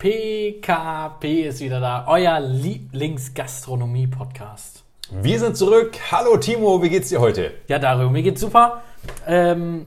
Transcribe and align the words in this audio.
PKP 0.00 1.48
ist 1.48 1.60
wieder 1.60 1.78
da, 1.78 2.06
euer 2.08 2.40
Lieblingsgastronomie-Podcast. 2.40 4.82
Wir 5.10 5.38
sind 5.38 5.58
zurück. 5.58 5.92
Hallo 6.10 6.38
Timo, 6.38 6.82
wie 6.82 6.88
geht's 6.88 7.10
dir 7.10 7.20
heute? 7.20 7.52
Ja, 7.68 7.78
Dario, 7.78 8.08
mir 8.08 8.22
geht's 8.22 8.40
super. 8.40 8.80
Ähm, 9.26 9.86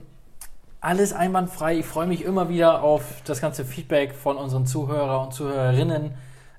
alles 0.80 1.12
einwandfrei. 1.12 1.78
Ich 1.78 1.86
freue 1.86 2.06
mich 2.06 2.24
immer 2.24 2.48
wieder 2.48 2.84
auf 2.84 3.22
das 3.24 3.40
ganze 3.40 3.64
Feedback 3.64 4.14
von 4.14 4.36
unseren 4.36 4.66
Zuhörer 4.66 5.20
und 5.20 5.34
Zuhörerinnen, 5.34 6.14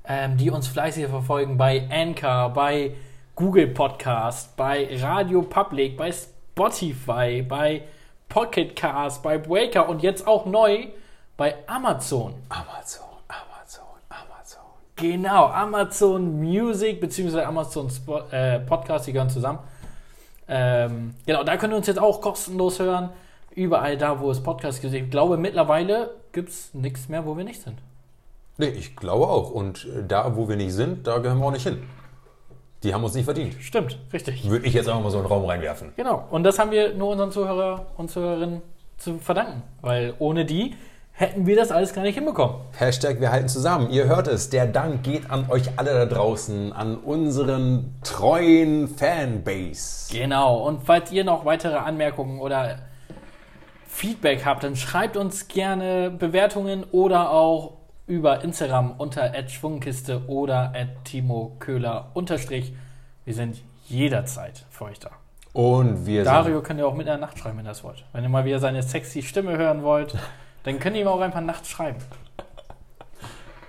ähm, 0.05 0.35
die 0.35 0.49
uns 0.49 0.67
fleißig 0.67 1.07
verfolgen 1.07 1.55
bei 1.55 1.87
Anchor, 1.89 2.49
bei 2.49 2.91
Google 3.35 3.67
Podcast, 3.67 4.57
bei 4.57 4.89
Radio 5.01 5.43
Public, 5.43 5.95
bei 5.95 6.11
Spotify, 6.11 7.41
bei 7.47 7.83
Pocket 8.27 8.75
Cast, 8.75 9.23
bei 9.23 9.37
Breaker 9.37 9.87
und 9.87 10.03
jetzt 10.03 10.27
auch 10.27 10.45
neu 10.45 10.87
bei 11.37 11.55
Amazon. 11.67 12.33
Amazon, 12.49 12.49
Amazon, 12.49 12.51
Amazon. 12.73 13.14
Genau, 14.95 15.47
Amazon 15.47 16.39
Music 16.39 17.01
bzw. 17.01 17.41
Amazon 17.41 17.89
Spo 17.89 18.19
äh, 18.31 18.59
Podcast, 18.59 19.07
die 19.07 19.11
gehören 19.11 19.29
zusammen. 19.29 19.59
Ähm, 20.47 21.15
genau, 21.25 21.43
da 21.43 21.57
könnt 21.57 21.73
ihr 21.73 21.77
uns 21.77 21.87
jetzt 21.87 21.99
auch 21.99 22.21
kostenlos 22.21 22.79
hören. 22.79 23.09
Überall 23.53 23.97
da, 23.97 24.19
wo 24.19 24.31
es 24.31 24.41
Podcasts 24.41 24.81
gibt. 24.81 24.93
Ich 24.93 25.09
glaube, 25.09 25.37
mittlerweile 25.37 26.11
gibt 26.31 26.49
es 26.49 26.73
nichts 26.73 27.09
mehr, 27.09 27.25
wo 27.25 27.35
wir 27.35 27.43
nicht 27.43 27.61
sind. 27.61 27.77
Nee, 28.57 28.69
ich 28.69 28.95
glaube 28.95 29.27
auch. 29.27 29.51
Und 29.51 29.85
äh, 29.85 30.03
da, 30.07 30.35
wo 30.37 30.47
wir 30.47 30.55
nicht 30.55 30.73
sind, 30.73 31.07
da 31.07 31.17
gehören 31.17 31.39
wir 31.39 31.47
auch 31.47 31.51
nicht 31.51 31.67
hin. 31.67 31.83
Die 32.83 32.93
haben 32.93 33.03
uns 33.03 33.15
nicht 33.15 33.25
verdient. 33.25 33.55
Stimmt, 33.59 33.97
richtig. 34.13 34.47
Würde 34.47 34.65
ich 34.65 34.73
jetzt 34.73 34.87
einfach 34.87 35.03
mal 35.03 35.09
so 35.09 35.17
in 35.17 35.23
den 35.23 35.31
Raum 35.31 35.45
reinwerfen. 35.45 35.91
Genau, 35.97 36.25
und 36.29 36.43
das 36.43 36.59
haben 36.59 36.71
wir 36.71 36.93
nur 36.93 37.09
unseren 37.09 37.31
Zuhörer 37.31 37.87
und 37.97 38.11
Zuhörerinnen 38.11 38.61
zu 38.97 39.17
verdanken. 39.17 39.63
Weil 39.81 40.13
ohne 40.19 40.45
die 40.45 40.75
hätten 41.15 41.45
wir 41.45 41.55
das 41.55 41.71
alles 41.71 41.93
gar 41.93 42.03
nicht 42.03 42.15
hinbekommen. 42.15 42.57
Hashtag 42.77 43.21
wir 43.21 43.31
halten 43.31 43.47
zusammen. 43.47 43.89
Ihr 43.89 44.05
hört 44.05 44.27
es. 44.27 44.49
Der 44.49 44.67
Dank 44.67 45.03
geht 45.03 45.31
an 45.31 45.49
euch 45.49 45.77
alle 45.77 45.93
da 45.93 46.05
draußen, 46.05 46.73
an 46.73 46.97
unseren 46.97 47.95
treuen 48.03 48.89
Fanbase. 48.89 50.11
Genau, 50.11 50.57
und 50.57 50.83
falls 50.83 51.11
ihr 51.11 51.23
noch 51.23 51.45
weitere 51.45 51.77
Anmerkungen 51.77 52.39
oder 52.39 52.79
Feedback 53.87 54.45
habt, 54.45 54.63
dann 54.65 54.75
schreibt 54.75 55.15
uns 55.15 55.47
gerne 55.47 56.11
Bewertungen 56.11 56.83
oder 56.91 57.31
auch 57.31 57.77
über 58.07 58.43
Instagram 58.43 58.95
unter 58.97 59.31
@schwungkiste 59.47 60.27
oder 60.27 60.73
Timo 61.05 61.55
Köhler 61.59 62.11
unterstrich. 62.13 62.73
Wir 63.23 63.33
sind 63.33 63.61
jederzeit 63.85 64.65
für 64.69 64.85
euch 64.85 64.99
da. 64.99 65.11
Und 65.53 66.05
wir 66.05 66.25
Dario 66.25 66.61
könnt 66.61 66.81
ihr 66.81 66.87
auch 66.87 66.93
mit 66.93 67.07
in 67.07 67.13
der 67.13 67.17
Nacht 67.17 67.39
schreiben, 67.39 67.57
wenn 67.57 67.65
ihr 67.65 67.69
das 67.69 67.85
wollt. 67.85 68.03
Wenn 68.11 68.23
ihr 68.23 68.29
mal 68.29 68.43
wieder 68.43 68.59
seine 68.59 68.83
sexy 68.83 69.21
Stimme 69.21 69.57
hören 69.57 69.81
wollt, 69.83 70.17
dann 70.65 70.79
könnt 70.79 70.95
ihr 70.95 71.03
ihm 71.03 71.07
auch 71.07 71.21
einfach 71.21 71.41
nachts 71.41 71.69
schreiben. 71.69 71.97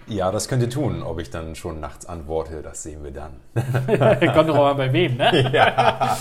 Ja, 0.09 0.31
das 0.31 0.49
könnt 0.49 0.63
ihr 0.63 0.71
tun. 0.71 1.03
Ob 1.03 1.19
ich 1.19 1.31
dann 1.31 1.55
schon 1.57 1.81
nachts 1.81 2.07
antworte, 2.07 2.63
das 2.63 2.83
sehen 2.83 3.03
wir 3.03 3.11
dann. 3.11 3.41
Kommt 4.35 4.49
doch 4.49 4.55
mal 4.57 4.75
bei 4.75 4.93
wem, 4.93 5.17
ne? 5.17 5.51
ja. 5.53 6.17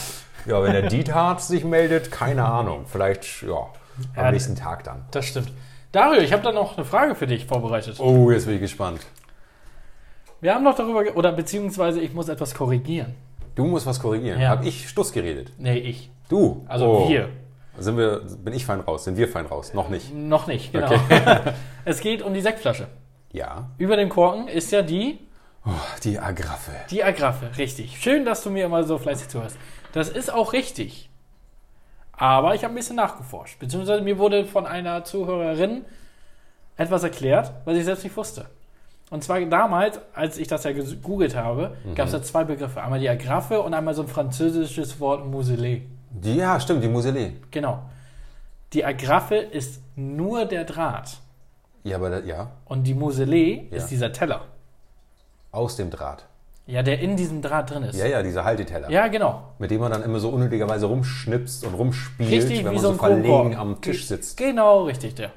ja, 0.45 0.63
wenn 0.63 0.71
der 0.73 0.87
Diethard 0.89 1.41
sich 1.41 1.63
meldet, 1.63 2.11
keine 2.11 2.45
Ahnung. 2.45 2.85
Vielleicht, 2.87 3.43
ja, 3.43 3.53
am 4.15 4.25
Ja, 4.25 4.31
nächsten 4.31 4.55
Tag 4.55 4.83
dann. 4.85 5.05
Das 5.11 5.25
stimmt. 5.25 5.51
Dario, 5.91 6.21
ich 6.21 6.33
habe 6.33 6.41
da 6.43 6.51
noch 6.51 6.75
eine 6.77 6.85
Frage 6.85 7.13
für 7.15 7.27
dich 7.27 7.45
vorbereitet. 7.45 7.99
Oh, 7.99 8.31
jetzt 8.31 8.45
bin 8.47 8.55
ich 8.55 8.61
gespannt. 8.61 9.01
Wir 10.41 10.53
haben 10.55 10.63
noch 10.63 10.75
darüber, 10.75 11.03
oder 11.15 11.31
beziehungsweise 11.31 12.01
ich 12.01 12.13
muss 12.13 12.27
etwas 12.27 12.53
korrigieren. 12.55 13.13
Du 13.53 13.65
musst 13.65 13.85
was 13.85 13.99
korrigieren. 14.01 14.41
Ja. 14.41 14.49
Hab 14.49 14.65
ich 14.65 14.89
Stuss 14.89 15.13
geredet? 15.13 15.51
Nee, 15.57 15.77
ich. 15.77 16.09
Du? 16.27 16.65
Also 16.67 16.87
Oh. 17.05 17.09
wir. 17.09 17.29
Sind 17.77 17.97
wir, 17.97 18.21
bin 18.43 18.53
ich 18.53 18.65
fein 18.65 18.79
raus? 18.79 19.03
Sind 19.03 19.17
wir 19.17 19.27
fein 19.27 19.45
raus? 19.45 19.73
Noch 19.73 19.89
nicht. 19.89 20.13
Noch 20.13 20.47
nicht, 20.47 20.71
genau. 20.71 20.93
es 21.85 21.99
geht 21.99 22.21
um 22.21 22.33
die 22.33 22.41
Sektflasche. 22.41 22.87
Ja. 23.31 23.69
Über 23.77 23.97
dem 23.97 24.09
Korken 24.09 24.47
ist 24.47 24.71
ja 24.71 24.81
die, 24.81 25.19
Oh, 25.65 25.71
die 26.03 26.19
Agraffe. 26.19 26.71
die 26.91 27.03
Agraffe. 27.03 27.49
Richtig. 27.57 27.99
Schön, 27.99 28.23
dass 28.23 28.43
du 28.43 28.49
mir 28.51 28.65
immer 28.65 28.83
so 28.83 28.97
fleißig 28.97 29.29
zuhörst. 29.29 29.57
Das 29.93 30.09
ist 30.09 30.31
auch 30.31 30.53
richtig. 30.53 31.09
Aber 32.13 32.55
ich 32.55 32.63
habe 32.63 32.73
ein 32.73 32.77
bisschen 32.77 32.95
nachgeforscht. 32.95 33.59
Beziehungsweise 33.59 34.01
mir 34.01 34.17
wurde 34.17 34.45
von 34.45 34.65
einer 34.65 35.03
Zuhörerin 35.03 35.83
etwas 36.77 37.03
erklärt, 37.03 37.51
was 37.65 37.77
ich 37.77 37.85
selbst 37.85 38.03
nicht 38.03 38.15
wusste. 38.15 38.45
Und 39.09 39.23
zwar 39.23 39.39
damals, 39.41 39.99
als 40.13 40.37
ich 40.37 40.47
das 40.47 40.63
ja 40.63 40.71
gegoogelt 40.71 41.35
habe, 41.35 41.75
gab 41.95 42.07
es 42.07 42.13
ja 42.13 42.21
zwei 42.21 42.43
Begriffe. 42.43 42.81
Einmal 42.81 42.99
die 42.99 43.09
Agraffe 43.09 43.61
und 43.61 43.73
einmal 43.73 43.93
so 43.93 44.01
ein 44.01 44.07
französisches 44.07 44.99
Wort 44.99 45.25
Muselet. 45.25 45.83
Die, 46.23 46.35
ja, 46.35 46.59
stimmt, 46.59 46.83
die 46.83 46.87
Muselet. 46.87 47.51
Genau. 47.51 47.79
Die 48.73 48.83
Agraffe 48.85 49.35
ist 49.35 49.81
nur 49.95 50.45
der 50.45 50.63
Draht. 50.65 51.17
Ja, 51.83 51.97
aber 51.97 52.09
da, 52.09 52.19
ja, 52.19 52.51
Und 52.65 52.83
die 52.83 52.93
Muselet 52.93 53.71
Ja. 53.71 53.77
ist 53.77 53.87
dieser 53.87 54.11
Teller. 54.11 54.41
aus 55.51 55.75
dem 55.77 55.89
Draht. 55.89 56.25
Ja, 56.67 56.81
der 56.83 56.99
in 56.99 57.15
diesem 57.15 57.41
Draht 57.41 57.69
drin 57.69 57.83
ist. 57.83 57.95
Ja, 57.97 58.07
ja, 58.07 58.23
dieser 58.23 58.43
Halteteller. 58.43 58.89
Ja, 58.89 59.07
genau. 59.07 59.43
Mit 59.59 59.71
dem 59.71 59.79
man 59.79 59.91
dann 59.91 60.03
immer 60.03 60.19
so 60.19 60.29
unnötigerweise 60.29 60.87
rumschnipst 60.87 61.63
und 61.63 61.75
rumspielt, 61.75 62.29
Richtig, 62.31 62.57
wenn 62.65 62.71
wie 62.71 62.75
man 62.75 62.75
so 62.79 62.87
so 62.87 62.89
ein 62.93 62.97
verlegen 62.99 63.23
Kronkorken. 63.27 63.55
am 63.59 63.81
Tisch 63.81 64.07
sitzt. 64.07 64.35
Genau, 64.35 64.83
richtig, 64.83 65.13
der. 65.15 65.31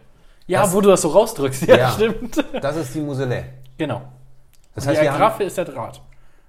Ja, 0.47 0.63
Das- 0.63 0.73
wo 0.75 0.81
du 0.81 0.89
das 0.89 1.03
so 1.03 1.09
rausdrückst. 1.09 1.63
Ja, 1.69 1.77
Ja. 1.77 1.91
stimmt. 1.91 2.43
Das 2.63 2.77
ist 2.77 2.95
die 2.95 3.01
Muselet. 3.01 3.45
Genau. 3.77 4.01
Das 4.75 4.85
die 4.85 4.91
heißt, 4.91 5.03
wir 5.03 5.11
haben 5.13 5.17
Agraffe 5.23 5.45
ist 5.45 5.57
der 5.59 5.67
Draht. 5.67 6.01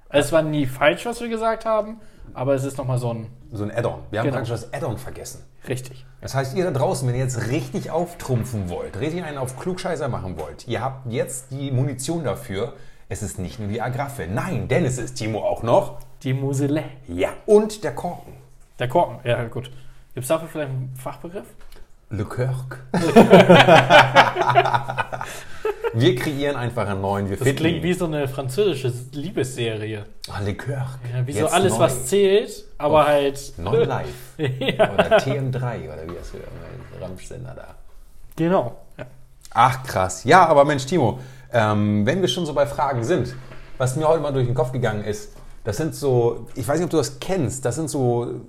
Also 0.08 0.26
es 0.28 0.32
war 0.32 0.42
nie 0.42 0.66
falsch, 0.66 1.06
was 1.06 1.20
wir 1.22 1.28
gesagt 1.30 1.66
haben, 1.66 2.00
aber 2.34 2.54
es 2.56 2.64
ist 2.64 2.78
nochmal 2.78 2.98
so 2.98 3.14
ein. 3.14 3.28
so 3.52 3.64
ein 3.64 3.72
Add-on. 3.72 4.00
Wir 4.12 4.20
haben 4.20 4.26
Genau. 4.28 4.38
praktisch 4.38 4.62
das 4.62 4.74
Add-on 4.74 4.98
vergessen. 4.98 5.44
Richtig. 5.68 6.06
Das 6.22 6.36
heißt, 6.36 6.56
ihr 6.56 6.64
da 6.66 6.72
draußen, 6.72 7.08
wenn 7.08 7.16
ihr 7.16 7.22
jetzt 7.24 7.48
richtig 7.50 7.92
auftrumpfen 7.92 8.70
wollt, 8.70 9.00
richtig 9.00 9.24
einen 9.24 9.38
auf 9.38 9.58
Klugscheißer 9.60 10.08
machen 10.08 10.38
wollt, 10.38 10.68
ihr 10.68 10.82
habt 10.82 11.12
jetzt 11.12 11.52
die 11.52 11.72
Munition 11.72 12.24
dafür. 12.24 12.74
Es 13.10 13.24
ist 13.24 13.40
nicht 13.40 13.60
nur 13.60 13.68
die 13.70 13.82
Agraffe. 13.82 14.28
Nein, 14.28 14.68
denn 14.68 14.86
es 14.86 14.98
ist 14.98 15.16
Timo 15.16 15.40
auch 15.44 15.64
noch. 15.64 16.00
Die 16.24 16.34
Muselet. 16.34 16.86
Ja. 17.08 17.30
Und 17.46 17.84
der 17.84 17.96
Korken. 17.96 18.34
Der 18.78 18.88
Korken. 18.88 19.20
Ja, 19.24 19.44
gut. 19.46 19.72
Gibt 20.14 20.24
es 20.24 20.28
dafür 20.28 20.48
vielleicht 20.48 20.70
einen 20.70 20.94
Fachbegriff? 20.96 21.48
Le 22.12 22.26
Kirk. 22.26 22.80
wir 25.94 26.16
kreieren 26.16 26.56
einfach 26.56 26.88
einen 26.88 27.02
neuen. 27.02 27.30
Wir 27.30 27.38
Das 27.38 27.44
finden 27.46 27.60
klingt 27.62 27.78
ihn. 27.78 27.84
wie 27.84 27.94
so 27.94 28.06
eine 28.06 28.28
französische 28.28 28.92
Liebesserie. 29.12 30.06
Ah, 30.32 30.40
Le 30.44 30.56
Kirk. 30.56 30.88
Ja, 31.14 31.28
wie 31.28 31.34
so 31.34 31.40
Jetzt 31.40 31.54
alles, 31.54 31.74
neu. 31.74 31.80
was 31.80 32.06
zählt, 32.08 32.66
aber 32.78 33.02
Auf 33.02 33.08
halt. 33.08 33.54
Non 33.58 33.76
Live. 33.76 34.08
Oder 34.40 35.18
TM3 35.20 35.54
oder 35.94 36.04
wie 36.08 36.16
das 36.16 36.30
für 36.32 36.40
Ramschsender 37.02 37.54
da. 37.56 37.76
Genau. 38.36 38.76
Ja. 38.98 39.06
Ach 39.54 39.84
krass. 39.84 40.24
Ja, 40.24 40.46
aber 40.48 40.66
Mensch, 40.66 40.86
Timo, 40.86 41.20
ähm, 41.54 42.06
wenn 42.06 42.22
wir 42.22 42.28
schon 42.28 42.46
so 42.46 42.54
bei 42.54 42.66
Fragen 42.66 43.04
sind, 43.04 43.36
was 43.78 43.96
mir 43.96 44.08
heute 44.08 44.22
mal 44.22 44.32
durch 44.34 44.46
den 44.48 44.56
Kopf 44.56 44.72
gegangen 44.72 45.04
ist, 45.04 45.34
das 45.64 45.78
sind 45.78 45.94
so, 45.94 46.48
ich 46.56 46.68
weiß 46.68 46.78
nicht, 46.80 46.86
ob 46.86 46.90
du 46.92 46.98
das 46.98 47.20
kennst, 47.20 47.66
das 47.66 47.76
sind 47.76 47.90
so, 47.90 48.42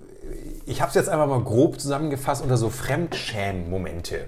ich 0.66 0.80
habe 0.80 0.88
es 0.88 0.94
jetzt 0.94 1.08
einfach 1.08 1.26
mal 1.26 1.42
grob 1.42 1.80
zusammengefasst 1.80 2.42
unter 2.42 2.56
so 2.56 2.70
Fremdschämen-Momente. 2.70 4.26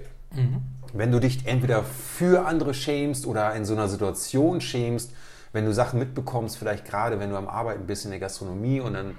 Wenn 0.93 1.11
du 1.11 1.19
dich 1.19 1.47
entweder 1.47 1.83
für 1.83 2.45
andere 2.45 2.73
schämst 2.73 3.25
oder 3.25 3.53
in 3.55 3.65
so 3.65 3.73
einer 3.73 3.87
Situation 3.87 4.61
schämst, 4.61 5.11
wenn 5.51 5.65
du 5.65 5.73
Sachen 5.73 5.99
mitbekommst, 5.99 6.57
vielleicht 6.57 6.85
gerade 6.85 7.19
wenn 7.19 7.29
du 7.29 7.37
am 7.37 7.47
Arbeiten 7.47 7.85
bist 7.85 8.05
in 8.05 8.11
der 8.11 8.19
Gastronomie 8.19 8.79
und 8.79 8.93
dann 8.93 9.15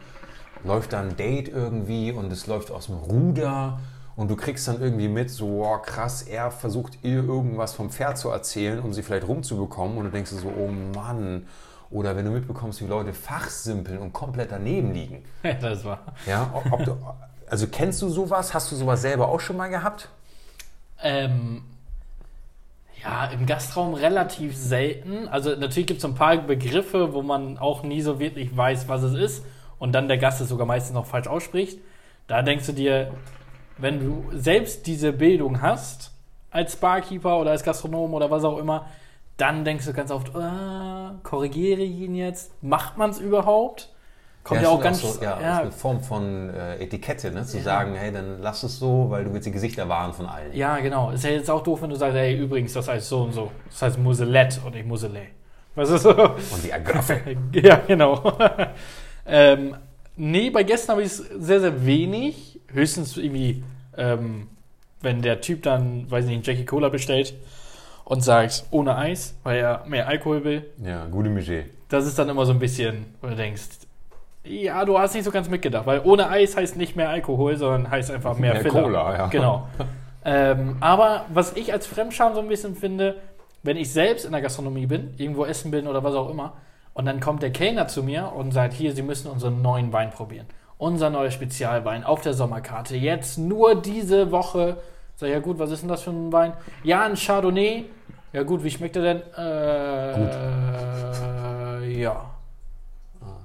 läuft 0.64 0.92
da 0.92 1.00
ein 1.00 1.16
Date 1.16 1.48
irgendwie 1.48 2.12
und 2.12 2.32
es 2.32 2.46
läuft 2.46 2.70
aus 2.70 2.86
dem 2.86 2.96
Ruder 2.96 3.80
und 4.16 4.30
du 4.30 4.36
kriegst 4.36 4.66
dann 4.68 4.80
irgendwie 4.80 5.08
mit, 5.08 5.30
so 5.30 5.58
wow, 5.58 5.82
krass, 5.82 6.22
er 6.22 6.50
versucht 6.50 6.98
ihr 7.02 7.24
irgendwas 7.24 7.74
vom 7.74 7.90
Pferd 7.90 8.18
zu 8.18 8.30
erzählen, 8.30 8.80
um 8.80 8.92
sie 8.92 9.02
vielleicht 9.02 9.26
rumzubekommen 9.26 9.98
und 9.98 10.04
du 10.04 10.10
denkst 10.10 10.30
so, 10.30 10.48
oh 10.48 10.68
Mann. 10.68 11.46
Oder 11.94 12.16
wenn 12.16 12.24
du 12.24 12.32
mitbekommst, 12.32 12.82
wie 12.82 12.86
Leute 12.86 13.12
fachsimpeln 13.12 13.98
und 13.98 14.12
komplett 14.12 14.50
daneben 14.50 14.92
liegen. 14.92 15.24
das 15.60 15.84
war. 15.84 16.00
Ja, 16.26 16.50
ob, 16.52 16.72
ob 16.72 16.84
du, 16.84 16.96
also 17.48 17.68
kennst 17.68 18.02
du 18.02 18.08
sowas? 18.08 18.52
Hast 18.52 18.72
du 18.72 18.76
sowas 18.76 19.00
selber 19.00 19.28
auch 19.28 19.38
schon 19.38 19.56
mal 19.56 19.68
gehabt? 19.68 20.08
Ähm, 21.00 21.62
ja, 23.00 23.26
im 23.26 23.46
Gastraum 23.46 23.94
relativ 23.94 24.56
selten. 24.56 25.28
Also 25.28 25.50
natürlich 25.50 25.86
gibt 25.86 25.98
es 25.98 26.02
so 26.02 26.08
ein 26.08 26.16
paar 26.16 26.36
Begriffe, 26.38 27.12
wo 27.12 27.22
man 27.22 27.58
auch 27.58 27.84
nie 27.84 28.02
so 28.02 28.18
wirklich 28.18 28.56
weiß, 28.56 28.88
was 28.88 29.04
es 29.04 29.14
ist. 29.14 29.44
Und 29.78 29.92
dann 29.92 30.08
der 30.08 30.18
Gast 30.18 30.40
es 30.40 30.48
sogar 30.48 30.66
meistens 30.66 30.94
noch 30.94 31.06
falsch 31.06 31.28
ausspricht. 31.28 31.78
Da 32.26 32.42
denkst 32.42 32.66
du 32.66 32.72
dir, 32.72 33.12
wenn 33.78 34.00
du 34.00 34.32
selbst 34.32 34.88
diese 34.88 35.12
Bildung 35.12 35.62
hast, 35.62 36.10
als 36.50 36.74
Barkeeper 36.74 37.38
oder 37.38 37.52
als 37.52 37.62
Gastronom 37.62 38.14
oder 38.14 38.32
was 38.32 38.42
auch 38.42 38.58
immer, 38.58 38.86
dann 39.36 39.64
denkst 39.64 39.86
du 39.86 39.92
ganz 39.92 40.10
oft, 40.10 40.28
äh, 40.28 41.14
korrigiere 41.22 41.80
ich 41.80 42.00
ihn 42.00 42.14
jetzt? 42.14 42.52
Macht 42.62 42.96
man 42.96 43.10
es 43.10 43.18
überhaupt? 43.18 43.90
Kommt 44.44 44.60
ja, 44.60 44.68
auch 44.68 44.80
stimmt 44.80 44.84
ganz. 44.84 45.00
so, 45.00 45.22
ja, 45.22 45.40
ja, 45.40 45.58
eine 45.60 45.72
Form 45.72 46.00
von 46.00 46.50
äh, 46.50 46.76
Etikette, 46.76 47.30
ne? 47.30 47.44
zu 47.44 47.60
sagen, 47.60 47.94
hey, 47.94 48.12
dann 48.12 48.42
lass 48.42 48.62
es 48.62 48.78
so, 48.78 49.06
weil 49.08 49.24
du 49.24 49.32
willst 49.32 49.46
die 49.46 49.50
Gesichter 49.50 49.88
wahren 49.88 50.12
von 50.12 50.26
allen. 50.26 50.54
Ja, 50.54 50.78
genau. 50.80 51.10
Ist 51.10 51.24
ja 51.24 51.30
jetzt 51.30 51.50
auch 51.50 51.62
doof, 51.62 51.80
wenn 51.80 51.90
du 51.90 51.96
sagst, 51.96 52.14
hey, 52.14 52.36
übrigens, 52.36 52.74
das 52.74 52.86
heißt 52.86 53.08
so 53.08 53.22
und 53.22 53.32
so. 53.32 53.50
Das 53.70 53.82
heißt 53.82 53.98
Muselet 53.98 54.60
und 54.64 54.74
nicht 54.74 54.86
Muselet. 54.86 55.28
Was 55.74 55.90
ist 55.90 56.02
so? 56.02 56.10
Und 56.10 56.62
die 56.62 56.72
Agraffe. 56.72 57.20
ja, 57.52 57.80
genau. 57.86 58.36
ähm, 59.26 59.76
nee, 60.14 60.50
bei 60.50 60.62
Gästen 60.62 60.92
habe 60.92 61.02
ich 61.02 61.08
es 61.08 61.16
sehr, 61.16 61.60
sehr 61.60 61.86
wenig. 61.86 62.60
Höchstens 62.68 63.16
irgendwie, 63.16 63.64
ähm, 63.96 64.48
wenn 65.00 65.22
der 65.22 65.40
Typ 65.40 65.62
dann, 65.62 66.08
weiß 66.10 66.26
nicht, 66.26 66.34
einen 66.34 66.42
Jackie 66.42 66.66
Cola 66.66 66.90
bestellt 66.90 67.34
und 68.04 68.22
sagst 68.22 68.66
ohne 68.70 68.96
Eis, 68.96 69.34
weil 69.42 69.58
er 69.58 69.82
mehr 69.86 70.06
Alkohol 70.08 70.44
will, 70.44 70.66
Ja, 70.82 71.06
gute 71.06 71.28
Miché. 71.30 71.64
das 71.88 72.06
ist 72.06 72.18
dann 72.18 72.28
immer 72.28 72.44
so 72.46 72.52
ein 72.52 72.58
bisschen, 72.58 73.06
wo 73.20 73.28
du 73.28 73.36
denkst, 73.36 73.62
ja, 74.44 74.84
du 74.84 74.98
hast 74.98 75.14
nicht 75.14 75.24
so 75.24 75.30
ganz 75.30 75.48
mitgedacht, 75.48 75.86
weil 75.86 76.00
ohne 76.04 76.28
Eis 76.28 76.56
heißt 76.56 76.76
nicht 76.76 76.96
mehr 76.96 77.08
Alkohol, 77.08 77.56
sondern 77.56 77.90
heißt 77.90 78.10
einfach 78.10 78.36
mehr, 78.36 78.52
Mehr 78.52 78.62
Filler. 78.62 78.82
Cola, 78.82 79.16
ja. 79.16 79.26
Genau. 79.28 79.68
ähm, 80.24 80.76
aber 80.80 81.24
was 81.32 81.56
ich 81.56 81.72
als 81.72 81.86
Fremdscham 81.86 82.34
so 82.34 82.40
ein 82.40 82.48
bisschen 82.48 82.76
finde, 82.76 83.16
wenn 83.62 83.78
ich 83.78 83.90
selbst 83.90 84.26
in 84.26 84.32
der 84.32 84.42
Gastronomie 84.42 84.84
bin, 84.86 85.14
irgendwo 85.16 85.46
essen 85.46 85.70
bin 85.70 85.86
oder 85.86 86.04
was 86.04 86.14
auch 86.14 86.28
immer, 86.28 86.52
und 86.92 87.06
dann 87.06 87.18
kommt 87.20 87.42
der 87.42 87.50
Kellner 87.50 87.88
zu 87.88 88.02
mir 88.02 88.32
und 88.36 88.52
sagt, 88.52 88.72
hier, 88.74 88.92
Sie 88.94 89.02
müssen 89.02 89.28
unseren 89.28 89.62
neuen 89.62 89.92
Wein 89.92 90.10
probieren. 90.10 90.46
Unser 90.78 91.10
neuer 91.10 91.30
Spezialwein 91.30 92.04
auf 92.04 92.20
der 92.20 92.34
Sommerkarte. 92.34 92.96
Jetzt 92.96 93.36
nur 93.38 93.74
diese 93.74 94.30
Woche. 94.30 94.76
Sag 95.16 95.28
ja 95.30 95.40
gut, 95.40 95.58
was 95.58 95.70
ist 95.72 95.80
denn 95.82 95.88
das 95.88 96.02
für 96.02 96.10
ein 96.10 96.32
Wein? 96.32 96.52
Ja, 96.84 97.04
ein 97.04 97.16
Chardonnay. 97.16 97.86
Ja 98.34 98.42
gut, 98.42 98.62
wie 98.64 98.70
schmeckt 98.70 98.96
er 98.96 99.02
denn? 99.02 99.22
Äh, 99.38 100.20
ja. 102.00 102.30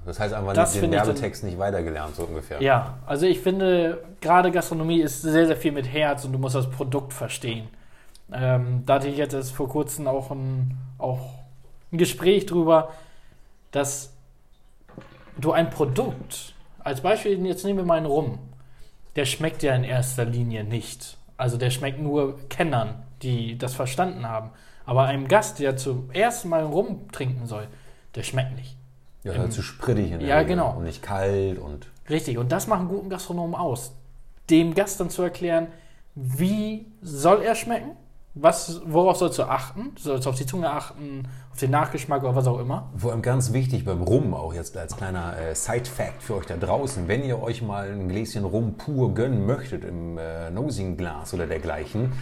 Das 0.04 0.18
heißt 0.18 0.34
einfach 0.34 0.52
Das 0.52 0.72
den 0.72 0.84
ich 0.84 0.90
dann- 0.90 1.06
Werbetext 1.06 1.44
nicht 1.44 1.58
weitergelernt, 1.58 2.16
so 2.16 2.24
ungefähr. 2.24 2.60
Ja, 2.62 2.98
also 3.06 3.24
ich 3.26 3.40
finde, 3.40 4.02
gerade 4.20 4.50
Gastronomie 4.50 5.00
ist 5.00 5.22
sehr, 5.22 5.46
sehr 5.46 5.56
viel 5.56 5.72
mit 5.72 5.86
Herz 5.86 6.24
und 6.24 6.32
du 6.32 6.38
musst 6.38 6.56
das 6.56 6.68
Produkt 6.70 7.12
verstehen. 7.12 7.68
Ähm, 8.32 8.82
da 8.86 8.94
hatte 8.94 9.08
ich 9.08 9.16
jetzt 9.16 9.34
erst 9.34 9.52
vor 9.52 9.68
kurzem 9.68 10.06
auch 10.08 10.30
ein, 10.30 10.76
auch 10.98 11.20
ein 11.92 11.98
Gespräch 11.98 12.46
drüber, 12.46 12.90
dass 13.70 14.12
du 15.38 15.52
ein 15.52 15.70
Produkt, 15.70 16.54
als 16.82 17.00
Beispiel, 17.00 17.44
jetzt 17.46 17.64
nehmen 17.64 17.78
wir 17.78 17.84
mal 17.84 17.98
einen 17.98 18.06
Rum, 18.06 18.38
der 19.16 19.24
schmeckt 19.26 19.62
ja 19.62 19.74
in 19.74 19.84
erster 19.84 20.24
Linie 20.24 20.64
nicht. 20.64 21.16
Also 21.36 21.56
der 21.56 21.70
schmeckt 21.70 22.00
nur 22.00 22.38
Kennern, 22.48 23.02
die 23.22 23.56
das 23.58 23.74
verstanden 23.74 24.26
haben. 24.28 24.50
Aber 24.90 25.04
einem 25.04 25.28
Gast, 25.28 25.60
der 25.60 25.76
zum 25.76 26.10
ersten 26.10 26.48
Mal 26.48 26.64
Rum 26.64 27.08
trinken 27.12 27.46
soll, 27.46 27.68
der 28.16 28.24
schmeckt 28.24 28.56
nicht. 28.56 28.76
Ja, 29.22 29.38
halt 29.38 29.52
zu 29.52 29.62
sprittig 29.62 30.10
in 30.10 30.18
der 30.18 30.28
Ja, 30.28 30.38
Regel. 30.38 30.56
genau. 30.56 30.74
Und 30.78 30.82
nicht 30.82 31.00
kalt 31.00 31.60
und. 31.60 31.86
Richtig, 32.08 32.38
und 32.38 32.50
das 32.50 32.66
macht 32.66 32.80
einen 32.80 32.88
guten 32.88 33.08
Gastronomen 33.08 33.54
aus. 33.54 33.92
Dem 34.50 34.74
Gast 34.74 34.98
dann 34.98 35.08
zu 35.08 35.22
erklären, 35.22 35.68
wie 36.16 36.90
soll 37.02 37.40
er 37.42 37.54
schmecken? 37.54 37.92
Was, 38.34 38.82
worauf 38.84 39.16
sollst 39.16 39.38
du 39.38 39.44
achten? 39.44 39.92
Sollst 39.96 40.26
du 40.26 40.30
auf 40.30 40.36
die 40.36 40.46
Zunge 40.46 40.68
achten, 40.68 41.28
auf 41.52 41.60
den 41.60 41.70
Nachgeschmack 41.70 42.24
oder 42.24 42.34
was 42.34 42.48
auch 42.48 42.58
immer? 42.58 42.90
Vor 42.96 43.12
allem 43.12 43.22
ganz 43.22 43.52
wichtig 43.52 43.84
beim 43.84 44.02
Rum, 44.02 44.34
auch 44.34 44.52
jetzt 44.54 44.76
als 44.76 44.96
kleiner 44.96 45.38
äh, 45.38 45.54
Side-Fact 45.54 46.20
für 46.20 46.34
euch 46.34 46.46
da 46.46 46.56
draußen, 46.56 47.06
wenn 47.06 47.22
ihr 47.22 47.40
euch 47.40 47.62
mal 47.62 47.88
ein 47.92 48.08
Gläschen 48.08 48.44
Rum 48.44 48.74
pur 48.74 49.14
gönnen 49.14 49.46
möchtet 49.46 49.84
im 49.84 50.18
äh, 50.18 50.50
Nosing-Glas 50.50 51.32
oder 51.32 51.46
dergleichen, 51.46 52.12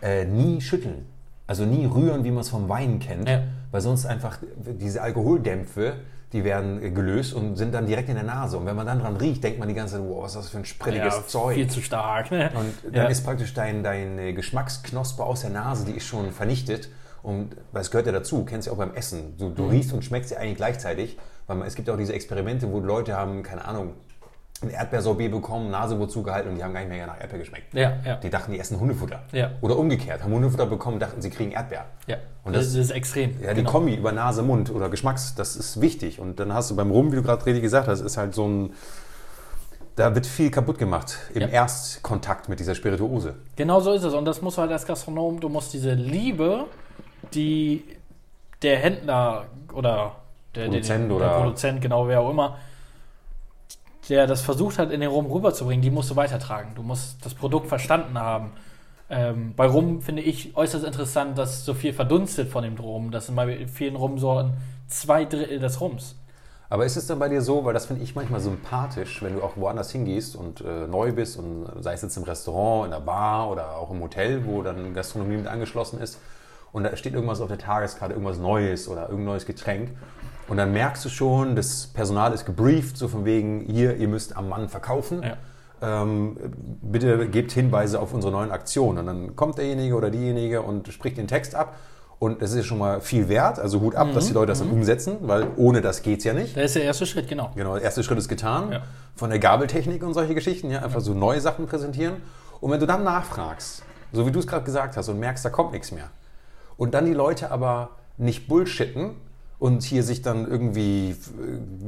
äh, 0.00 0.24
nie 0.24 0.62
schütteln. 0.62 1.04
Also 1.46 1.64
nie 1.64 1.84
rühren, 1.86 2.24
wie 2.24 2.30
man 2.30 2.40
es 2.40 2.48
vom 2.48 2.68
Wein 2.68 2.98
kennt, 3.00 3.28
Ja. 3.28 3.42
weil 3.70 3.80
sonst 3.80 4.06
einfach 4.06 4.38
diese 4.56 5.02
Alkoholdämpfe, 5.02 5.94
die 6.32 6.42
werden 6.42 6.82
äh, 6.82 6.90
gelöst 6.90 7.34
und 7.34 7.56
sind 7.56 7.72
dann 7.74 7.86
direkt 7.86 8.08
in 8.08 8.14
der 8.14 8.24
Nase. 8.24 8.56
Und 8.58 8.66
wenn 8.66 8.74
man 8.76 8.86
dann 8.86 8.98
dran 9.00 9.16
riecht, 9.16 9.44
denkt 9.44 9.58
man 9.58 9.68
die 9.68 9.74
ganze 9.74 9.96
Zeit, 9.96 10.04
wow, 10.08 10.24
was 10.24 10.32
ist 10.34 10.44
das 10.44 10.48
für 10.50 10.58
ein 10.58 10.64
sprittiges 10.64 11.26
Zeug. 11.28 11.54
viel 11.54 11.68
zu 11.68 11.80
stark. 11.82 12.30
Ne? 12.30 12.50
Und 12.54 12.94
dann 12.94 13.04
Ja. 13.04 13.08
ist 13.08 13.24
praktisch 13.24 13.52
dein, 13.54 13.82
deine 13.82 14.32
Geschmacksknospe 14.34 15.22
aus 15.22 15.42
der 15.42 15.50
Nase, 15.50 15.84
die 15.84 15.92
ist 15.92 16.06
schon 16.06 16.32
vernichtet. 16.32 16.88
Und 17.22 17.56
weil 17.72 17.82
es 17.82 17.90
gehört 17.90 18.06
ja 18.06 18.12
dazu, 18.12 18.44
kennst 18.44 18.66
du 18.68 18.72
auch 18.72 18.76
beim 18.76 18.94
Essen. 18.94 19.36
Du, 19.38 19.50
Mhm. 19.50 19.54
du 19.54 19.66
riechst 19.68 19.92
und 19.92 20.04
schmeckst 20.04 20.30
ja 20.30 20.38
eigentlich 20.38 20.56
gleichzeitig. 20.56 21.18
Weil 21.46 21.56
man, 21.56 21.68
es 21.68 21.74
gibt 21.74 21.88
auch 21.90 21.96
diese 21.98 22.14
Experimente, 22.14 22.70
wo 22.72 22.80
Leute 22.80 23.16
haben, 23.16 23.42
keine 23.42 23.64
Ahnung, 23.66 23.92
ein 24.62 24.70
Erdbeersorbet 24.70 25.30
bekommen, 25.30 25.70
Nase 25.70 25.98
wurde 25.98 26.10
zugehalten 26.12 26.50
und 26.52 26.56
die 26.56 26.64
haben 26.64 26.72
gar 26.72 26.80
nicht 26.80 26.88
mehr 26.88 27.06
nach 27.06 27.20
Erdbeer 27.20 27.40
geschmeckt. 27.40 27.74
Ja, 27.74 27.94
ja. 28.04 28.16
Die 28.16 28.30
dachten, 28.30 28.52
die 28.52 28.58
essen 28.60 28.80
Hundefutter. 28.80 29.22
Ja. 29.32 29.50
Oder 29.60 29.76
umgekehrt, 29.76 30.22
haben 30.22 30.32
Hundefutter 30.32 30.66
bekommen, 30.66 30.98
dachten, 30.98 31.20
sie 31.20 31.30
kriegen 31.30 31.50
Erdbeer. 31.52 31.84
ja. 32.06 32.16
Und 32.44 32.54
das, 32.54 32.66
das- 32.66 32.74
ist 32.76 32.90
extrem. 32.90 33.40
Ja, 33.42 33.50
die 33.50 33.56
Genau. 33.60 33.70
Kombi 33.70 33.94
über 33.94 34.12
Nase, 34.12 34.42
Mund 34.42 34.70
oder 34.70 34.88
Geschmacks, 34.90 35.34
das 35.34 35.56
ist 35.56 35.80
wichtig. 35.80 36.20
Und 36.20 36.38
dann 36.40 36.52
hast 36.52 36.70
du 36.70 36.76
beim 36.76 36.90
Rum, 36.90 37.10
wie 37.12 37.16
du 37.16 37.22
gerade 37.22 37.44
richtig 37.46 37.62
gesagt 37.62 37.88
hast, 37.88 38.00
ist 38.00 38.16
halt 38.16 38.34
so 38.34 38.46
ein. 38.46 38.72
Da 39.96 40.14
wird 40.14 40.26
viel 40.26 40.50
kaputt 40.50 40.76
gemacht 40.78 41.18
im 41.34 41.42
Ja. 41.42 41.48
Erstkontakt 41.48 42.48
mit 42.48 42.58
dieser 42.60 42.74
Spirituose. 42.74 43.36
Genau 43.56 43.80
so 43.80 43.92
ist 43.92 44.02
es. 44.02 44.12
Und 44.12 44.24
das 44.24 44.42
musst 44.42 44.56
du 44.58 44.62
halt 44.62 44.72
als 44.72 44.84
Gastronom, 44.86 45.38
du 45.40 45.48
musst 45.48 45.72
diese 45.72 45.94
Liebe, 45.94 46.64
die 47.32 47.84
der 48.62 48.78
Händler 48.78 49.44
oder 49.72 50.16
der 50.54 50.66
Produzent 50.66 51.08
der, 51.10 51.16
oder- 51.16 51.28
der 51.28 51.34
Produzent, 51.36 51.80
genau 51.80 52.08
wer 52.08 52.20
auch 52.20 52.30
immer, 52.30 52.58
der 54.08 54.26
das 54.26 54.42
versucht 54.42 54.78
hat, 54.78 54.90
in 54.90 55.00
den 55.00 55.10
Rum 55.10 55.26
rüberzubringen, 55.26 55.82
die 55.82 55.90
musst 55.90 56.10
du 56.10 56.16
weitertragen. 56.16 56.72
Du 56.74 56.82
musst 56.82 57.24
das 57.24 57.34
Produkt 57.34 57.68
verstanden 57.68 58.18
haben. 58.18 58.52
Ähm, 59.10 59.54
bei 59.56 59.66
Rum 59.66 60.02
finde 60.02 60.22
ich 60.22 60.56
äußerst 60.56 60.84
interessant, 60.84 61.38
dass 61.38 61.64
so 61.64 61.74
viel 61.74 61.92
verdunstet 61.92 62.50
von 62.50 62.64
dem 62.64 62.76
Rum. 62.76 63.10
Das 63.10 63.26
sind 63.26 63.36
bei 63.36 63.66
vielen 63.66 63.96
Rumsorten 63.96 64.54
zwei 64.88 65.24
Drittel 65.24 65.58
des 65.58 65.80
Rums. 65.80 66.16
Aber 66.70 66.86
ist 66.86 66.96
es 66.96 67.06
dann 67.06 67.18
bei 67.18 67.28
dir 67.28 67.42
so, 67.42 67.64
weil 67.64 67.74
das 67.74 67.86
finde 67.86 68.02
ich 68.02 68.14
manchmal 68.14 68.40
sympathisch, 68.40 69.22
wenn 69.22 69.34
du 69.34 69.42
auch 69.42 69.56
woanders 69.56 69.92
hingehst 69.92 70.34
und 70.34 70.60
äh, 70.62 70.86
neu 70.86 71.12
bist 71.12 71.38
und 71.38 71.66
sei 71.80 71.92
es 71.92 72.02
jetzt 72.02 72.16
im 72.16 72.24
Restaurant, 72.24 72.86
in 72.86 72.90
der 72.90 73.00
Bar 73.00 73.50
oder 73.50 73.76
auch 73.76 73.90
im 73.90 74.00
Hotel, 74.00 74.44
wo 74.46 74.62
dann 74.62 74.94
Gastronomie 74.94 75.36
mit 75.36 75.46
angeschlossen 75.46 76.00
ist 76.00 76.18
und 76.72 76.82
da 76.82 76.96
steht 76.96 77.14
irgendwas 77.14 77.40
auf 77.40 77.48
der 77.48 77.58
Tageskarte, 77.58 78.14
irgendwas 78.14 78.38
Neues 78.38 78.88
oder 78.88 79.02
irgendein 79.02 79.26
neues 79.26 79.46
Getränk 79.46 79.90
und 80.48 80.56
dann 80.56 80.72
merkst 80.72 81.04
du 81.04 81.08
schon, 81.08 81.56
das 81.56 81.86
Personal 81.86 82.32
ist 82.32 82.44
gebrieft, 82.44 82.96
so 82.96 83.08
von 83.08 83.24
wegen, 83.24 83.60
hier, 83.60 83.96
ihr 83.96 84.08
müsst 84.08 84.36
am 84.36 84.48
Mann 84.48 84.68
verkaufen. 84.68 85.22
Ja. 85.22 85.36
Ähm, 85.82 86.36
bitte 86.82 87.28
gebt 87.28 87.52
Hinweise 87.52 88.00
auf 88.00 88.12
unsere 88.12 88.32
neuen 88.32 88.50
Aktionen. 88.50 88.98
Und 88.98 89.06
dann 89.06 89.36
kommt 89.36 89.58
derjenige 89.58 89.94
oder 89.94 90.10
diejenige 90.10 90.62
und 90.62 90.88
spricht 90.88 91.16
den 91.16 91.28
Text 91.28 91.54
ab. 91.54 91.76
Und 92.18 92.42
das 92.42 92.50
ist 92.50 92.56
ja 92.58 92.62
schon 92.62 92.78
mal 92.78 93.00
viel 93.00 93.28
wert. 93.28 93.58
Also 93.58 93.80
Hut 93.80 93.94
ab, 93.94 94.08
dass 94.14 94.26
die 94.26 94.32
Leute 94.32 94.48
das 94.48 94.60
dann 94.60 94.70
umsetzen, 94.70 95.16
weil 95.22 95.48
ohne 95.56 95.80
das 95.80 96.02
geht 96.02 96.20
es 96.20 96.24
ja 96.24 96.32
nicht. 96.32 96.56
Das 96.56 96.66
ist 96.66 96.76
der 96.76 96.84
erste 96.84 97.06
Schritt, 97.06 97.28
genau. 97.28 97.50
Genau, 97.54 97.74
der 97.74 97.82
erste 97.82 98.02
Schritt 98.02 98.18
ist 98.18 98.28
getan. 98.28 98.72
Ja. 98.72 98.82
Von 99.16 99.30
der 99.30 99.38
Gabeltechnik 99.38 100.02
und 100.02 100.14
solche 100.14 100.34
Geschichten, 100.34 100.70
ja, 100.70 100.80
einfach 100.80 101.00
so 101.00 101.12
neue 101.12 101.40
Sachen 101.40 101.66
präsentieren. 101.66 102.16
Und 102.60 102.70
wenn 102.70 102.80
du 102.80 102.86
dann 102.86 103.02
nachfragst, 103.04 103.82
so 104.12 104.26
wie 104.26 104.30
du 104.30 104.38
es 104.38 104.46
gerade 104.46 104.64
gesagt 104.64 104.96
hast, 104.96 105.08
und 105.08 105.18
merkst, 105.18 105.44
da 105.44 105.50
kommt 105.50 105.72
nichts 105.72 105.90
mehr, 105.92 106.08
und 106.76 106.94
dann 106.94 107.04
die 107.04 107.14
Leute 107.14 107.50
aber 107.50 107.90
nicht 108.16 108.48
bullshitten 108.48 109.16
und 109.64 109.82
hier 109.82 110.02
sich 110.02 110.20
dann 110.20 110.46
irgendwie 110.46 111.12
äh, 111.12 111.14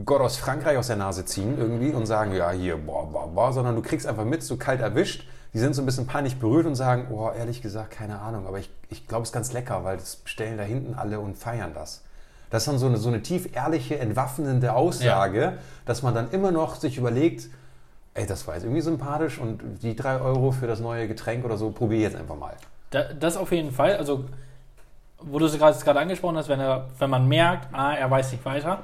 Gott 0.06 0.22
aus 0.22 0.38
Frankreich 0.38 0.78
aus 0.78 0.86
der 0.86 0.96
Nase 0.96 1.26
ziehen 1.26 1.58
irgendwie 1.58 1.90
und 1.90 2.06
sagen, 2.06 2.32
ja, 2.34 2.50
hier, 2.50 2.78
boah, 2.78 3.06
boah, 3.06 3.28
boah, 3.28 3.52
sondern 3.52 3.76
du 3.76 3.82
kriegst 3.82 4.06
einfach 4.06 4.24
mit, 4.24 4.42
so 4.42 4.56
kalt 4.56 4.80
erwischt. 4.80 5.28
Die 5.52 5.58
sind 5.58 5.74
so 5.74 5.82
ein 5.82 5.84
bisschen 5.84 6.06
peinlich 6.06 6.38
berührt 6.38 6.64
und 6.64 6.74
sagen, 6.74 7.08
oh, 7.10 7.30
ehrlich 7.36 7.60
gesagt, 7.60 7.90
keine 7.90 8.20
Ahnung, 8.20 8.46
aber 8.46 8.58
ich, 8.58 8.70
ich 8.88 9.06
glaube, 9.06 9.24
es 9.24 9.28
ist 9.28 9.34
ganz 9.34 9.52
lecker, 9.52 9.84
weil 9.84 9.98
das 9.98 10.16
bestellen 10.16 10.56
da 10.56 10.64
hinten 10.64 10.94
alle 10.94 11.20
und 11.20 11.36
feiern 11.36 11.72
das. 11.74 12.02
Das 12.48 12.62
ist 12.62 12.68
dann 12.68 12.78
so 12.78 12.86
eine, 12.86 12.96
so 12.96 13.10
eine 13.10 13.20
tief 13.20 13.54
ehrliche, 13.54 13.98
entwaffnende 13.98 14.72
Aussage, 14.72 15.58
dass 15.84 16.02
man 16.02 16.14
dann 16.14 16.30
immer 16.30 16.52
noch 16.52 16.76
sich 16.76 16.96
überlegt, 16.96 17.50
ey, 18.14 18.24
das 18.24 18.46
war 18.46 18.54
jetzt 18.54 18.64
irgendwie 18.64 18.80
sympathisch 18.80 19.38
und 19.38 19.60
die 19.82 19.94
drei 19.94 20.18
Euro 20.18 20.50
für 20.50 20.66
das 20.66 20.80
neue 20.80 21.08
Getränk 21.08 21.44
oder 21.44 21.58
so, 21.58 21.72
probiere 21.72 22.00
jetzt 22.00 22.16
einfach 22.16 22.36
mal. 22.36 22.54
Da, 22.88 23.12
das 23.12 23.36
auf 23.36 23.52
jeden 23.52 23.70
Fall. 23.70 23.98
Also, 23.98 24.24
wo 25.26 25.38
du 25.38 25.46
es 25.46 25.58
gerade 25.58 26.00
angesprochen 26.00 26.36
hast, 26.36 26.48
wenn, 26.48 26.60
er, 26.60 26.88
wenn 26.98 27.10
man 27.10 27.28
merkt, 27.28 27.74
ah, 27.74 27.94
er 27.94 28.10
weiß 28.10 28.32
nicht 28.32 28.44
weiter, 28.44 28.80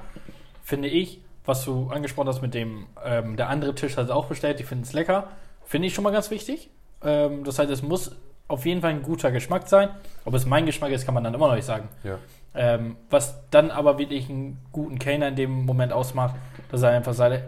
finde 0.63 0.89
ich, 0.89 1.21
was 1.45 1.65
du 1.65 1.89
angesprochen 1.91 2.29
hast 2.29 2.43
mit 2.43 2.55
dem, 2.55 2.87
ähm, 3.05 3.37
der 3.37 3.49
andere 3.49 3.75
Tisch 3.75 3.97
hat 3.97 4.05
es 4.05 4.11
auch 4.11 4.27
bestellt, 4.27 4.59
die 4.59 4.65
finden 4.65 4.85
es 4.85 4.93
lecker, 4.93 5.29
finde 5.65 5.89
ich 5.89 5.95
schon 5.95 6.05
mal 6.05 6.13
ganz 6.13 6.31
wichtig. 6.31 6.71
Ähm, 7.03 7.45
das 7.45 7.59
heißt, 7.59 7.71
es 7.71 7.83
muss 7.83 8.13
auf 8.49 8.67
jeden 8.67 8.81
Fall 8.81 8.91
ein 8.91 9.03
guter 9.03 9.31
Geschmack 9.31 9.69
sein. 9.69 9.89
Ob 10.25 10.35
es 10.35 10.47
mein 10.47 10.67
Geschmack 10.67 10.91
ist, 10.91 11.05
kann 11.05 11.15
man 11.15 11.25
dann 11.25 11.35
immer 11.35 11.49
noch 11.49 11.55
nicht 11.55 11.65
sagen. 11.65 11.89
Ja. 12.05 12.19
Ähm, 12.55 12.97
was 13.09 13.49
dann 13.51 13.71
aber 13.71 13.99
wirklich 13.99 14.29
einen 14.29 14.59
guten 14.73 14.99
Kellner 14.99 15.29
in 15.29 15.37
dem 15.37 15.65
Moment 15.65 15.93
ausmacht, 15.93 16.35
dass 16.71 16.83
er 16.83 16.91
einfach 16.91 17.15
sagt, 17.15 17.43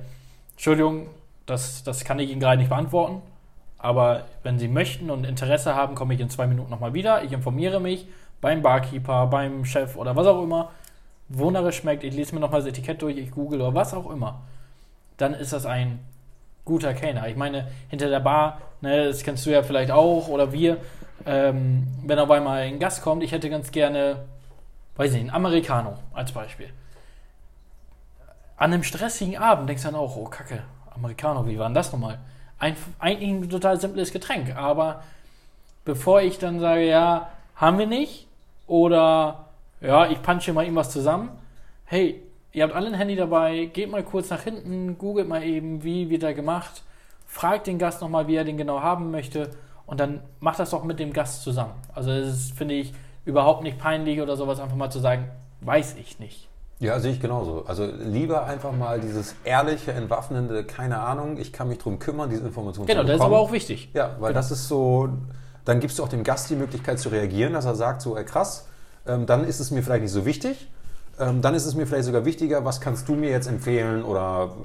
Entschuldigung, 0.53 1.09
das, 1.47 1.83
das 1.85 2.05
kann 2.05 2.19
ich 2.19 2.31
Ihnen 2.31 2.41
gerade 2.41 2.59
nicht 2.59 2.71
beantworten, 2.71 3.21
aber 3.77 4.25
wenn 4.43 4.59
Sie 4.59 4.69
möchten 4.69 5.11
und 5.11 5.25
Interesse 5.25 5.75
haben, 5.75 5.95
komme 5.95 6.15
ich 6.15 6.21
in 6.21 6.31
zwei 6.31 6.47
Minuten 6.47 6.71
nochmal 6.71 6.95
wieder. 6.95 7.23
Ich 7.23 7.33
informiere 7.33 7.81
mich 7.81 8.07
beim 8.45 8.61
Barkeeper, 8.61 9.27
beim 9.27 9.65
Chef 9.65 9.97
oder 9.97 10.15
was 10.15 10.27
auch 10.27 10.43
immer, 10.43 10.71
es 11.31 11.75
schmeckt. 11.75 12.05
Ich 12.05 12.15
lese 12.15 12.35
mir 12.35 12.43
nochmal 12.43 12.61
das 12.61 12.69
Etikett 12.69 13.01
durch, 13.01 13.17
ich 13.17 13.31
google 13.31 13.63
oder 13.63 13.75
was 13.75 13.95
auch 13.95 14.11
immer. 14.11 14.43
Dann 15.17 15.33
ist 15.33 15.55
das 15.55 15.65
ein 15.65 15.99
guter 16.67 16.93
Kellner. 16.93 17.27
Ich 17.27 17.37
meine, 17.37 17.69
hinter 17.89 18.11
der 18.11 18.21
Bar, 18.21 18.61
ne, 18.83 19.07
das 19.07 19.23
kennst 19.23 19.47
du 19.47 19.51
ja 19.51 19.63
vielleicht 19.63 19.91
auch 19.91 20.29
oder 20.29 20.53
wir, 20.53 20.77
ähm, 21.25 21.87
wenn 22.05 22.19
auf 22.19 22.31
einmal 22.31 22.61
ein 22.61 22.79
Gast 22.79 23.03
kommt, 23.03 23.23
ich 23.23 23.33
hätte 23.33 23.49
ganz 23.49 23.73
gerne, 23.73 24.25
weiß 24.97 25.13
nicht, 25.13 25.23
einen 25.23 25.31
Americano 25.31 25.95
als 26.13 26.33
Beispiel. 26.33 26.69
An 28.59 28.75
einem 28.75 28.83
stressigen 28.83 29.39
Abend 29.39 29.71
denkst 29.71 29.85
du 29.85 29.89
dann 29.89 29.99
auch, 29.99 30.17
oh 30.17 30.25
Kacke, 30.25 30.65
Americano, 30.95 31.47
wie 31.47 31.59
war 31.59 31.67
denn 31.67 31.75
das 31.75 31.91
nochmal? 31.91 32.19
Ein, 32.59 32.77
eigentlich 32.99 33.31
ein 33.31 33.49
total 33.49 33.81
simples 33.81 34.13
Getränk, 34.13 34.55
aber 34.55 35.03
bevor 35.87 36.21
ich 36.21 36.39
dann 36.39 36.61
sage, 36.61 36.87
ja, 36.87 37.31
haben 37.57 37.79
wir 37.79 37.87
nicht, 37.87 38.29
oder 38.67 39.47
ja, 39.81 40.07
ich 40.07 40.21
punche 40.23 40.53
mal 40.53 40.63
irgendwas 40.65 40.91
zusammen, 40.91 41.31
hey, 41.85 42.23
ihr 42.53 42.65
habt 42.65 42.75
alle 42.75 42.87
ein 42.87 42.95
Handy 42.95 43.17
dabei, 43.17 43.67
geht 43.67 43.91
mal 43.91 44.03
kurz 44.03 44.31
nach 44.31 44.43
hinten, 44.43 44.97
googelt 44.99 45.29
mal 45.29 45.43
eben, 45.43 45.83
wie 45.85 46.09
wird 46.11 46.23
er 46.23 46.35
gemacht, 46.35 46.83
fragt 47.27 47.67
den 47.67 47.79
Gast 47.79 48.01
nochmal, 48.01 48.27
wie 48.29 48.37
er 48.37 48.45
den 48.45 48.57
genau 48.57 48.81
haben 48.81 49.11
möchte 49.11 49.51
und 49.87 50.01
dann 50.01 50.21
macht 50.41 50.59
das 50.59 50.71
doch 50.71 50.85
mit 50.85 50.99
dem 50.99 51.13
Gast 51.13 51.43
zusammen. 51.43 51.73
Also 51.95 52.11
das 52.11 52.29
ist, 52.29 52.53
finde 52.57 52.75
ich, 52.75 52.95
überhaupt 53.25 53.63
nicht 53.63 53.79
peinlich 53.79 54.21
oder 54.21 54.37
sowas, 54.37 54.61
einfach 54.61 54.77
mal 54.77 54.91
zu 54.91 55.01
sagen, 55.01 55.29
weiß 55.61 55.97
ich 55.99 56.19
nicht. 56.19 56.49
Ja, 56.81 56.99
sehe 56.99 57.13
ich 57.13 57.21
genauso. 57.21 57.65
Also 57.67 57.87
lieber 57.87 58.45
einfach 58.47 58.73
mal 58.73 59.01
dieses 59.01 59.35
ehrliche, 59.45 59.93
entwaffnende, 59.93 60.65
keine 60.65 60.99
Ahnung, 61.01 61.39
ich 61.39 61.53
kann 61.53 61.69
mich 61.69 61.79
drum 61.79 61.99
kümmern, 61.99 62.29
diese 62.31 62.43
Informationen 62.45 62.87
Genau, 62.87 63.01
zu 63.03 63.07
das 63.07 63.15
ist 63.17 63.19
bekommen. 63.21 63.35
aber 63.35 63.43
auch 63.43 63.53
wichtig. 63.53 63.91
Ja, 63.95 64.17
weil 64.19 64.31
Genau. 64.31 64.39
das 64.41 64.51
ist 64.51 64.69
so, 64.69 65.09
dann 65.65 65.81
gibst 65.81 65.99
du 65.99 66.03
auch 66.03 66.09
dem 66.09 66.25
Gast 66.25 66.51
die 66.51 66.57
Möglichkeit 66.57 66.99
zu 66.99 67.09
reagieren, 67.09 67.53
dass 67.53 67.65
er 67.65 67.75
sagt, 67.75 68.03
so, 68.03 68.17
ey, 68.17 68.25
krass, 68.25 68.67
ähm, 69.07 69.27
dann 69.27 69.45
ist 69.45 69.61
es 69.61 69.71
mir 69.71 69.83
vielleicht 69.83 70.03
nicht 70.03 70.13
so 70.13 70.25
wichtig. 70.27 70.71
Ähm, 71.19 71.43
dann 71.43 71.55
ist 71.55 71.65
es 71.65 71.75
mir 71.75 71.87
vielleicht 71.87 72.07
sogar 72.07 72.25
wichtiger, 72.25 72.65
was 72.65 72.81
kannst 72.81 73.09
du 73.09 73.15
mir 73.15 73.31
jetzt 73.31 73.47
empfehlen 73.47 74.03
oder 74.03 74.57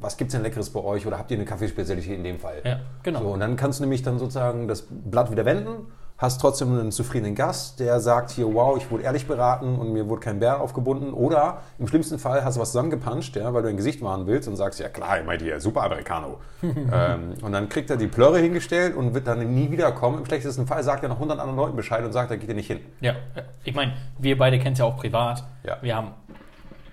was 0.00 0.16
gibt 0.16 0.28
es 0.28 0.32
denn 0.32 0.42
Leckeres 0.42 0.70
bei 0.70 0.80
euch 0.80 1.06
oder 1.06 1.18
habt 1.18 1.30
ihr 1.30 1.36
eine 1.36 1.44
Kaffeespezialität 1.44 2.16
in 2.16 2.24
dem 2.24 2.38
Fall? 2.38 2.62
Ja, 2.64 2.80
genau. 3.02 3.20
So, 3.20 3.28
und 3.30 3.40
dann 3.40 3.56
kannst 3.56 3.80
du 3.80 3.82
nämlich 3.82 4.02
dann 4.02 4.18
sozusagen 4.18 4.68
das 4.68 4.84
Blatt 4.88 5.30
wieder 5.30 5.44
wenden, 5.44 5.86
hast 6.18 6.40
trotzdem 6.40 6.72
einen 6.72 6.90
zufriedenen 6.90 7.36
Gast, 7.36 7.78
der 7.78 8.00
sagt 8.00 8.32
hier, 8.32 8.52
wow, 8.52 8.76
ich 8.76 8.90
wurde 8.90 9.04
ehrlich 9.04 9.26
beraten 9.28 9.76
und 9.76 9.92
mir 9.92 10.08
wurde 10.08 10.20
kein 10.20 10.40
Bär 10.40 10.60
aufgebunden. 10.60 11.12
Oder 11.12 11.62
im 11.78 11.86
schlimmsten 11.86 12.18
Fall 12.18 12.44
hast 12.44 12.56
du 12.56 12.60
was 12.60 12.72
zusammengepanscht, 12.72 13.36
ja, 13.36 13.54
weil 13.54 13.62
du 13.62 13.68
ein 13.68 13.76
Gesicht 13.76 14.02
wahren 14.02 14.26
willst 14.26 14.48
und 14.48 14.56
sagst, 14.56 14.80
ja 14.80 14.88
klar, 14.88 15.20
ich 15.20 15.26
meine 15.26 15.42
hier, 15.42 15.60
super 15.60 15.84
Americano. 15.84 16.40
ähm, 16.62 17.34
und 17.40 17.52
dann 17.52 17.68
kriegt 17.68 17.88
er 17.90 17.96
die 17.96 18.08
Plörre 18.08 18.40
hingestellt 18.40 18.96
und 18.96 19.14
wird 19.14 19.28
dann 19.28 19.54
nie 19.54 19.70
wiederkommen. 19.70 20.18
Im 20.18 20.26
schlechtesten 20.26 20.66
Fall 20.66 20.82
sagt 20.82 21.04
er 21.04 21.08
noch 21.08 21.16
100 21.16 21.38
anderen 21.38 21.56
Leuten 21.56 21.76
Bescheid 21.76 22.04
und 22.04 22.12
sagt, 22.12 22.32
da 22.32 22.36
geht 22.36 22.48
er 22.48 22.56
nicht 22.56 22.66
hin. 22.66 22.80
Ja, 23.00 23.12
ja. 23.36 23.42
ich 23.62 23.74
meine, 23.74 23.94
wir 24.18 24.36
beide 24.36 24.58
kennen 24.58 24.72
es 24.72 24.80
ja 24.80 24.86
auch 24.86 24.96
privat. 24.96 25.44
Ja. 25.62 25.78
Wir 25.80 25.94
haben 25.94 26.14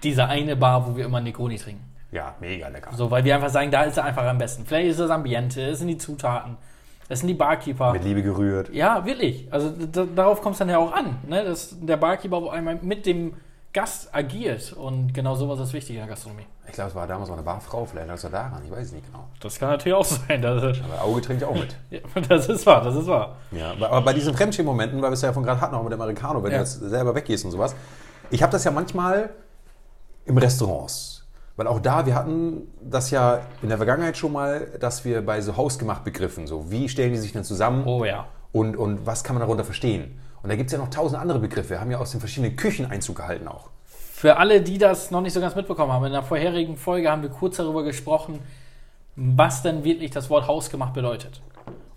diese 0.03 0.27
eine 0.27 0.55
Bar, 0.55 0.87
wo 0.87 0.95
wir 0.95 1.05
immer 1.05 1.19
Negroni 1.19 1.57
trinken. 1.57 1.83
Ja, 2.11 2.35
mega 2.39 2.67
lecker. 2.67 2.91
So, 2.93 3.09
weil 3.09 3.23
wir 3.23 3.33
einfach 3.33 3.49
sagen, 3.49 3.71
da 3.71 3.83
ist 3.83 3.97
er 3.97 4.05
einfach 4.05 4.23
am 4.23 4.37
besten. 4.37 4.65
Vielleicht 4.65 4.91
ist 4.91 4.99
das 4.99 5.09
Ambiente, 5.09 5.61
es 5.61 5.79
sind 5.79 5.87
die 5.87 5.97
Zutaten, 5.97 6.57
es 7.07 7.19
sind 7.19 7.27
die 7.27 7.33
Barkeeper. 7.35 7.93
Mit 7.93 8.03
Liebe 8.03 8.23
gerührt. 8.23 8.69
Ja, 8.73 9.05
wirklich. 9.05 9.47
Also 9.51 9.71
da, 9.91 10.05
darauf 10.05 10.41
kommt 10.41 10.53
es 10.53 10.59
dann 10.59 10.69
ja 10.69 10.77
auch 10.79 10.91
an, 10.93 11.17
ne? 11.27 11.43
dass 11.43 11.75
der 11.79 11.97
Barkeeper 11.97 12.37
auf 12.37 12.49
einmal 12.49 12.79
mit 12.81 13.05
dem 13.05 13.33
Gast 13.73 14.13
agiert. 14.15 14.73
Und 14.73 15.13
genau 15.13 15.35
sowas 15.35 15.59
ist 15.59 15.73
wichtig 15.73 15.91
in 15.95 16.01
der 16.01 16.07
Gastronomie. 16.07 16.45
Ich 16.67 16.73
glaube, 16.73 16.89
es 16.89 16.95
war 16.95 17.05
damals 17.05 17.29
mal 17.29 17.35
eine 17.35 17.43
Barfrau, 17.43 17.85
vielleicht 17.85 18.07
lag 18.07 18.15
es 18.15 18.23
ja 18.23 18.29
daran, 18.29 18.61
ich 18.65 18.71
weiß 18.71 18.87
es 18.87 18.91
nicht 18.93 19.05
genau. 19.05 19.25
Das 19.39 19.59
kann 19.59 19.69
natürlich 19.69 19.95
auch 19.95 20.03
sein. 20.05 20.41
Das, 20.41 20.63
Aber 20.63 21.03
Auge 21.03 21.21
trinkt 21.21 21.41
ja 21.43 21.47
auch 21.47 21.53
mit. 21.53 21.75
ja, 21.91 21.99
das 22.27 22.47
ist 22.49 22.65
wahr, 22.65 22.81
das 22.83 22.95
ist 22.95 23.05
wahr. 23.07 23.35
Ja, 23.51 23.71
aber 23.73 23.91
aber 23.91 24.01
bei 24.05 24.13
diesen 24.13 24.33
Fremdschirmmomenten, 24.33 24.99
weil 25.01 25.11
wir 25.11 25.13
es 25.13 25.21
ja 25.21 25.31
von 25.31 25.43
gerade 25.43 25.61
hatten, 25.61 25.75
auch 25.75 25.83
mit 25.83 25.91
dem 25.93 26.01
Americano, 26.01 26.41
wenn 26.41 26.51
Ja. 26.51 26.57
du 26.57 26.63
jetzt 26.63 26.79
selber 26.79 27.13
weggehst 27.13 27.45
und 27.45 27.51
sowas. 27.51 27.75
Ich 28.31 28.41
habe 28.41 28.51
das 28.51 28.63
ja 28.63 28.71
manchmal 28.71 29.29
im 30.25 30.37
Restaurants. 30.39 31.24
Weil 31.57 31.67
auch 31.67 31.79
da, 31.79 32.05
wir 32.05 32.15
hatten 32.15 32.67
das 32.81 33.11
ja 33.11 33.39
in 33.61 33.69
der 33.69 33.77
Vergangenheit 33.77 34.17
schon 34.17 34.33
mal, 34.33 34.67
dass 34.79 35.05
wir 35.05 35.25
bei 35.25 35.39
so 35.41 35.55
hausgemacht 35.55 36.03
Begriffen, 36.03 36.47
so 36.47 36.69
wie 36.69 36.89
stellen 36.89 37.13
die 37.13 37.17
sich 37.17 37.31
denn 37.31 37.45
zusammen 37.45 37.85
Oh 37.85 38.03
ja. 38.03 38.27
und, 38.51 38.75
und 38.75 39.05
was 39.05 39.23
kann 39.23 39.35
man 39.35 39.41
darunter 39.41 39.63
verstehen. 39.63 40.19
Und 40.43 40.49
da 40.49 40.55
gibt 40.55 40.67
es 40.67 40.73
ja 40.73 40.79
noch 40.79 40.89
tausend 40.89 41.19
andere 41.19 41.39
Begriffe. 41.39 41.71
Wir 41.71 41.81
haben 41.81 41.91
ja 41.91 41.97
aus 41.97 42.11
den 42.11 42.19
verschiedenen 42.19 42.55
Küchen 42.55 42.85
Einzug 42.85 43.15
gehalten 43.15 43.47
auch. 43.47 43.69
Für 43.85 44.37
alle, 44.37 44.61
die 44.61 44.77
das 44.77 45.11
noch 45.11 45.21
nicht 45.21 45.33
so 45.33 45.39
ganz 45.41 45.55
mitbekommen 45.55 45.91
haben, 45.91 46.05
in 46.05 46.11
der 46.11 46.23
vorherigen 46.23 46.77
Folge 46.77 47.09
haben 47.09 47.21
wir 47.21 47.29
kurz 47.29 47.57
darüber 47.57 47.83
gesprochen, 47.83 48.39
was 49.15 49.63
denn 49.63 49.83
wirklich 49.83 50.11
das 50.11 50.29
Wort 50.29 50.47
hausgemacht 50.47 50.93
bedeutet. 50.93 51.41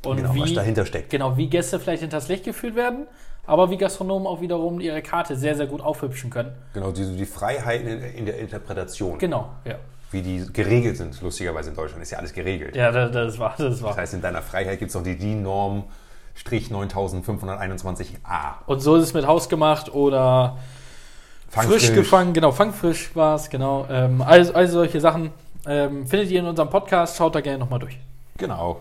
Und 0.06 0.18
Genau, 0.18 0.34
wie, 0.34 0.40
was 0.40 0.54
dahinter 0.54 0.86
steckt. 0.86 1.10
Genau, 1.10 1.36
wie 1.36 1.48
Gäste 1.48 1.80
vielleicht 1.80 2.02
hinters 2.02 2.28
Licht 2.28 2.44
geführt 2.44 2.76
werden, 2.76 3.06
aber 3.48 3.70
wie 3.70 3.78
Gastronomen 3.78 4.26
auch 4.26 4.40
wiederum 4.42 4.78
ihre 4.78 5.00
Karte 5.00 5.34
sehr, 5.34 5.56
sehr 5.56 5.66
gut 5.66 5.80
aufhübschen 5.80 6.28
können. 6.28 6.52
Genau, 6.74 6.90
die, 6.90 7.16
die 7.16 7.24
Freiheiten 7.24 7.88
in, 7.88 8.02
in 8.02 8.26
der 8.26 8.38
Interpretation, 8.38 9.18
Genau, 9.18 9.48
ja. 9.64 9.76
wie 10.10 10.20
die 10.20 10.52
geregelt 10.52 10.98
sind. 10.98 11.20
Lustigerweise 11.22 11.70
in 11.70 11.76
Deutschland 11.76 12.02
ist 12.02 12.10
ja 12.10 12.18
alles 12.18 12.34
geregelt. 12.34 12.76
Ja, 12.76 12.92
das, 12.92 13.10
das 13.10 13.38
war, 13.38 13.54
das 13.56 13.82
war. 13.82 13.90
Das 13.90 13.98
heißt, 13.98 14.14
in 14.14 14.20
deiner 14.20 14.42
Freiheit 14.42 14.78
gibt 14.78 14.90
es 14.90 14.94
noch 14.94 15.02
die 15.02 15.16
DIN-Norm 15.16 15.84
Strich 16.34 16.70
9521a. 16.70 18.54
Und 18.66 18.80
so 18.80 18.96
ist 18.96 19.04
es 19.04 19.14
mit 19.14 19.26
hausgemacht 19.26 19.92
oder 19.92 20.58
frisch 21.48 21.92
gefangen, 21.92 22.34
genau, 22.34 22.52
fangfrisch 22.52 23.16
war 23.16 23.34
es, 23.34 23.48
genau. 23.50 23.86
Ähm, 23.90 24.22
all, 24.22 24.52
all 24.52 24.68
solche 24.68 25.00
Sachen 25.00 25.30
ähm, 25.66 26.06
findet 26.06 26.30
ihr 26.30 26.40
in 26.40 26.46
unserem 26.46 26.70
Podcast, 26.70 27.16
schaut 27.16 27.34
da 27.34 27.40
gerne 27.40 27.58
nochmal 27.58 27.78
durch. 27.78 27.98
Genau. 28.36 28.80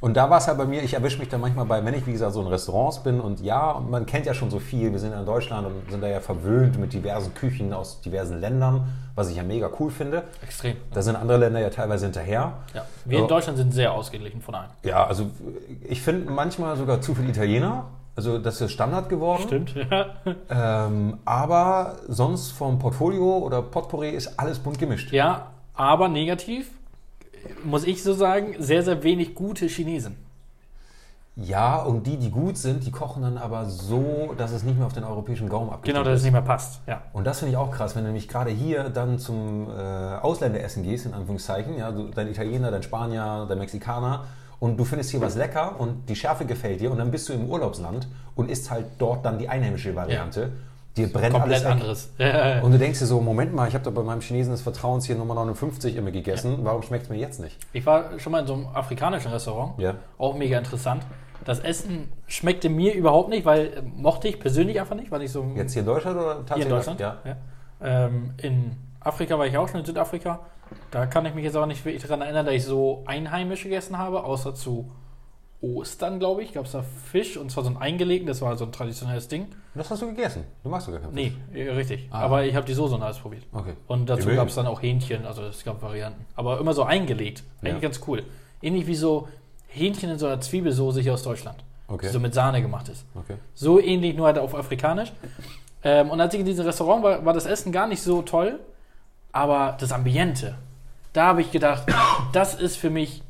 Und 0.00 0.16
da 0.16 0.30
war 0.30 0.38
es 0.38 0.48
halt 0.48 0.56
bei 0.56 0.64
mir, 0.64 0.82
ich 0.82 0.94
erwische 0.94 1.18
mich 1.18 1.28
dann 1.28 1.40
manchmal 1.42 1.66
bei, 1.66 1.84
wenn 1.84 1.92
ich 1.94 2.06
wie 2.06 2.12
gesagt 2.12 2.32
so 2.32 2.40
in 2.40 2.46
Restaurants 2.46 3.02
bin 3.02 3.20
und 3.20 3.40
ja, 3.40 3.70
und 3.72 3.90
man 3.90 4.06
kennt 4.06 4.24
ja 4.24 4.32
schon 4.32 4.50
so 4.50 4.58
viel, 4.58 4.92
wir 4.92 4.98
sind 4.98 5.12
ja 5.12 5.20
in 5.20 5.26
Deutschland 5.26 5.66
und 5.66 5.90
sind 5.90 6.02
da 6.02 6.06
ja 6.08 6.20
verwöhnt 6.20 6.78
mit 6.78 6.92
diversen 6.94 7.34
Küchen 7.34 7.72
aus 7.74 8.00
diversen 8.00 8.40
Ländern, 8.40 8.88
was 9.14 9.30
ich 9.30 9.36
ja 9.36 9.42
mega 9.42 9.68
cool 9.78 9.90
finde. 9.90 10.22
Extrem. 10.42 10.76
Da 10.94 11.02
sind 11.02 11.16
andere 11.16 11.36
Länder 11.38 11.60
ja 11.60 11.68
teilweise 11.70 12.06
hinterher. 12.06 12.54
Ja. 12.74 12.84
Wir 13.04 13.18
Ja. 13.18 13.22
in 13.24 13.28
Deutschland 13.28 13.58
sind 13.58 13.72
sehr 13.74 13.92
ausgeglichen 13.92 14.40
von 14.40 14.54
allen. 14.54 14.70
Ja, 14.84 15.04
also 15.06 15.26
ich 15.86 16.00
finde 16.00 16.30
manchmal 16.32 16.76
sogar 16.76 17.00
zu 17.02 17.14
viel 17.14 17.28
Italiener. 17.28 17.84
Also 18.16 18.38
das 18.38 18.60
ist 18.60 18.72
Standard 18.72 19.08
geworden. 19.08 19.42
Stimmt, 19.46 19.74
ja. 19.74 20.06
Ähm, 20.50 21.18
aber 21.24 21.96
sonst 22.08 22.50
vom 22.52 22.78
Portfolio 22.78 23.38
oder 23.38 23.62
Potpourri 23.62 24.10
ist 24.10 24.38
alles 24.38 24.58
bunt 24.58 24.78
gemischt. 24.78 25.12
Ja, 25.12 25.46
aber 25.74 26.08
negativ, 26.08 26.70
muss 27.64 27.84
ich 27.84 28.02
so 28.02 28.14
sagen, 28.14 28.54
sehr, 28.58 28.82
sehr 28.82 29.02
wenig 29.02 29.34
gute 29.34 29.66
Chinesen. 29.66 30.16
Ja, 31.36 31.76
und 31.80 32.06
die, 32.06 32.16
die 32.16 32.30
gut 32.30 32.58
sind, 32.58 32.84
die 32.84 32.90
kochen 32.90 33.22
dann 33.22 33.38
aber 33.38 33.64
so, 33.64 34.34
dass 34.36 34.52
es 34.52 34.62
nicht 34.62 34.76
mehr 34.76 34.86
auf 34.86 34.92
den 34.92 35.04
europäischen 35.04 35.48
Gaumen 35.48 35.70
abgeht. 35.70 35.94
Genau, 35.94 36.04
dass 36.04 36.18
es 36.18 36.24
nicht 36.24 36.32
mehr 36.32 36.42
passt. 36.42 36.80
Ja. 36.86 37.02
Und 37.12 37.26
das 37.26 37.38
finde 37.38 37.52
ich 37.52 37.56
auch 37.56 37.70
krass, 37.70 37.96
wenn 37.96 38.02
du 38.02 38.08
nämlich 38.08 38.28
gerade 38.28 38.50
hier 38.50 38.90
dann 38.90 39.18
zum 39.18 39.70
äh, 39.70 39.72
Ausländeressen 39.72 40.82
gehst, 40.82 41.06
in 41.06 41.14
Anführungszeichen, 41.14 41.78
ja, 41.78 41.92
du, 41.92 42.08
dein 42.08 42.28
Italiener, 42.28 42.70
dein 42.70 42.82
Spanier, 42.82 43.46
dein 43.48 43.58
Mexikaner, 43.58 44.24
und 44.58 44.76
du 44.76 44.84
findest 44.84 45.10
hier 45.10 45.22
was 45.22 45.36
lecker 45.36 45.80
und 45.80 46.08
die 46.10 46.16
Schärfe 46.16 46.44
gefällt 46.44 46.80
dir 46.80 46.90
und 46.90 46.98
dann 46.98 47.10
bist 47.10 47.28
du 47.28 47.32
im 47.32 47.48
Urlaubsland 47.48 48.06
und 48.34 48.50
isst 48.50 48.70
halt 48.70 48.84
dort 48.98 49.24
dann 49.24 49.38
die 49.38 49.48
einheimische 49.48 49.94
Variante. 49.96 50.52
Dir 50.96 51.12
brennt 51.12 51.32
Komplett 51.34 51.64
alles 51.64 52.10
weg. 52.18 52.18
anderes. 52.18 52.62
Und 52.64 52.72
du 52.72 52.78
denkst 52.78 52.98
dir 52.98 53.06
so, 53.06 53.20
Moment 53.20 53.54
mal, 53.54 53.68
ich 53.68 53.74
habe 53.74 53.84
da 53.84 53.90
bei 53.90 54.02
meinem 54.02 54.20
Chinesen 54.20 54.52
des 54.52 54.62
Vertrauens 54.62 55.06
hier 55.06 55.14
Nummer 55.16 55.34
59 55.34 55.94
immer 55.96 56.10
gegessen, 56.10 56.58
warum 56.62 56.82
schmeckt 56.82 57.04
es 57.04 57.10
mir 57.10 57.16
jetzt 57.16 57.40
nicht? 57.40 57.56
Ich 57.72 57.86
war 57.86 58.18
schon 58.18 58.32
mal 58.32 58.40
in 58.40 58.46
so 58.46 58.54
einem 58.54 58.66
afrikanischen 58.74 59.30
Restaurant. 59.30 59.78
Ja. 59.78 59.94
Auch 60.18 60.34
mega 60.34 60.58
interessant. 60.58 61.04
Das 61.44 61.60
Essen 61.60 62.08
schmeckte 62.26 62.68
mir 62.68 62.92
überhaupt 62.94 63.28
nicht, 63.30 63.44
weil 63.46 63.66
äh, 63.66 63.82
mochte 63.82 64.28
ich 64.28 64.40
persönlich 64.40 64.80
einfach 64.80 64.96
nicht, 64.96 65.10
weil 65.10 65.22
ich 65.22 65.32
so 65.32 65.46
Jetzt 65.54 65.72
hier 65.72 65.80
in 65.80 65.86
Deutschland 65.86 66.18
oder 66.18 66.44
tatsächlich? 66.44 66.56
hier 66.56 66.64
in 66.64 66.70
Deutschland. 66.70 67.00
Ja. 67.00 67.16
Ja. 67.24 67.36
Ähm, 68.06 68.34
in 68.42 68.76
Afrika 69.00 69.38
war 69.38 69.46
ich 69.46 69.56
auch 69.56 69.68
schon, 69.68 69.80
in 69.80 69.86
Südafrika. 69.86 70.40
Da 70.90 71.06
kann 71.06 71.24
ich 71.26 71.34
mich 71.34 71.44
jetzt 71.44 71.56
aber 71.56 71.66
nicht 71.66 71.84
wirklich 71.84 72.02
daran 72.02 72.20
erinnern, 72.20 72.46
dass 72.46 72.54
ich 72.54 72.64
so 72.64 73.02
einheimisch 73.06 73.62
gegessen 73.62 73.96
habe, 73.96 74.22
außer 74.24 74.54
zu 74.54 74.90
Ostern, 75.62 76.18
glaube 76.18 76.42
ich, 76.42 76.52
gab 76.54 76.64
es 76.64 76.72
da 76.72 76.82
Fisch 77.12 77.36
und 77.36 77.50
zwar 77.50 77.64
so 77.64 77.70
ein 77.70 77.76
eingelegten, 77.76 78.26
das 78.26 78.40
war 78.40 78.56
so 78.56 78.64
ein 78.64 78.72
traditionelles 78.72 79.28
Ding. 79.28 79.48
Das 79.74 79.90
hast 79.90 80.00
du 80.00 80.06
gegessen. 80.06 80.44
Du 80.62 80.70
magst 80.70 80.86
sogar 80.86 81.00
keinen 81.00 81.12
Fisch. 81.14 81.32
Nee, 81.52 81.60
äh, 81.60 81.70
richtig. 81.70 82.08
Ah. 82.10 82.20
Aber 82.20 82.44
ich 82.44 82.54
habe 82.54 82.66
die 82.66 82.72
Soße 82.72 82.94
und 82.94 83.02
alles 83.02 83.18
probiert. 83.18 83.42
Okay. 83.52 83.74
Und 83.86 84.08
dazu 84.08 84.28
gab 84.30 84.48
es 84.48 84.54
dann 84.54 84.66
auch 84.66 84.80
Hähnchen, 84.80 85.26
also 85.26 85.42
es 85.42 85.62
gab 85.62 85.82
Varianten. 85.82 86.24
Aber 86.34 86.58
immer 86.60 86.72
so 86.72 86.84
eingelegt. 86.84 87.42
Eigentlich 87.60 87.74
Ja. 87.74 87.80
ganz 87.80 88.00
cool. 88.06 88.22
Ähnlich 88.62 88.86
wie 88.86 88.94
so 88.94 89.28
Hähnchen 89.68 90.08
in 90.10 90.18
so 90.18 90.26
einer 90.26 90.40
Zwiebelsoße 90.40 91.00
hier 91.02 91.12
aus 91.14 91.22
Deutschland. 91.22 91.62
Okay. 91.88 92.06
Die 92.06 92.12
so 92.12 92.20
mit 92.20 92.32
Sahne 92.32 92.62
gemacht 92.62 92.88
ist. 92.88 93.04
Okay. 93.14 93.34
So 93.54 93.78
ähnlich, 93.80 94.16
nur 94.16 94.26
halt 94.26 94.38
auf 94.38 94.54
afrikanisch. 94.54 95.12
Ähm, 95.82 96.10
und 96.10 96.20
als 96.20 96.32
ich 96.34 96.40
in 96.40 96.46
diesem 96.46 96.64
Restaurant 96.64 97.02
war, 97.02 97.24
war 97.24 97.32
das 97.34 97.46
Essen 97.46 97.70
gar 97.72 97.86
nicht 97.86 98.02
so 98.02 98.22
toll, 98.22 98.60
aber 99.32 99.76
das 99.78 99.92
Ambiente, 99.92 100.56
da 101.12 101.26
habe 101.26 101.40
ich 101.42 101.50
gedacht, 101.50 101.84
das 102.32 102.54
ist 102.54 102.76
für 102.76 102.90
mich 102.90 103.22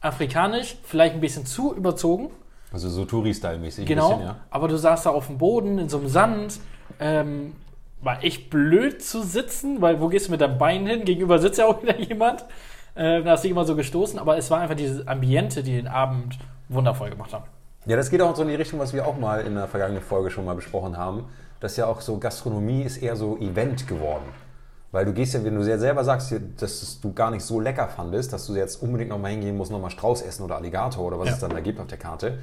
afrikanisch, 0.00 0.76
vielleicht 0.84 1.14
ein 1.14 1.20
bisschen 1.20 1.46
zu 1.46 1.74
überzogen. 1.74 2.30
Also 2.72 2.88
so 2.88 3.04
Touri-Style-mäßig. 3.04 3.86
Genau, 3.86 4.10
bisschen, 4.10 4.26
ja. 4.26 4.36
aber 4.50 4.68
du 4.68 4.76
saßt 4.76 5.06
da 5.06 5.10
auf 5.10 5.26
dem 5.26 5.38
Boden 5.38 5.78
in 5.78 5.88
so 5.88 5.98
einem 5.98 6.08
Sand. 6.08 6.60
Ähm, 7.00 7.54
war 8.00 8.22
echt 8.22 8.50
blöd 8.50 9.02
zu 9.02 9.22
sitzen, 9.22 9.80
weil 9.80 10.00
wo 10.00 10.08
gehst 10.08 10.28
du 10.28 10.30
mit 10.30 10.40
deinem 10.40 10.58
Bein 10.58 10.86
hin? 10.86 11.04
Gegenüber 11.04 11.38
sitzt 11.38 11.58
ja 11.58 11.66
auch 11.66 11.82
wieder 11.82 11.98
jemand. 11.98 12.44
Äh, 12.94 13.22
da 13.22 13.32
hast 13.32 13.42
du 13.42 13.48
dich 13.48 13.52
immer 13.52 13.64
so 13.64 13.74
gestoßen, 13.76 14.18
aber 14.18 14.36
es 14.36 14.50
war 14.50 14.60
einfach 14.60 14.76
dieses 14.76 15.06
Ambiente, 15.06 15.62
die 15.62 15.72
den 15.72 15.88
Abend 15.88 16.38
wundervoll 16.68 17.10
gemacht 17.10 17.32
haben. 17.32 17.44
Ja, 17.86 17.96
das 17.96 18.10
geht 18.10 18.20
auch 18.20 18.34
so 18.36 18.42
in 18.42 18.48
die 18.48 18.54
Richtung, 18.54 18.78
was 18.78 18.92
wir 18.92 19.06
auch 19.06 19.18
mal 19.18 19.40
in 19.40 19.54
der 19.54 19.66
vergangenen 19.66 20.02
Folge 20.02 20.30
schon 20.30 20.44
mal 20.44 20.54
besprochen 20.54 20.96
haben. 20.96 21.24
Dass 21.60 21.76
ja 21.76 21.86
auch 21.86 22.00
so 22.00 22.18
Gastronomie 22.18 22.82
ist 22.82 22.98
eher 22.98 23.16
so 23.16 23.36
Event 23.38 23.88
geworden. 23.88 24.24
Weil 24.90 25.04
du 25.04 25.12
gehst 25.12 25.34
ja, 25.34 25.44
wenn 25.44 25.54
du 25.54 25.62
sehr 25.62 25.78
selber 25.78 26.02
sagst, 26.02 26.34
dass 26.58 27.00
du 27.00 27.12
gar 27.12 27.30
nicht 27.30 27.44
so 27.44 27.60
lecker 27.60 27.88
fandest, 27.88 28.32
dass 28.32 28.46
du 28.46 28.54
jetzt 28.54 28.82
unbedingt 28.82 29.10
nochmal 29.10 29.32
hingehen 29.32 29.56
musst, 29.56 29.70
nochmal 29.70 29.90
Strauß 29.90 30.22
essen 30.22 30.42
oder 30.44 30.56
Alligator 30.56 31.04
oder 31.04 31.18
was 31.18 31.28
Ja. 31.28 31.34
es 31.34 31.40
dann 31.40 31.50
da 31.50 31.60
gibt 31.60 31.78
auf 31.78 31.86
der 31.88 31.98
Karte. 31.98 32.38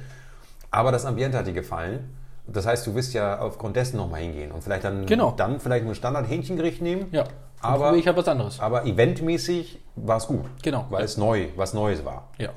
Aber 0.70 0.92
das 0.92 1.04
Ambiente 1.04 1.36
hat 1.38 1.46
dir 1.46 1.52
gefallen. 1.52 2.10
Das 2.46 2.64
heißt, 2.64 2.86
du 2.86 2.94
wirst 2.94 3.12
ja 3.14 3.40
aufgrund 3.40 3.74
dessen 3.74 3.96
nochmal 3.96 4.20
hingehen 4.20 4.52
und 4.52 4.62
vielleicht 4.62 4.84
dann, 4.84 5.06
Genau. 5.06 5.32
dann 5.36 5.58
vielleicht 5.58 5.82
nur 5.84 5.92
ein 5.92 5.96
Standard-Hähnchengericht 5.96 6.80
nehmen. 6.80 7.06
Ja, 7.10 7.24
Aber- 7.60 7.94
ich 7.96 8.06
habe 8.06 8.18
was 8.18 8.28
anderes. 8.28 8.60
Aber 8.60 8.84
eventmäßig 8.86 9.80
war 9.96 10.18
es 10.18 10.28
gut. 10.28 10.44
Genau. 10.62 10.86
Weil 10.90 11.04
es 11.04 11.16
neu, 11.16 11.48
was 11.56 11.74
Neues 11.74 12.04
war 12.04 12.28
Ja. 12.38 12.50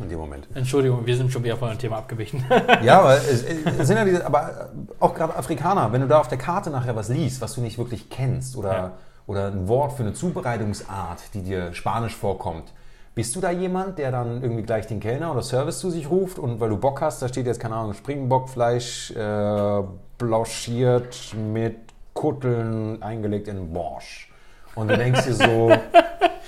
in 0.00 0.08
dem 0.08 0.18
Moment. 0.18 0.48
Entschuldigung, 0.54 1.06
wir 1.06 1.16
sind 1.16 1.30
schon 1.32 1.44
wieder 1.44 1.56
von 1.56 1.68
dem 1.68 1.78
Thema 1.78 1.98
abgewichen. 1.98 2.44
Ja, 2.82 2.98
aber 2.98 3.14
es, 3.18 3.44
es 3.44 3.86
sind 3.86 3.96
ja 3.96 4.04
diese, 4.04 4.26
aber 4.26 4.70
auch 4.98 5.14
gerade 5.14 5.36
Afrikaner, 5.36 5.92
wenn 5.92 6.00
du 6.00 6.08
da 6.08 6.18
auf 6.18 6.26
der 6.26 6.38
Karte 6.38 6.70
nachher 6.70 6.96
was 6.96 7.08
liest, 7.08 7.40
was 7.40 7.54
du 7.54 7.60
nicht 7.60 7.78
wirklich 7.78 8.10
kennst 8.10 8.56
oder, 8.56 8.72
Ja. 8.72 8.92
Oder 9.26 9.46
ein 9.46 9.68
Wort 9.68 9.92
für 9.92 10.02
eine 10.02 10.12
Zubereitungsart, 10.12 11.34
die 11.34 11.42
dir 11.42 11.72
spanisch 11.74 12.16
vorkommt, 12.16 12.72
Bist 13.14 13.36
du 13.36 13.40
da 13.40 13.50
jemand, 13.50 13.98
der 13.98 14.10
dann 14.10 14.42
irgendwie 14.42 14.62
gleich 14.62 14.86
den 14.86 14.98
Kellner 14.98 15.32
oder 15.32 15.42
Service 15.42 15.80
zu 15.80 15.90
sich 15.90 16.08
ruft 16.08 16.38
und 16.38 16.60
weil 16.60 16.70
du 16.70 16.78
Bock 16.78 17.02
hast, 17.02 17.20
da 17.20 17.28
steht 17.28 17.44
jetzt, 17.44 17.60
keine 17.60 17.74
Ahnung, 17.74 17.92
Springbockfleisch 17.92 19.10
äh, 19.10 19.82
blanchiert 20.16 21.34
mit 21.34 21.76
Kutteln 22.14 23.02
eingelegt 23.02 23.48
in 23.48 23.70
Borsch. 23.70 24.32
Und 24.74 24.88
du 24.88 24.96
denkst 24.96 25.26
dir 25.26 25.34
so, 25.34 25.72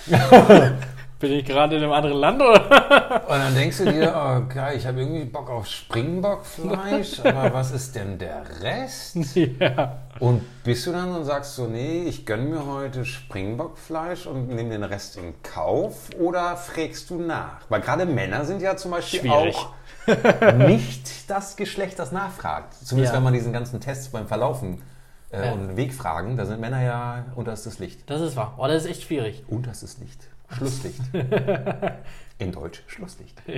Bin 1.24 1.32
ich 1.38 1.44
gerade 1.46 1.76
in 1.76 1.82
einem 1.82 1.92
anderen 1.92 2.18
Land 2.18 2.42
oder? 2.42 3.22
Und 3.28 3.38
dann 3.38 3.54
denkst 3.54 3.78
du 3.78 3.84
dir, 3.90 4.14
oh 4.14 4.42
geil, 4.52 4.76
ich 4.76 4.86
habe 4.86 5.00
irgendwie 5.00 5.24
Bock 5.24 5.48
auf 5.48 5.66
Springbockfleisch, 5.66 7.20
aber 7.24 7.50
was 7.54 7.70
ist 7.70 7.94
denn 7.94 8.18
der 8.18 8.42
Rest? 8.60 9.16
ja. 9.34 9.98
Und 10.20 10.42
bist 10.64 10.86
du 10.86 10.92
dann 10.92 11.14
und 11.14 11.24
sagst 11.24 11.56
so, 11.56 11.66
nee, 11.66 12.04
ich 12.04 12.26
gönne 12.26 12.42
mir 12.44 12.66
heute 12.66 13.04
Springbockfleisch 13.04 14.26
und 14.26 14.48
nehme 14.48 14.70
den 14.70 14.84
Rest 14.84 15.16
in 15.16 15.34
Kauf? 15.42 16.10
Oder 16.18 16.56
fragst 16.56 17.08
du 17.10 17.18
nach? 17.20 17.60
Weil 17.68 17.80
gerade 17.80 18.04
Männer 18.06 18.44
sind 18.44 18.60
ja 18.60 18.76
zum 18.76 18.90
Beispiel 18.90 19.20
Schwierig. 19.20 19.56
auch 19.56 20.52
nicht 20.58 21.30
das 21.30 21.56
Geschlecht, 21.56 21.98
das 21.98 22.12
nachfragt. 22.12 22.74
Zumindest 22.74 23.12
Ja. 23.12 23.16
wenn 23.16 23.24
man 23.24 23.32
diesen 23.32 23.52
ganzen 23.52 23.80
Tests 23.80 24.08
beim 24.08 24.26
Verlaufen 24.28 24.82
äh, 25.30 25.46
Ja. 25.46 25.52
und 25.52 25.76
Wegfragen, 25.76 26.36
da 26.36 26.44
sind 26.46 26.60
Männer 26.60 26.82
ja 26.82 27.24
unterstes 27.34 27.78
Licht. 27.78 28.08
Das 28.10 28.20
ist 28.20 28.36
wahr. 28.36 28.54
Oh, 28.58 28.66
das 28.66 28.84
ist 28.84 28.90
echt 28.90 29.02
schwierig. 29.04 29.42
Unterstes 29.48 29.98
Licht. 29.98 30.28
Schlusslicht. 30.50 31.00
In 32.38 32.52
Deutsch 32.52 32.82
Schlusslicht. 32.86 33.42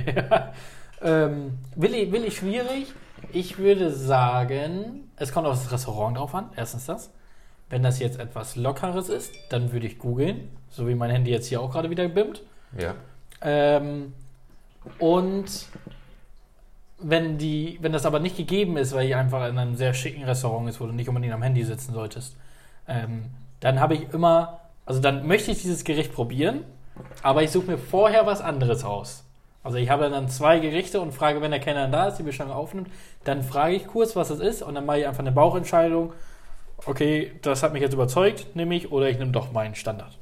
Ähm, 1.02 1.58
Willi, 1.74 2.10
Willi 2.12 2.30
schwierig. 2.30 2.92
Ich 3.32 3.58
würde 3.58 3.92
sagen, 3.92 5.10
es 5.16 5.32
kommt 5.32 5.46
auf 5.46 5.62
das 5.62 5.72
Restaurant 5.72 6.16
drauf 6.16 6.34
an. 6.34 6.50
Erstens 6.56 6.86
das. 6.86 7.10
Wenn 7.68 7.82
das 7.82 7.98
jetzt 7.98 8.20
etwas 8.20 8.56
Lockeres 8.56 9.08
ist, 9.08 9.32
dann 9.50 9.72
würde 9.72 9.86
ich 9.86 9.98
googeln. 9.98 10.48
So 10.70 10.86
wie 10.88 10.94
mein 10.94 11.10
Handy 11.10 11.30
jetzt 11.30 11.48
hier 11.48 11.60
auch 11.60 11.72
gerade 11.72 11.90
wieder 11.90 12.08
bimmt. 12.08 12.42
Ja. 12.78 12.94
Ähm, 13.40 14.12
und 14.98 15.66
wenn, 16.98 17.38
die, 17.38 17.78
wenn 17.80 17.92
das 17.92 18.06
aber 18.06 18.20
nicht 18.20 18.36
gegeben 18.36 18.76
ist, 18.76 18.94
weil 18.94 19.08
ihr 19.08 19.18
einfach 19.18 19.48
in 19.48 19.58
einem 19.58 19.74
sehr 19.74 19.94
schicken 19.94 20.24
Restaurant 20.24 20.68
ist, 20.68 20.80
wo 20.80 20.86
du 20.86 20.92
nicht 20.92 21.08
unbedingt 21.08 21.34
am 21.34 21.42
Handy 21.42 21.64
sitzen 21.64 21.92
solltest, 21.92 22.36
ähm, 22.88 23.26
dann 23.60 23.80
habe 23.80 23.94
ich 23.94 24.12
immer, 24.12 24.60
also 24.86 25.00
dann 25.00 25.26
möchte 25.26 25.50
ich 25.50 25.60
dieses 25.60 25.84
Gericht 25.84 26.12
probieren, 26.12 26.64
aber 27.22 27.42
ich 27.42 27.50
suche 27.50 27.66
mir 27.66 27.78
vorher 27.78 28.26
was 28.26 28.40
anderes 28.40 28.84
aus. 28.84 29.24
Also 29.66 29.78
ich 29.78 29.90
habe 29.90 30.08
dann 30.08 30.28
zwei 30.28 30.60
Gerichte 30.60 31.00
und 31.00 31.12
frage, 31.12 31.40
wenn 31.40 31.50
der 31.50 31.58
Kellner 31.58 31.88
da 31.88 32.06
ist, 32.06 32.18
die 32.18 32.22
Bestellung 32.22 32.52
aufnimmt, 32.52 32.88
dann 33.24 33.42
frage 33.42 33.74
ich 33.74 33.86
kurz, 33.88 34.14
was 34.14 34.30
es 34.30 34.38
ist 34.38 34.62
und 34.62 34.76
dann 34.76 34.86
mache 34.86 35.00
ich 35.00 35.06
einfach 35.08 35.20
eine 35.20 35.32
Bauchentscheidung. 35.32 36.12
Okay, 36.84 37.32
das 37.42 37.64
hat 37.64 37.72
mich 37.72 37.82
jetzt 37.82 37.94
überzeugt, 37.94 38.54
nehme 38.54 38.76
ich, 38.76 38.92
oder 38.92 39.08
ich 39.08 39.18
nehme 39.18 39.32
doch 39.32 39.50
meinen 39.50 39.74
Standard. 39.74 40.16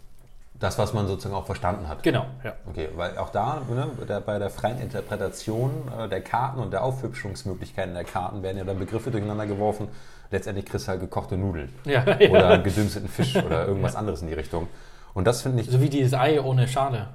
Das, 0.54 0.78
was 0.78 0.94
man 0.94 1.06
sozusagen 1.06 1.34
auch 1.34 1.44
verstanden 1.44 1.88
hat. 1.88 2.02
Genau, 2.02 2.24
ja. 2.42 2.54
Okay, 2.70 2.88
weil 2.94 3.18
auch 3.18 3.28
da 3.30 3.60
ne, 3.68 3.88
der, 4.08 4.20
bei 4.20 4.38
der 4.38 4.48
freien 4.48 4.80
Interpretation 4.80 5.72
äh, 5.98 6.08
der 6.08 6.22
Karten 6.22 6.60
und 6.60 6.72
der 6.72 6.82
Aufhübschungsmöglichkeiten 6.82 7.92
der 7.92 8.04
Karten 8.04 8.42
werden 8.42 8.56
ja 8.56 8.64
dann 8.64 8.78
Begriffe 8.78 9.10
durcheinander 9.10 9.46
geworfen. 9.46 9.88
Letztendlich 10.30 10.64
kriegst 10.64 10.86
du 10.86 10.92
halt 10.92 11.00
gekochte 11.00 11.36
Nudeln 11.36 11.74
ja, 11.84 12.02
oder 12.30 12.50
ja. 12.50 12.56
gedünsteten 12.56 13.08
Fisch 13.08 13.36
oder 13.36 13.66
irgendwas 13.66 13.94
anderes 13.94 14.22
in 14.22 14.28
die 14.28 14.34
Richtung. 14.34 14.68
Und 15.14 15.26
das 15.26 15.42
finde 15.42 15.62
ich, 15.62 15.70
So 15.70 15.80
wie 15.80 15.88
dieses 15.88 16.12
Ei 16.14 16.40
ohne 16.40 16.66
Schale. 16.68 17.08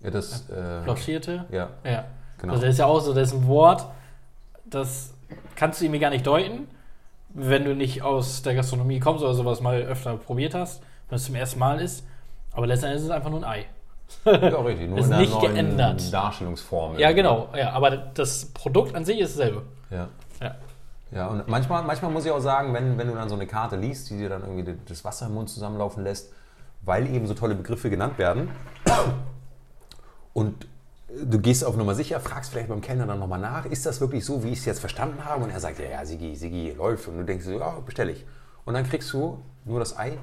ja, 0.00 0.10
das, 0.10 0.48
äh, 0.50 0.80
Blanchierte. 0.84 1.44
ja, 1.50 1.68
Ja. 1.84 2.04
genau. 2.38 2.54
Also 2.54 2.64
das 2.66 2.72
ist 2.74 2.78
ja 2.78 2.86
auch 2.86 3.00
so, 3.00 3.12
das 3.14 3.28
ist 3.28 3.34
ein 3.34 3.46
Wort, 3.46 3.86
das 4.64 5.12
kannst 5.56 5.80
du 5.80 5.84
irgendwie 5.84 6.00
gar 6.00 6.10
nicht 6.10 6.26
deuten, 6.26 6.66
wenn 7.30 7.64
du 7.64 7.74
nicht 7.74 8.02
aus 8.02 8.42
der 8.42 8.54
Gastronomie 8.54 9.00
kommst 9.00 9.22
oder 9.22 9.34
sowas 9.34 9.60
mal 9.60 9.80
öfter 9.82 10.16
probiert 10.16 10.54
hast, 10.54 10.82
wenn 11.08 11.16
es 11.16 11.24
zum 11.24 11.34
ersten 11.34 11.58
Mal 11.58 11.80
ist. 11.80 12.04
Aber 12.52 12.66
letztendlich 12.66 13.00
ist 13.00 13.04
es 13.06 13.10
einfach 13.10 13.30
nur 13.30 13.40
ein 13.40 13.44
Ei. 13.44 13.66
ja, 14.24 14.32
richtig. 14.60 14.88
Nur 14.90 14.98
Ist 14.98 15.06
in 15.06 15.12
einer 15.12 15.22
nicht 15.22 15.32
neuen 15.32 15.54
geändert. 15.54 16.12
Darstellungsform. 16.12 16.98
Ja, 16.98 17.12
genau. 17.12 17.48
Ja, 17.56 17.72
aber 17.72 17.90
das 17.96 18.46
Produkt 18.46 18.94
an 18.94 19.04
sich 19.04 19.18
ist 19.18 19.38
dasselbe. 19.38 19.62
Ja. 19.90 20.08
Ja. 20.40 20.54
Ja, 21.10 21.26
und 21.28 21.48
manchmal, 21.48 21.82
manchmal 21.84 22.10
muss 22.10 22.24
ich 22.24 22.30
auch 22.30 22.40
sagen, 22.40 22.74
wenn, 22.74 22.98
wenn 22.98 23.08
du 23.08 23.14
dann 23.14 23.28
so 23.28 23.34
eine 23.34 23.46
Karte 23.46 23.76
liest, 23.76 24.10
die 24.10 24.18
dir 24.18 24.28
dann 24.28 24.42
irgendwie 24.42 24.74
das 24.88 25.04
Wasser 25.04 25.26
im 25.26 25.34
Mund 25.34 25.48
zusammenlaufen 25.48 26.04
lässt, 26.04 26.32
weil 26.84 27.06
eben 27.06 27.26
so 27.26 27.34
tolle 27.34 27.54
Begriffe 27.54 27.90
genannt 27.90 28.18
werden 28.18 28.48
und 30.32 30.66
du 31.22 31.38
gehst 31.38 31.64
auf 31.64 31.76
Nummer 31.76 31.94
sicher, 31.94 32.20
fragst 32.20 32.50
vielleicht 32.50 32.68
beim 32.68 32.80
Kellner 32.80 33.06
dann 33.06 33.18
nochmal 33.18 33.40
nach, 33.40 33.66
ist 33.66 33.86
das 33.86 34.00
wirklich 34.00 34.24
so, 34.24 34.42
wie 34.42 34.50
ich 34.50 34.58
es 34.58 34.64
jetzt 34.64 34.80
verstanden 34.80 35.24
habe? 35.24 35.44
Und 35.44 35.50
er 35.50 35.60
sagt, 35.60 35.78
ja, 35.78 35.86
ja, 35.86 36.04
Sigi, 36.04 36.34
Sigi, 36.34 36.72
läuft. 36.72 37.08
Und 37.08 37.18
du 37.18 37.24
denkst 37.24 37.44
so, 37.44 37.52
ja, 37.52 37.78
bestelle 37.80 38.12
ich. 38.12 38.26
Und 38.64 38.74
dann 38.74 38.84
kriegst 38.84 39.12
du 39.12 39.38
nur 39.64 39.78
das 39.78 39.96
Ei, 39.96 40.18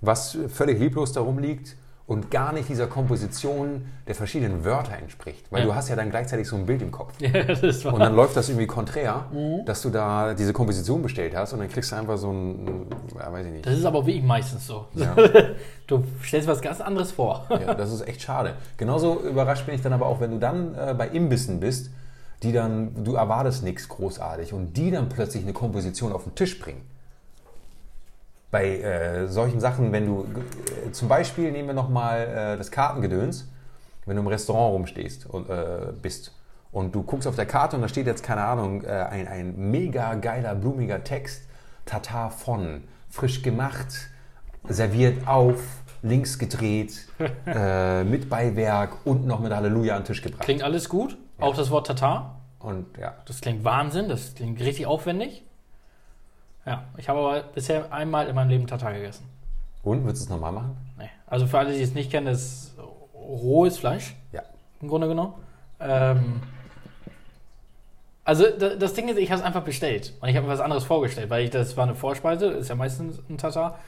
was 0.00 0.36
völlig 0.48 0.78
lieblos 0.78 1.12
darum 1.12 1.38
liegt 1.38 1.76
und 2.06 2.30
gar 2.30 2.52
nicht 2.52 2.68
dieser 2.68 2.86
Komposition 2.86 3.86
der 4.06 4.14
verschiedenen 4.14 4.64
Wörter 4.64 4.96
entspricht. 4.96 5.44
Weil 5.50 5.60
Ja. 5.60 5.66
du 5.66 5.74
hast 5.74 5.88
ja 5.88 5.96
dann 5.96 6.10
gleichzeitig 6.10 6.46
so 6.46 6.54
ein 6.54 6.64
Bild 6.64 6.80
im 6.82 6.92
Kopf. 6.92 7.12
Ja, 7.20 7.42
das. 7.42 7.84
Und 7.84 7.98
dann 7.98 8.14
läuft 8.14 8.36
das 8.36 8.48
irgendwie 8.48 8.68
konträr, 8.68 9.24
Mhm. 9.32 9.64
dass 9.64 9.82
du 9.82 9.90
da 9.90 10.34
diese 10.34 10.52
Komposition 10.52 11.02
bestellt 11.02 11.34
hast 11.34 11.52
und 11.52 11.58
dann 11.58 11.68
kriegst 11.68 11.90
du 11.90 11.96
einfach 11.96 12.16
so 12.16 12.30
ein, 12.30 12.86
ja, 13.18 13.32
weiß 13.32 13.46
ich 13.46 13.52
nicht. 13.52 13.66
Das 13.66 13.76
ist 13.76 13.84
aber 13.84 14.06
wirklich 14.06 14.22
meistens 14.24 14.66
so. 14.66 14.86
Ja. 14.94 15.14
Du 15.88 16.02
stellst 16.22 16.48
was 16.48 16.60
ganz 16.60 16.80
anderes 16.80 17.12
vor. 17.12 17.46
Ja, 17.48 17.72
das 17.74 17.92
ist 17.92 18.06
echt 18.08 18.20
schade. 18.20 18.54
Genauso 18.76 19.20
überrascht 19.20 19.66
bin 19.66 19.74
ich 19.76 19.82
dann 19.82 19.92
aber 19.92 20.06
auch, 20.06 20.20
wenn 20.20 20.32
du 20.32 20.38
dann 20.40 20.74
äh, 20.74 20.94
bei 20.98 21.06
Imbissen 21.08 21.60
bist, 21.60 21.90
die 22.42 22.50
dann, 22.52 23.04
du 23.04 23.14
erwartest 23.14 23.62
nichts 23.62 23.88
großartig 23.88 24.52
und 24.52 24.76
die 24.76 24.90
dann 24.90 25.08
plötzlich 25.08 25.44
eine 25.44 25.52
Komposition 25.52 26.12
auf 26.12 26.24
den 26.24 26.34
Tisch 26.34 26.58
bringen. 26.58 26.80
Bei 28.50 28.78
äh, 28.78 29.28
solchen 29.28 29.60
Sachen, 29.60 29.92
wenn 29.92 30.06
du, 30.06 30.24
äh, 30.86 30.92
zum 30.92 31.08
Beispiel 31.08 31.50
nehmen 31.50 31.68
wir 31.68 31.74
nochmal 31.74 32.20
äh, 32.54 32.56
das 32.56 32.70
Kartengedöns, 32.70 33.48
wenn 34.06 34.16
du 34.16 34.22
im 34.22 34.28
Restaurant 34.28 34.74
rumstehst 34.74 35.26
und 35.26 35.50
äh, 35.50 35.92
bist 36.00 36.32
und 36.76 36.94
du 36.94 37.02
guckst 37.02 37.26
auf 37.26 37.36
der 37.36 37.46
Karte 37.46 37.76
und 37.76 37.82
da 37.82 37.88
steht 37.88 38.06
jetzt, 38.06 38.22
keine 38.22 38.42
Ahnung, 38.42 38.82
äh, 38.84 38.88
ein, 38.88 39.26
ein 39.26 39.70
mega 39.70 40.14
geiler, 40.14 40.54
blumiger 40.54 41.02
Text, 41.02 41.48
Tatar 41.86 42.30
von, 42.30 42.84
frisch 43.08 43.42
gemacht, 43.42 44.10
serviert 44.68 45.26
auf, 45.26 45.62
links 46.02 46.38
gedreht, 46.38 47.08
äh, 47.46 48.04
mit 48.04 48.28
Beiwerk 48.28 49.06
und 49.06 49.26
noch 49.26 49.40
mit 49.40 49.52
Halleluja 49.52 49.96
an 49.96 50.02
den 50.02 50.06
Tisch 50.06 50.20
gebracht. 50.22 50.42
Klingt 50.42 50.62
alles 50.62 50.88
gut. 50.88 51.16
Auch 51.38 51.56
das 51.56 51.70
Wort 51.70 51.86
Tatar. 51.86 52.40
Und 52.58 52.98
ja, 52.98 53.14
Das 53.24 53.40
klingt 53.40 53.64
Wahnsinn. 53.64 54.08
Das 54.08 54.34
klingt 54.34 54.60
richtig 54.60 54.86
aufwendig. 54.86 55.45
Ja, 56.66 56.82
ich 56.96 57.08
habe 57.08 57.20
aber 57.20 57.42
bisher 57.54 57.92
einmal 57.92 58.26
in 58.26 58.34
meinem 58.34 58.48
Leben 58.50 58.66
Tatar 58.66 58.92
gegessen. 58.92 59.28
und 59.82 60.02
würdest 60.04 60.22
du 60.22 60.24
es 60.24 60.30
nochmal 60.30 60.50
machen? 60.52 60.76
Nee. 60.98 61.08
Also 61.28 61.46
für 61.46 61.58
alle, 61.60 61.72
die 61.72 61.80
es 61.80 61.94
nicht 61.94 62.10
kennen, 62.10 62.26
das 62.26 62.40
ist 62.42 62.74
rohes 63.14 63.78
Fleisch, 63.78 64.16
Ja. 64.32 64.42
im 64.80 64.88
Grunde 64.88 65.06
genommen. 65.08 65.34
Ähm, 65.78 66.42
also 68.24 68.44
da- 68.58 68.74
das 68.74 68.94
Ding 68.94 69.08
ist, 69.08 69.18
ich 69.18 69.30
habe 69.30 69.40
es 69.40 69.46
einfach 69.46 69.62
bestellt. 69.62 70.12
Und 70.20 70.28
ich 70.28 70.36
habe 70.36 70.46
mir 70.46 70.52
was 70.52 70.60
anderes 70.60 70.84
vorgestellt, 70.84 71.30
weil 71.30 71.44
ich, 71.44 71.50
das 71.50 71.76
war 71.76 71.84
eine 71.84 71.94
Vorspeise, 71.94 72.46
ist 72.46 72.68
ja 72.68 72.74
meistens 72.74 73.20
ein 73.30 73.38
Tatar. 73.38 73.78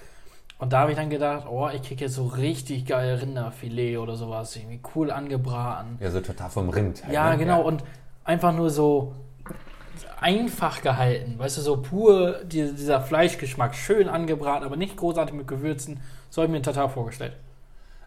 Und 0.61 0.73
da 0.73 0.81
habe 0.81 0.91
ich 0.93 0.97
dann 0.97 1.11
gedacht, 1.11 1.47
oh, 1.51 1.69
ich 1.73 1.83
kriege 1.83 2.05
jetzt 2.05 2.15
so 2.15 2.27
richtig 2.27 2.87
geil 2.87 3.17
Rinderfilet 3.17 3.97
oder 3.99 4.15
sowas, 4.17 4.55
irgendwie 4.57 4.81
cool 4.95 5.11
angebraten. 5.11 5.99
Ja, 6.01 6.11
so 6.11 6.21
total 6.21 6.51
vom 6.51 6.69
Rind. 6.69 7.03
halt, 7.05 7.13
Ja, 7.13 7.31
ne? 7.31 7.39
genau. 7.39 7.63
Und 7.63 7.83
einfach 8.25 8.53
nur 8.53 8.71
so 8.71 9.15
einfach 10.21 10.83
gehalten. 10.83 11.39
Weißt 11.39 11.57
du, 11.59 11.61
so 11.61 11.77
pur 11.79 12.37
die, 12.45 12.73
dieser 12.75 13.01
Fleischgeschmack, 13.01 13.75
schön 13.75 14.09
angebraten, 14.09 14.65
aber 14.65 14.77
nicht 14.77 14.97
großartig 14.97 15.35
mit 15.35 15.47
Gewürzen. 15.49 16.01
So 16.31 16.43
habe 16.43 16.47
ich 16.47 16.51
mir 16.51 16.57
einen 16.57 16.65
Tatar 16.65 16.89
vorgestellt. 16.89 17.33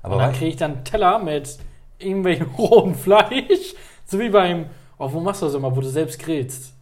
Aber 0.03 0.15
Und 0.15 0.21
dann 0.21 0.33
kriege 0.33 0.47
ich 0.47 0.57
dann 0.57 0.71
einen 0.73 0.83
Teller 0.83 1.19
mit 1.19 1.57
irgendwelchem 1.99 2.49
rohen 2.57 2.95
Fleisch. 2.95 3.75
So 4.05 4.19
wie 4.19 4.29
beim, 4.29 4.65
oh, 4.97 5.11
wo 5.11 5.19
machst 5.19 5.41
du 5.41 5.45
das 5.45 5.55
immer, 5.55 5.75
wo 5.75 5.81
du 5.81 5.87
selbst 5.87 6.19
grillst? 6.19 6.73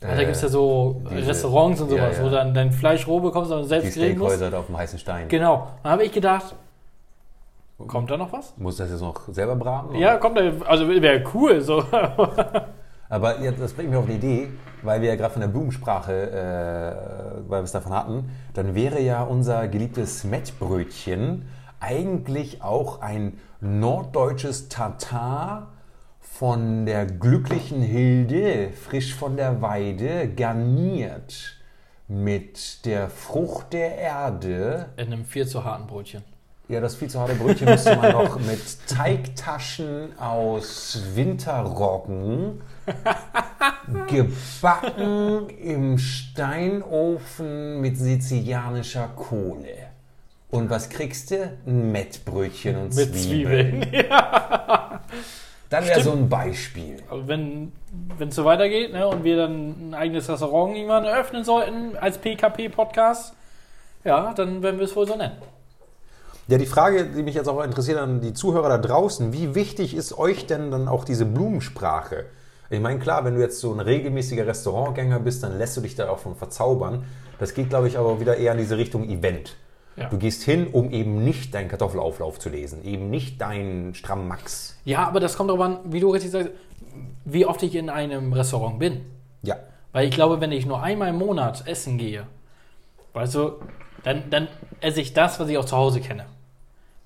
da 0.00 0.14
äh, 0.14 0.18
gibt 0.18 0.32
es 0.32 0.42
ja 0.42 0.48
so 0.48 1.02
diese- 1.10 1.28
Restaurants 1.28 1.80
und 1.80 1.90
ja, 1.90 1.96
sowas, 1.96 2.18
ja. 2.18 2.24
wo 2.24 2.28
dann 2.28 2.54
dein 2.54 2.70
Fleisch 2.72 3.06
roh 3.06 3.20
bekommst 3.20 3.50
und 3.50 3.62
die 3.62 3.68
selbst 3.68 3.94
grillen 3.94 4.18
musst. 4.18 4.40
Da 4.40 4.52
auf 4.58 4.66
dem 4.66 4.76
heißen 4.76 4.98
Stein. 4.98 5.28
Genau. 5.28 5.68
Dann 5.82 5.92
habe 5.92 6.04
ich 6.04 6.12
gedacht, 6.12 6.54
kommt 7.86 8.10
da 8.10 8.16
noch 8.16 8.32
was? 8.32 8.54
Muss 8.56 8.76
das 8.76 8.90
jetzt 8.90 9.00
noch 9.00 9.20
selber 9.28 9.56
braten? 9.56 9.90
oder? 9.90 9.98
Ja, 9.98 10.16
kommt 10.18 10.38
da, 10.38 10.42
also 10.66 10.88
wäre 10.88 11.24
cool. 11.34 11.60
So. 11.60 11.82
Aber 13.08 13.40
ja, 13.40 13.52
das 13.52 13.72
bringt 13.72 13.90
mich 13.90 13.98
auf 13.98 14.06
eine 14.06 14.14
Idee, 14.14 14.48
weil 14.82 15.00
wir 15.00 15.08
ja 15.08 15.16
gerade 15.16 15.32
von 15.32 15.40
der 15.40 15.48
Blumensprache, 15.48 16.12
äh, 16.12 17.48
weil 17.48 17.60
wir 17.60 17.64
es 17.64 17.72
davon 17.72 17.92
hatten, 17.92 18.30
dann 18.54 18.74
wäre 18.74 19.00
ja 19.00 19.22
unser 19.22 19.68
geliebtes 19.68 20.24
Mettbrötchen 20.24 21.46
eigentlich 21.78 22.62
auch 22.62 23.00
ein 23.00 23.38
norddeutsches 23.60 24.68
Tatar 24.68 25.72
von 26.20 26.84
der 26.84 27.06
glücklichen 27.06 27.80
Hilde, 27.80 28.70
frisch 28.72 29.14
von 29.14 29.36
der 29.36 29.62
Weide, 29.62 30.28
garniert 30.28 31.56
mit 32.08 32.84
der 32.84 33.08
Frucht 33.08 33.72
der 33.72 33.96
Erde. 33.96 34.90
In 34.96 35.12
einem 35.12 35.24
viel 35.24 35.46
zu 35.46 35.64
harten 35.64 35.86
Brötchen. 35.86 36.35
Ja, 36.68 36.80
das 36.80 36.96
viel 36.96 37.08
zu 37.08 37.20
harte 37.20 37.36
Brötchen 37.36 37.68
müsste 37.68 37.94
man 37.94 38.10
noch 38.10 38.40
mit 38.40 38.60
Teigtaschen 38.88 40.18
aus 40.18 41.00
Winterroggen 41.14 42.60
gebacken 44.08 45.48
im 45.62 45.96
Steinofen 45.96 47.80
mit 47.80 47.96
sizilianischer 47.96 49.08
Kohle. 49.14 49.90
Und 50.50 50.68
was 50.68 50.88
kriegst 50.88 51.30
du? 51.30 51.52
Ein 51.66 51.92
Mettbrötchen 51.92 52.76
und 52.76 52.94
Mit 52.96 53.14
Zwiebeln. 53.14 53.82
Zwiebeln. 53.82 54.06
Ja. 54.10 55.00
Dann 55.68 55.84
wäre 55.86 56.00
so 56.00 56.12
ein 56.12 56.28
Beispiel. 56.28 57.02
Wenn 57.10 57.72
wenn 58.18 58.28
es 58.28 58.34
so 58.34 58.44
weitergeht 58.44 58.92
ne, 58.92 59.06
und 59.06 59.24
wir 59.24 59.36
dann 59.36 59.90
ein 59.90 59.94
eigenes 59.94 60.28
Restaurant 60.28 60.76
irgendwann 60.76 61.04
eröffnen 61.04 61.44
sollten 61.44 61.96
als 61.96 62.18
PKP-Podcast, 62.18 63.34
ja, 64.04 64.32
dann 64.34 64.62
werden 64.62 64.78
wir 64.78 64.84
es 64.84 64.94
wohl 64.94 65.06
so 65.06 65.16
nennen. 65.16 65.36
Ja, 66.48 66.58
die 66.58 66.66
Frage, 66.66 67.06
die 67.06 67.24
mich 67.24 67.34
jetzt 67.34 67.48
auch 67.48 67.62
interessiert 67.64 67.98
an 67.98 68.20
die 68.20 68.32
Zuhörer 68.32 68.68
da 68.68 68.78
draußen, 68.78 69.32
wie 69.32 69.56
wichtig 69.56 69.96
ist 69.96 70.16
euch 70.16 70.46
denn 70.46 70.70
dann 70.70 70.86
auch 70.86 71.04
diese 71.04 71.24
Blumensprache? 71.24 72.26
Ich 72.70 72.80
meine, 72.80 73.00
klar, 73.00 73.24
wenn 73.24 73.34
du 73.34 73.40
jetzt 73.40 73.60
so 73.60 73.72
ein 73.72 73.80
regelmäßiger 73.80 74.46
Restaurantgänger 74.46 75.18
bist, 75.18 75.42
dann 75.42 75.58
lässt 75.58 75.76
du 75.76 75.80
dich 75.80 75.96
da 75.96 76.08
auch 76.08 76.18
von 76.18 76.36
verzaubern. 76.36 77.04
Das 77.40 77.52
geht, 77.52 77.68
glaube 77.68 77.88
ich, 77.88 77.98
aber 77.98 78.20
wieder 78.20 78.36
eher 78.36 78.52
in 78.52 78.58
diese 78.58 78.76
Richtung 78.76 79.08
Event. 79.08 79.56
Ja. 79.96 80.08
Du 80.08 80.18
gehst 80.18 80.44
hin, 80.44 80.68
um 80.70 80.92
eben 80.92 81.24
nicht 81.24 81.52
deinen 81.52 81.68
Kartoffelauflauf 81.68 82.38
zu 82.38 82.48
lesen, 82.48 82.84
eben 82.84 83.10
nicht 83.10 83.40
deinen 83.40 83.94
Stramm 83.94 84.28
Max. 84.28 84.76
Ja, 84.84 85.08
aber 85.08 85.18
das 85.18 85.36
kommt 85.36 85.50
darauf 85.50 85.62
an, 85.64 85.78
wie 85.84 85.98
du 85.98 86.10
richtig 86.10 86.30
sagst, 86.30 86.50
wie 87.24 87.44
oft 87.44 87.62
ich 87.64 87.74
in 87.74 87.90
einem 87.90 88.32
Restaurant 88.32 88.78
bin. 88.78 89.00
Ja. 89.42 89.56
Weil 89.92 90.06
ich 90.06 90.14
glaube, 90.14 90.40
wenn 90.40 90.52
ich 90.52 90.64
nur 90.64 90.80
einmal 90.80 91.08
im 91.08 91.16
Monat 91.16 91.66
essen 91.66 91.98
gehe, 91.98 92.26
weißt 93.14 93.34
du, 93.34 93.52
dann, 94.04 94.30
dann 94.30 94.48
esse 94.80 95.00
ich 95.00 95.12
das, 95.12 95.40
was 95.40 95.48
ich 95.48 95.58
auch 95.58 95.64
zu 95.64 95.76
Hause 95.76 96.00
kenne. 96.00 96.26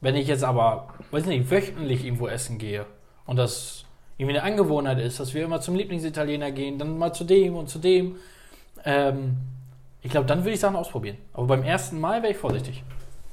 Wenn 0.00 0.16
ich 0.16 0.28
jetzt 0.28 0.44
aber, 0.44 0.88
weiß 1.10 1.26
nicht, 1.26 1.50
wöchentlich 1.50 2.04
irgendwo 2.04 2.26
essen 2.28 2.58
gehe 2.58 2.86
und 3.26 3.36
das 3.36 3.84
irgendwie 4.16 4.38
eine 4.38 4.46
Angewohnheit 4.46 4.98
ist, 4.98 5.20
dass 5.20 5.34
wir 5.34 5.44
immer 5.44 5.60
zum 5.60 5.74
Lieblingsitaliener 5.74 6.50
gehen, 6.52 6.78
dann 6.78 6.98
mal 6.98 7.12
zu 7.12 7.24
dem 7.24 7.56
und 7.56 7.68
zu 7.68 7.78
dem, 7.78 8.16
ähm, 8.84 9.36
ich 10.02 10.10
glaube, 10.10 10.26
dann 10.26 10.40
würde 10.40 10.52
ich 10.52 10.60
Sachen 10.60 10.76
ausprobieren. 10.76 11.18
Aber 11.32 11.46
beim 11.46 11.62
ersten 11.62 12.00
Mal 12.00 12.22
wäre 12.22 12.32
ich 12.32 12.38
vorsichtig. 12.38 12.82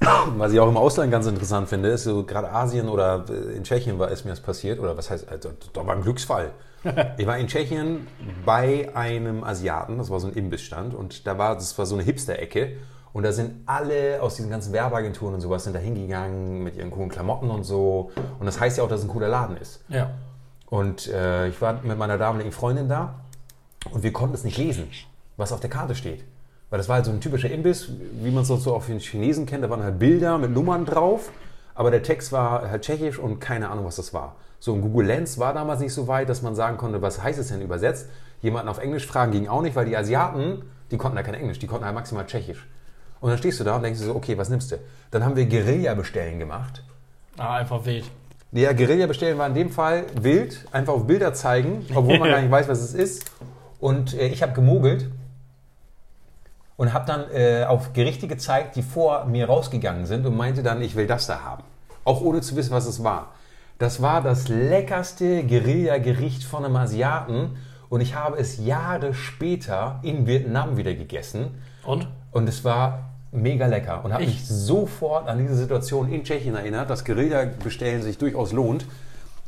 Was 0.00 0.52
ich 0.52 0.60
auch 0.60 0.68
im 0.68 0.76
Ausland 0.76 1.10
ganz 1.10 1.26
interessant 1.26 1.68
finde, 1.68 1.88
ist 1.88 2.04
so 2.04 2.24
gerade 2.24 2.52
Asien 2.52 2.88
oder 2.88 3.24
äh, 3.28 3.56
in 3.56 3.64
Tschechien 3.64 3.98
war 3.98 4.10
es 4.10 4.24
mir 4.24 4.30
das 4.30 4.40
passiert, 4.40 4.78
oder 4.78 4.96
was 4.96 5.10
heißt, 5.10 5.28
also, 5.28 5.50
da 5.72 5.86
war 5.86 5.94
ein 5.94 6.02
Glücksfall. 6.02 6.52
Ich 7.18 7.26
war 7.26 7.36
in 7.36 7.48
Tschechien 7.48 8.06
bei 8.44 8.88
einem 8.94 9.42
Asiaten, 9.42 9.98
das 9.98 10.10
war 10.10 10.20
so 10.20 10.28
ein 10.28 10.34
Imbissstand 10.34 10.94
und 10.94 11.26
da 11.26 11.36
war, 11.36 11.56
das 11.56 11.76
war 11.76 11.86
so 11.86 11.96
eine 11.96 12.04
Hipster-Ecke 12.04 12.76
und 13.12 13.22
da 13.22 13.32
sind 13.32 13.62
alle 13.66 14.22
aus 14.22 14.36
diesen 14.36 14.50
ganzen 14.50 14.72
Werbeagenturen 14.72 15.34
und 15.34 15.40
sowas 15.40 15.64
sind 15.64 15.74
da 15.74 15.80
hingegangen 15.80 16.62
mit 16.62 16.76
ihren 16.76 16.90
coolen 16.90 17.08
Klamotten 17.08 17.50
und 17.50 17.64
so 17.64 18.10
und 18.38 18.46
das 18.46 18.60
heißt 18.60 18.78
ja 18.78 18.84
auch, 18.84 18.88
dass 18.88 19.00
es 19.00 19.06
ein 19.06 19.10
cooler 19.10 19.28
Laden 19.28 19.56
ist. 19.56 19.84
Ja. 19.88 20.10
Und 20.66 21.06
äh, 21.08 21.48
ich 21.48 21.60
war 21.62 21.80
mit 21.82 21.96
meiner 21.96 22.18
damaligen 22.18 22.52
Freundin 22.52 22.88
da 22.88 23.14
und 23.90 24.02
wir 24.02 24.12
konnten 24.12 24.34
es 24.34 24.44
nicht 24.44 24.58
lesen, 24.58 24.88
was 25.36 25.52
auf 25.52 25.60
der 25.60 25.70
Karte 25.70 25.94
steht. 25.94 26.24
Weil 26.70 26.78
das 26.78 26.88
war 26.88 26.96
halt 26.96 27.06
so 27.06 27.10
ein 27.10 27.20
typischer 27.20 27.50
Imbiss, 27.50 27.88
wie 28.20 28.30
man 28.30 28.42
es 28.42 28.48
so 28.48 28.74
auf 28.74 28.86
den 28.86 28.98
Chinesen 28.98 29.46
kennt. 29.46 29.64
Da 29.64 29.70
waren 29.70 29.82
halt 29.82 29.98
Bilder 29.98 30.36
mit 30.36 30.50
Nummern 30.50 30.84
drauf, 30.84 31.30
aber 31.74 31.90
der 31.90 32.02
Text 32.02 32.32
war 32.32 32.70
halt 32.70 32.82
tschechisch 32.82 33.18
und 33.18 33.40
keine 33.40 33.70
Ahnung, 33.70 33.86
was 33.86 33.96
das 33.96 34.12
war. 34.12 34.36
So 34.60 34.74
ein 34.74 34.82
Google 34.82 35.06
Lens 35.06 35.38
war 35.38 35.54
damals 35.54 35.80
nicht 35.80 35.94
so 35.94 36.08
weit, 36.08 36.28
dass 36.28 36.42
man 36.42 36.54
sagen 36.54 36.76
konnte, 36.76 37.00
was 37.00 37.22
heißt 37.22 37.38
es 37.38 37.48
denn 37.48 37.62
übersetzt. 37.62 38.08
Jemanden 38.42 38.68
auf 38.68 38.78
Englisch 38.78 39.06
fragen 39.06 39.32
ging 39.32 39.48
auch 39.48 39.62
nicht, 39.62 39.76
weil 39.76 39.86
die 39.86 39.96
Asiaten, 39.96 40.62
die 40.90 40.98
konnten 40.98 41.16
ja 41.16 41.22
kein 41.22 41.34
Englisch, 41.34 41.58
die 41.58 41.66
konnten 41.66 41.86
halt 41.86 41.94
maximal 41.94 42.26
tschechisch. 42.26 42.68
Und 43.20 43.30
dann 43.30 43.38
stehst 43.38 43.60
du 43.60 43.64
da 43.64 43.76
und 43.76 43.82
denkst 43.82 44.00
so, 44.00 44.14
okay, 44.14 44.38
was 44.38 44.48
nimmst 44.48 44.72
du? 44.72 44.78
Dann 45.10 45.24
haben 45.24 45.36
wir 45.36 45.46
Guerilla-Bestellen 45.46 46.38
gemacht. 46.38 46.82
Ah, 47.36 47.56
einfach 47.56 47.84
wild. 47.84 48.04
Ja, 48.50 48.72
Guerilla 48.72 49.06
bestellen 49.06 49.36
war 49.36 49.46
in 49.46 49.54
dem 49.54 49.70
Fall 49.70 50.06
wild, 50.14 50.66
einfach 50.72 50.94
auf 50.94 51.06
Bilder 51.06 51.34
zeigen, 51.34 51.84
obwohl 51.94 52.18
man 52.18 52.28
gar 52.30 52.40
nicht 52.40 52.50
weiß, 52.50 52.66
was 52.68 52.80
es 52.80 52.94
ist. 52.94 53.30
Und 53.78 54.14
äh, 54.14 54.28
ich 54.28 54.42
habe 54.42 54.52
gemogelt 54.52 55.10
und 56.76 56.94
habe 56.94 57.04
dann 57.06 57.30
äh, 57.30 57.64
auf 57.64 57.92
Gerichte 57.92 58.26
gezeigt, 58.26 58.76
die 58.76 58.82
vor 58.82 59.26
mir 59.26 59.46
rausgegangen 59.46 60.06
sind 60.06 60.24
und 60.24 60.34
meinte 60.34 60.62
dann, 60.62 60.80
ich 60.80 60.96
will 60.96 61.06
das 61.06 61.26
da 61.26 61.42
haben. 61.44 61.64
Auch 62.04 62.22
ohne 62.22 62.40
zu 62.40 62.56
wissen, 62.56 62.70
was 62.70 62.86
es 62.86 63.04
war. 63.04 63.32
Das 63.78 64.00
war 64.00 64.22
das 64.22 64.48
leckerste 64.48 65.44
Guerilla-Gericht 65.44 66.42
von 66.42 66.64
einem 66.64 66.76
Asiaten 66.76 67.58
und 67.90 68.00
ich 68.00 68.14
habe 68.14 68.38
es 68.38 68.64
Jahre 68.64 69.12
später 69.12 70.00
in 70.02 70.26
Vietnam 70.26 70.78
wieder 70.78 70.94
gegessen. 70.94 71.62
Und? 71.84 72.08
Und 72.32 72.48
es 72.48 72.64
war 72.64 73.07
mega 73.32 73.66
lecker 73.66 74.04
und 74.04 74.12
habe 74.12 74.22
Ich- 74.24 74.30
mich 74.30 74.48
sofort 74.48 75.28
an 75.28 75.38
diese 75.38 75.54
Situation 75.54 76.10
in 76.12 76.24
Tschechien 76.24 76.54
erinnert, 76.54 76.88
dass 76.90 77.04
Guerilla-Bestellen 77.04 78.02
sich 78.02 78.18
durchaus 78.18 78.52
lohnt. 78.52 78.86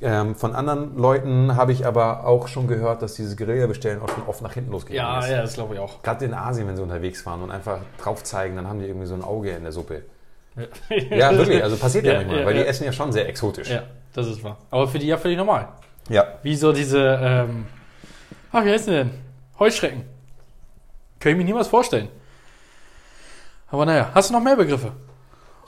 Ähm, 0.02 0.34
von 0.34 0.54
anderen 0.54 0.96
Leuten 0.96 1.56
habe 1.56 1.72
ich 1.72 1.84
aber 1.86 2.24
auch 2.26 2.48
schon 2.48 2.66
gehört, 2.66 3.02
dass 3.02 3.14
dieses 3.14 3.36
Guerilla-Bestellen 3.36 4.00
auch 4.00 4.08
schon 4.08 4.22
oft 4.26 4.40
nach 4.42 4.54
hinten 4.54 4.70
losgegangen 4.72 5.12
Ja, 5.12 5.18
ist. 5.20 5.30
ja, 5.30 5.42
das 5.42 5.54
glaube 5.54 5.74
ich 5.74 5.80
auch. 5.80 6.02
Gerade 6.02 6.24
in 6.24 6.32
Asien, 6.34 6.66
wenn 6.68 6.76
sie 6.76 6.82
unterwegs 6.82 7.24
waren 7.26 7.42
und 7.42 7.50
einfach 7.50 7.80
drauf 8.02 8.22
zeigen, 8.24 8.56
dann 8.56 8.66
haben 8.66 8.78
die 8.80 8.86
irgendwie 8.86 9.06
so 9.06 9.14
ein 9.14 9.22
Auge 9.22 9.50
in 9.50 9.62
der 9.62 9.72
Suppe. 9.72 10.02
Ja, 11.10 11.36
wirklich, 11.36 11.62
also 11.62 11.76
passiert 11.76 12.04
ja, 12.06 12.12
Ja, 12.12 12.18
manchmal, 12.18 12.40
ja, 12.40 12.46
weil 12.46 12.54
die 12.54 12.60
ja. 12.60 12.66
essen 12.66 12.84
ja 12.84 12.92
schon 12.92 13.12
sehr 13.12 13.28
exotisch. 13.28 13.70
Ja, 13.70 13.82
das 14.14 14.26
ist 14.26 14.42
wahr. 14.42 14.56
Aber 14.70 14.88
für 14.88 14.98
die 14.98 15.06
ja 15.06 15.16
völlig 15.16 15.36
normal. 15.38 15.68
Ja. 16.08 16.24
Wie 16.42 16.56
so 16.56 16.72
diese, 16.72 17.18
ähm, 17.22 17.66
ach, 18.52 18.64
wie 18.64 18.70
heißt 18.70 18.88
die 18.88 18.92
denn? 18.92 19.10
Heuschrecken. 19.58 20.02
Kann 21.20 21.32
ich 21.32 21.38
mir 21.38 21.44
niemals 21.44 21.68
vorstellen. 21.68 22.08
Aber 23.70 23.86
naja, 23.86 24.10
hast 24.14 24.30
du 24.30 24.34
noch 24.34 24.42
mehr 24.42 24.56
Begriffe? 24.56 24.92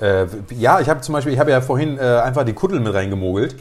Äh, 0.00 0.26
ja, 0.50 0.80
ich 0.80 0.88
habe 0.88 1.00
zum 1.00 1.12
Beispiel, 1.12 1.32
ich 1.32 1.38
habe 1.38 1.50
ja 1.50 1.60
vorhin 1.60 1.98
äh, 1.98 2.00
einfach 2.00 2.44
die 2.44 2.52
Kuttel 2.52 2.80
mit 2.80 2.92
reingemogelt 2.92 3.54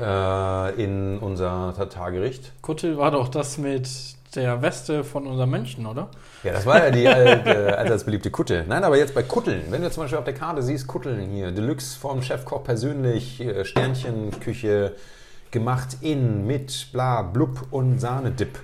äh, 0.00 0.82
in 0.82 1.18
unser 1.18 1.74
Tatargericht. 1.76 2.52
Kuttel 2.62 2.96
war 2.96 3.10
doch 3.10 3.28
das 3.28 3.58
mit 3.58 3.88
der 4.34 4.62
Weste 4.62 5.04
von 5.04 5.26
unserem 5.26 5.50
Menschen, 5.50 5.84
oder? 5.84 6.08
Ja, 6.42 6.52
das 6.52 6.64
war 6.64 6.82
ja 6.82 6.90
die 6.90 7.06
alte, 7.06 7.76
allseits 7.76 8.04
beliebte 8.04 8.30
Kutte. 8.30 8.64
Nein, 8.66 8.82
aber 8.82 8.96
jetzt 8.96 9.14
bei 9.14 9.22
Kutteln. 9.22 9.64
Wenn 9.68 9.82
du 9.82 9.90
zum 9.90 10.04
Beispiel 10.04 10.18
auf 10.18 10.24
der 10.24 10.34
Karte 10.34 10.62
siehst, 10.62 10.86
Kutteln 10.86 11.28
hier, 11.30 11.52
Deluxe 11.52 11.98
vom 11.98 12.22
Chefkoch 12.22 12.64
persönlich, 12.64 13.40
äh, 13.40 13.64
Sternchenküche, 13.66 14.92
gemacht 15.50 15.98
in, 16.00 16.46
mit, 16.46 16.88
bla, 16.92 17.20
blub 17.20 17.66
und 17.70 18.00
Sahnedip. 18.00 18.58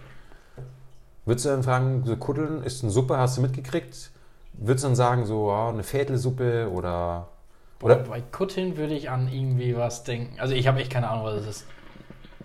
Würdest 1.27 1.45
du 1.45 1.51
dann 1.51 1.63
fragen, 1.63 2.03
so 2.07 2.17
Kutteln, 2.17 2.63
ist 2.63 2.83
eine 2.83 2.91
Suppe, 2.91 3.19
hast 3.19 3.37
du 3.37 3.43
mitgekriegt? 3.43 4.11
Würdest 4.61 4.85
du 4.85 4.89
dann 4.89 4.97
sagen, 4.97 5.25
so 5.25 5.51
ja, 5.51 5.69
eine 5.69 5.83
Fädelsuppe 5.83 6.71
oder... 6.71 7.29
Oder 7.81 7.97
bei 7.97 8.21
Kutteln 8.21 8.77
würde 8.77 8.95
ich 8.95 9.09
an 9.09 9.29
irgendwie 9.33 9.77
was 9.77 10.03
denken. 10.03 10.41
Also 10.41 10.55
ich 10.55 10.67
habe 10.67 10.81
echt 10.81 10.91
keine 10.91 11.09
Ahnung, 11.09 11.25
was 11.27 11.43
es 11.43 11.47
ist. 11.47 11.67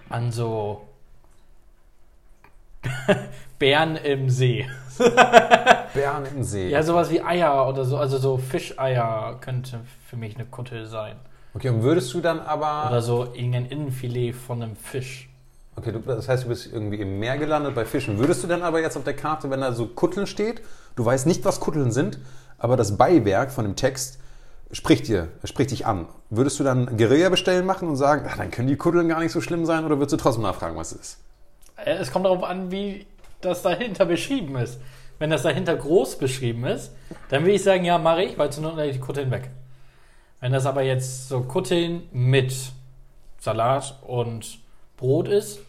An 0.10 0.32
so 0.32 0.88
Bären 3.60 3.96
im 3.96 4.30
See. 4.30 4.68
Bären 5.96 6.26
im 6.28 6.44
See. 6.44 6.70
Ja, 6.70 6.84
sowas 6.84 7.10
wie 7.10 7.22
Eier 7.24 7.68
oder 7.68 7.84
so. 7.84 7.98
Also 7.98 8.20
so 8.20 8.38
Fischeier 8.38 9.40
könnte 9.42 9.80
für 10.08 10.16
mich 10.16 10.36
eine 10.36 10.46
Kuttel 10.46 10.86
sein. 10.86 11.16
Okay, 11.56 11.70
und 11.70 11.82
würdest 11.82 12.14
du 12.14 12.22
dann 12.22 12.40
aber... 12.40 12.90
Oder 12.90 13.02
so 13.02 13.26
irgendein 13.34 13.66
Innenfilet 13.66 14.34
von 14.34 14.62
einem 14.62 14.76
Fisch. 14.76 15.30
Okay, 15.76 15.92
du, 15.92 16.00
das 16.00 16.30
heißt, 16.30 16.44
du 16.44 16.50
bist 16.50 16.72
irgendwie 16.72 16.98
im 16.98 17.20
Meer 17.20 17.38
gelandet 17.38 17.74
bei 17.74 17.86
Fischen. 17.86 18.20
Würdest 18.20 18.44
du 18.44 18.48
dann 18.48 18.62
aber 18.62 18.82
jetzt 18.82 18.96
auf 18.96 19.04
der 19.04 19.16
Karte, 19.16 19.50
wenn 19.50 19.62
da 19.62 19.74
so 19.74 19.88
Kutteln 19.88 20.28
steht, 20.28 20.62
du 20.96 21.04
weißt 21.04 21.26
nicht, 21.26 21.44
was 21.46 21.60
Kutteln 21.60 21.92
sind, 21.92 22.20
aber 22.58 22.78
das 22.78 22.98
Beiwerk 22.98 23.52
von 23.52 23.66
dem 23.66 23.76
Text 23.76 24.20
spricht 24.72 25.08
dir, 25.08 25.30
spricht 25.44 25.72
dich 25.72 25.86
an. 25.86 26.08
Würdest 26.30 26.60
du 26.60 26.64
dann 26.64 26.98
Guerilla 26.98 27.30
bestellen 27.30 27.66
machen 27.66 27.88
und 27.88 27.96
sagen, 27.96 28.26
ach, 28.30 28.38
dann 28.38 28.52
können 28.52 28.68
die 28.68 28.76
Kutteln 28.76 29.08
gar 29.08 29.20
nicht 29.20 29.32
so 29.32 29.42
schlimm 29.42 29.66
sein, 29.66 29.86
oder 29.86 29.98
würdest 29.98 30.14
du 30.14 30.18
trotzdem 30.18 30.44
nachfragen, 30.44 30.76
was 30.76 30.92
es 30.92 31.02
ist? 31.02 31.18
Äh, 31.78 31.96
Es 31.98 32.12
kommt 32.12 32.26
darauf 32.26 32.44
an, 32.44 32.72
wie 32.72 33.06
das 33.42 33.62
dahinter 33.62 34.06
beschrieben 34.06 34.56
ist. 34.58 34.80
Wenn 35.20 35.30
das 35.30 35.44
dahinter 35.44 35.76
groß 35.76 36.18
beschrieben 36.18 36.66
ist, 36.66 36.92
dann 37.30 37.44
würde 37.44 37.54
ich 37.54 37.64
sagen, 37.64 37.86
ja, 37.86 37.98
mache 37.98 38.24
ich, 38.24 38.38
weil 38.38 38.50
lege 38.50 38.86
ich 38.86 38.94
die 38.96 39.00
Kutteln 39.00 39.32
weg. 39.32 39.50
Wenn 40.40 40.52
das 40.52 40.66
aber 40.66 40.82
jetzt 40.82 41.30
so 41.30 41.42
Kutteln 41.42 42.04
mit 42.12 42.54
Salat 43.40 44.00
und 44.02 44.60
Brot 45.04 45.28
ist, 45.28 45.60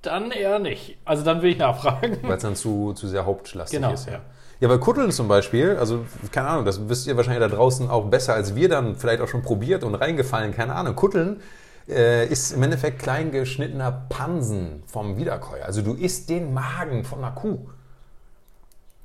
dann 0.00 0.30
eher 0.30 0.58
nicht. 0.58 0.96
Also 1.04 1.22
dann 1.22 1.42
will 1.42 1.50
ich 1.52 1.58
nachfragen. 1.58 2.16
Weil 2.22 2.36
es 2.38 2.42
dann 2.42 2.56
zu, 2.56 2.94
zu 2.94 3.06
sehr 3.08 3.26
hauptlastig 3.26 3.78
Genau, 3.78 3.92
ist. 3.92 4.06
ja. 4.08 4.20
Ja, 4.60 4.68
weil 4.70 4.78
Kutteln 4.78 5.10
zum 5.12 5.28
Beispiel, 5.28 5.76
also 5.78 6.06
keine 6.32 6.48
Ahnung, 6.48 6.64
das 6.64 6.88
wisst 6.88 7.06
ihr 7.06 7.14
wahrscheinlich 7.18 7.46
da 7.46 7.54
draußen 7.54 7.90
auch 7.90 8.06
besser 8.06 8.32
als 8.32 8.54
wir 8.54 8.70
dann 8.70 8.96
vielleicht 8.96 9.20
auch 9.20 9.28
schon 9.28 9.42
probiert 9.42 9.84
und 9.84 9.94
reingefallen, 9.94 10.54
keine 10.54 10.74
Ahnung. 10.74 10.94
Kutteln 10.96 11.42
äh, 11.88 12.26
ist 12.26 12.52
im 12.52 12.62
Endeffekt 12.62 13.00
klein 13.02 13.30
geschnittener 13.32 14.06
Pansen 14.08 14.82
vom 14.86 15.18
Wiederkäuer. 15.18 15.66
Also 15.66 15.82
du 15.82 15.92
isst 15.92 16.30
den 16.30 16.54
Magen 16.54 17.04
von 17.04 17.18
einer 17.18 17.32
Kuh. 17.34 17.58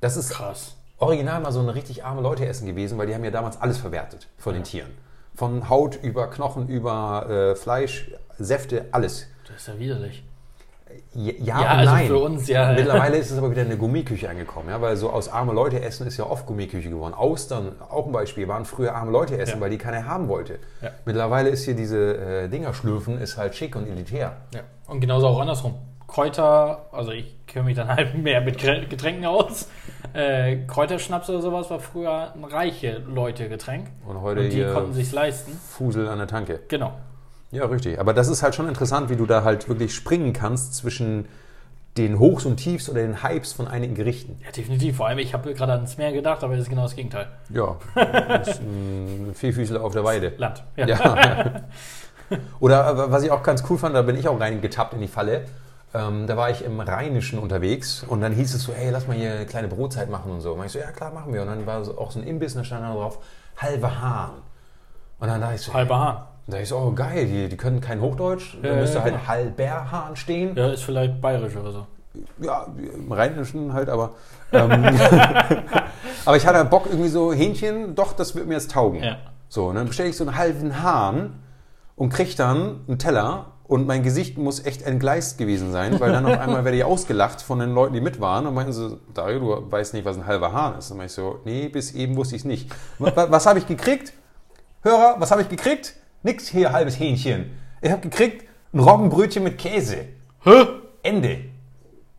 Das 0.00 0.16
ist 0.16 0.30
Krass. 0.30 0.76
original 0.98 1.40
mal 1.42 1.52
so 1.52 1.60
ein 1.60 1.68
richtig 1.68 2.02
arme 2.04 2.22
Leute 2.22 2.46
essen 2.46 2.66
gewesen, 2.66 2.96
weil 2.96 3.06
die 3.08 3.14
haben 3.14 3.24
ja 3.24 3.30
damals 3.30 3.60
alles 3.60 3.76
verwertet 3.76 4.28
von 4.38 4.54
den 4.54 4.64
Tieren. 4.64 4.90
Von 5.34 5.68
Haut 5.68 5.98
über 6.02 6.28
Knochen, 6.30 6.68
über 6.68 7.28
äh, 7.28 7.54
Fleisch, 7.56 8.10
Säfte, 8.38 8.86
alles. 8.92 9.26
Das 9.52 9.62
ist 9.62 9.68
ja 9.68 9.78
widerlich. 9.78 10.22
Ja, 11.14 11.32
ja, 11.38 11.60
Ja, 11.62 11.68
also 11.68 11.92
nein. 11.92 12.06
für 12.08 12.18
uns 12.18 12.48
ja. 12.48 12.72
Mittlerweile 12.72 13.16
ist 13.16 13.30
es 13.30 13.38
aber 13.38 13.50
wieder 13.52 13.62
eine 13.62 13.76
Gummiküche 13.76 14.28
angekommen, 14.28 14.70
ja, 14.70 14.80
weil 14.80 14.96
so 14.96 15.10
aus 15.10 15.28
arme 15.28 15.52
Leute 15.52 15.80
essen 15.80 16.06
ist 16.06 16.16
ja 16.16 16.24
oft 16.26 16.46
Gummiküche 16.46 16.88
geworden. 16.90 17.14
Austern, 17.14 17.72
auch 17.88 18.06
ein 18.06 18.12
Beispiel, 18.12 18.48
waren 18.48 18.64
früher 18.64 18.94
arme 18.94 19.12
Leute 19.12 19.38
essen, 19.38 19.56
Ja. 19.56 19.60
weil 19.60 19.70
die 19.70 19.78
keiner 19.78 20.04
haben 20.04 20.26
wollte. 20.28 20.58
Ja. 20.82 20.90
Mittlerweile 21.04 21.48
ist 21.50 21.64
hier 21.64 21.74
diese 21.74 22.16
äh, 22.16 22.48
Dinger 22.48 22.74
schlürfen, 22.74 23.20
ist 23.20 23.36
halt 23.36 23.54
schick 23.54 23.76
und 23.76 23.88
elitär. 23.88 24.36
Ja. 24.52 24.60
Und 24.88 25.00
genauso 25.00 25.28
auch 25.28 25.40
andersrum. 25.40 25.74
Kräuter, 26.08 26.86
also 26.90 27.12
ich 27.12 27.36
kenne 27.46 27.66
mich 27.66 27.76
dann 27.76 27.86
halt 27.86 28.14
mehr 28.20 28.40
mit 28.40 28.58
Getränken 28.58 29.24
aus. 29.26 29.68
Äh, 30.12 30.64
Kräuterschnaps 30.66 31.30
oder 31.30 31.40
sowas 31.40 31.70
war 31.70 31.78
früher 31.78 32.32
ein 32.34 32.42
reiche 32.42 33.00
Leute-Getränk. 33.06 33.86
Und 34.08 34.20
heute 34.22 34.40
Und 34.40 34.52
die 34.52 34.64
konnten 34.64 34.92
sich 34.92 35.12
leisten. 35.12 35.52
Fusel 35.52 36.08
an 36.08 36.18
der 36.18 36.26
Tanke. 36.26 36.58
Genau. 36.66 36.94
Ja, 37.52 37.64
richtig. 37.66 37.98
Aber 37.98 38.14
das 38.14 38.28
ist 38.28 38.42
halt 38.42 38.54
schon 38.54 38.68
interessant, 38.68 39.10
wie 39.10 39.16
du 39.16 39.26
da 39.26 39.42
halt 39.42 39.68
wirklich 39.68 39.94
springen 39.94 40.32
kannst 40.32 40.74
zwischen 40.74 41.26
den 41.96 42.18
Hochs 42.20 42.46
und 42.46 42.56
Tiefs 42.56 42.88
oder 42.88 43.00
den 43.00 43.22
Hypes 43.22 43.52
von 43.52 43.66
einigen 43.66 43.94
Gerichten. 43.94 44.38
Ja, 44.44 44.52
definitiv. 44.52 44.96
Vor 44.96 45.08
allem, 45.08 45.18
ich 45.18 45.34
habe 45.34 45.52
gerade 45.54 45.72
ans 45.72 45.98
Meer 45.98 46.12
gedacht, 46.12 46.44
aber 46.44 46.54
das 46.54 46.62
ist 46.62 46.70
genau 46.70 46.82
das 46.82 46.94
Gegenteil. 46.94 47.26
Ja, 47.48 47.76
das 47.94 48.60
Vierfüßler 49.34 49.82
auf 49.82 49.92
der 49.92 50.04
Weide. 50.04 50.32
Land. 50.36 50.62
Ja. 50.76 51.62
Oder 52.60 52.90
äh, 52.90 53.10
was 53.10 53.24
ich 53.24 53.32
auch 53.32 53.42
ganz 53.42 53.64
cool 53.68 53.76
fand, 53.76 53.96
da 53.96 54.02
bin 54.02 54.16
ich 54.16 54.28
auch 54.28 54.38
reingetappt 54.38 54.94
in 54.94 55.00
die 55.00 55.08
Falle. 55.08 55.46
Ähm, 55.92 56.28
da 56.28 56.36
war 56.36 56.50
ich 56.50 56.64
im 56.64 56.78
Rheinischen 56.78 57.40
unterwegs 57.40 58.04
und 58.06 58.20
dann 58.20 58.32
hieß 58.32 58.54
es 58.54 58.62
so, 58.62 58.72
hey, 58.72 58.90
lass 58.90 59.08
mal 59.08 59.16
hier 59.16 59.32
eine 59.32 59.46
kleine 59.46 59.66
Brotzeit 59.66 60.08
machen 60.08 60.30
und 60.30 60.40
so. 60.40 60.52
Und 60.52 60.64
ich 60.64 60.70
so, 60.70 60.78
ja 60.78 60.92
klar, 60.92 61.12
machen 61.12 61.32
wir. 61.32 61.42
Und 61.42 61.48
dann 61.48 61.66
war 61.66 61.84
so 61.84 61.98
auch 61.98 62.12
so 62.12 62.20
ein 62.20 62.26
Imbiss, 62.26 62.54
und 62.54 62.60
da 62.60 62.64
stand 62.64 62.84
da 62.84 62.92
drauf, 62.92 63.18
halbe 63.56 64.00
Hahn. 64.00 64.34
Und 65.18 65.26
dann 65.26 65.40
dachte 65.40 65.56
ich 65.56 65.60
so, 65.62 65.74
Halber 65.74 65.98
Hahn. 65.98 66.22
Da 66.50 66.58
ich 66.58 66.68
so, 66.68 66.76
oh 66.76 66.92
geil, 66.92 67.26
die, 67.26 67.48
die 67.48 67.56
können 67.56 67.80
kein 67.80 68.00
Hochdeutsch. 68.00 68.56
Da 68.62 68.68
Ja, 68.68 68.74
müsste 68.76 68.98
ja, 68.98 69.04
halt 69.04 69.14
genau. 69.14 69.26
halber 69.26 69.90
Hahn 69.90 70.16
stehen. 70.16 70.56
Ja, 70.56 70.68
ist 70.70 70.82
vielleicht 70.82 71.20
bayerisch 71.20 71.56
oder 71.56 71.72
so. 71.72 71.86
Ja, 72.40 72.66
im 72.94 73.10
Rheinischen 73.12 73.72
halt, 73.72 73.88
aber. 73.88 74.10
Ähm, 74.52 74.70
aber 76.24 76.36
ich 76.36 76.46
hatte 76.46 76.64
Bock 76.64 76.86
irgendwie 76.86 77.08
so, 77.08 77.32
Hähnchen, 77.32 77.94
doch, 77.94 78.12
das 78.12 78.34
wird 78.34 78.46
mir 78.46 78.54
jetzt 78.54 78.72
taugen. 78.72 79.02
Ja. 79.02 79.18
So, 79.48 79.66
und 79.66 79.76
dann 79.76 79.86
bestelle 79.86 80.08
ich 80.08 80.16
so 80.16 80.24
einen 80.24 80.36
halben 80.36 80.82
Hahn 80.82 81.40
und 81.96 82.10
kriege 82.10 82.34
dann 82.36 82.80
einen 82.88 82.98
Teller 82.98 83.52
und 83.64 83.86
mein 83.86 84.02
Gesicht 84.02 84.36
muss 84.36 84.64
echt 84.66 84.82
entgleist 84.82 85.38
gewesen 85.38 85.70
sein, 85.70 86.00
weil 86.00 86.10
dann 86.10 86.26
auf 86.26 86.38
einmal 86.40 86.64
werde 86.64 86.76
ich 86.76 86.84
ausgelacht 86.84 87.40
von 87.42 87.60
den 87.60 87.72
Leuten, 87.72 87.94
die 87.94 88.00
mit 88.00 88.20
waren 88.20 88.46
und 88.46 88.54
meinten 88.54 88.72
so, 88.72 88.98
Dario, 89.14 89.38
du 89.38 89.70
weißt 89.70 89.94
nicht, 89.94 90.04
was 90.04 90.16
ein 90.16 90.26
halber 90.26 90.52
Hahn 90.52 90.78
ist. 90.78 90.86
Und 90.86 90.90
dann 90.90 90.98
meinte 90.98 91.10
ich 91.12 91.14
so, 91.14 91.40
nee, 91.44 91.68
bis 91.68 91.92
eben 91.92 92.16
wusste 92.16 92.34
ich 92.34 92.42
es 92.42 92.46
nicht. 92.46 92.72
Was, 92.98 93.30
was 93.30 93.46
habe 93.46 93.60
ich 93.60 93.68
gekriegt? 93.68 94.12
Hörer, 94.82 95.16
was 95.18 95.30
habe 95.30 95.42
ich 95.42 95.48
gekriegt? 95.48 95.94
Nix 96.22 96.48
hier, 96.48 96.72
halbes 96.72 96.98
Hähnchen. 96.98 97.50
Ich 97.80 97.90
habe 97.90 98.02
gekriegt 98.02 98.44
ein 98.72 98.80
Roggenbrötchen 98.80 99.42
mit 99.42 99.58
Käse. 99.58 100.04
Hä? 100.44 100.66
Ende. 101.02 101.38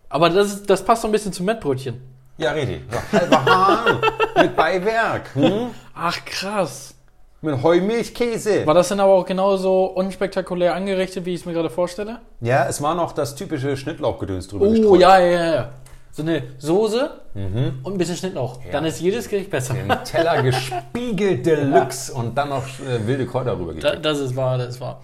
Aber 0.09 0.29
das, 0.29 0.47
ist, 0.53 0.69
das 0.69 0.83
passt 0.83 1.03
so 1.03 1.07
ein 1.07 1.11
bisschen 1.11 1.31
zum 1.33 1.45
Mettbrötchen. 1.45 2.01
Ja, 2.37 2.51
richtig. 2.51 2.81
So, 2.89 3.19
halber 3.19 3.45
Hahn 3.45 4.01
mit 4.37 4.55
Beiwerk. 4.55 5.33
Hm? 5.35 5.67
Ach, 5.93 6.17
krass. 6.25 6.95
Mit 7.43 7.61
Heumilchkäse. 7.63 8.65
War 8.67 8.73
das 8.73 8.89
denn 8.89 8.99
aber 8.99 9.13
auch 9.13 9.25
genauso 9.25 9.85
unspektakulär 9.85 10.75
angerichtet, 10.75 11.25
wie 11.25 11.33
ich 11.33 11.41
es 11.41 11.45
mir 11.45 11.53
gerade 11.53 11.69
vorstelle? 11.69 12.19
Ja, 12.39 12.67
es 12.67 12.81
war 12.81 12.93
noch 12.95 13.13
das 13.13 13.35
typische 13.35 13.77
Schnittlauchgedöns 13.77 14.47
drüber 14.47 14.65
Oh, 14.67 14.71
gestreut. 14.71 14.99
ja, 14.99 15.19
ja, 15.19 15.53
ja. 15.55 15.69
So 16.13 16.23
eine 16.23 16.43
Soße 16.57 17.21
und 17.83 17.93
ein 17.93 17.97
bisschen 17.97 18.17
Schnittlauch. 18.17 18.59
Dann 18.71 18.85
ist 18.85 18.99
jedes 18.99 19.29
Gericht 19.29 19.49
besser. 19.49 19.75
Ein 19.75 20.03
Teller 20.03 20.41
gespiegelt 20.43 21.45
Deluxe 21.45 22.13
und 22.13 22.37
dann 22.37 22.49
noch 22.49 22.65
äh, 22.79 23.07
wilde 23.07 23.25
Kräuter 23.25 23.57
rüber 23.57 23.73
Da, 23.75 23.95
das 23.95 24.19
ist 24.19 24.35
wahr, 24.35 24.57
das 24.57 24.75
ist 24.75 24.81
wahr. 24.81 25.01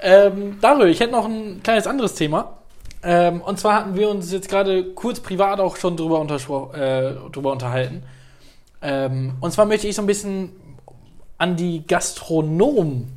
Ähm, 0.00 0.58
Dario, 0.60 0.86
ich 0.86 1.00
hätte 1.00 1.12
noch 1.12 1.24
ein 1.24 1.62
kleines 1.62 1.86
anderes 1.86 2.14
Thema. 2.14 2.58
Ähm, 3.02 3.40
und 3.40 3.58
zwar 3.58 3.74
hatten 3.74 3.96
wir 3.96 4.10
uns 4.10 4.30
jetzt 4.30 4.48
gerade 4.48 4.84
kurz 4.94 5.20
privat 5.20 5.58
auch 5.58 5.76
schon 5.76 5.96
drüber, 5.96 6.20
äh, 6.74 7.30
drüber 7.32 7.52
unterhalten. 7.52 8.02
Ähm, 8.82 9.34
und 9.40 9.52
zwar 9.52 9.66
möchte 9.66 9.88
ich 9.88 9.96
so 9.96 10.02
ein 10.02 10.06
bisschen 10.06 10.52
an 11.38 11.56
die 11.56 11.86
Gastronomen 11.86 13.10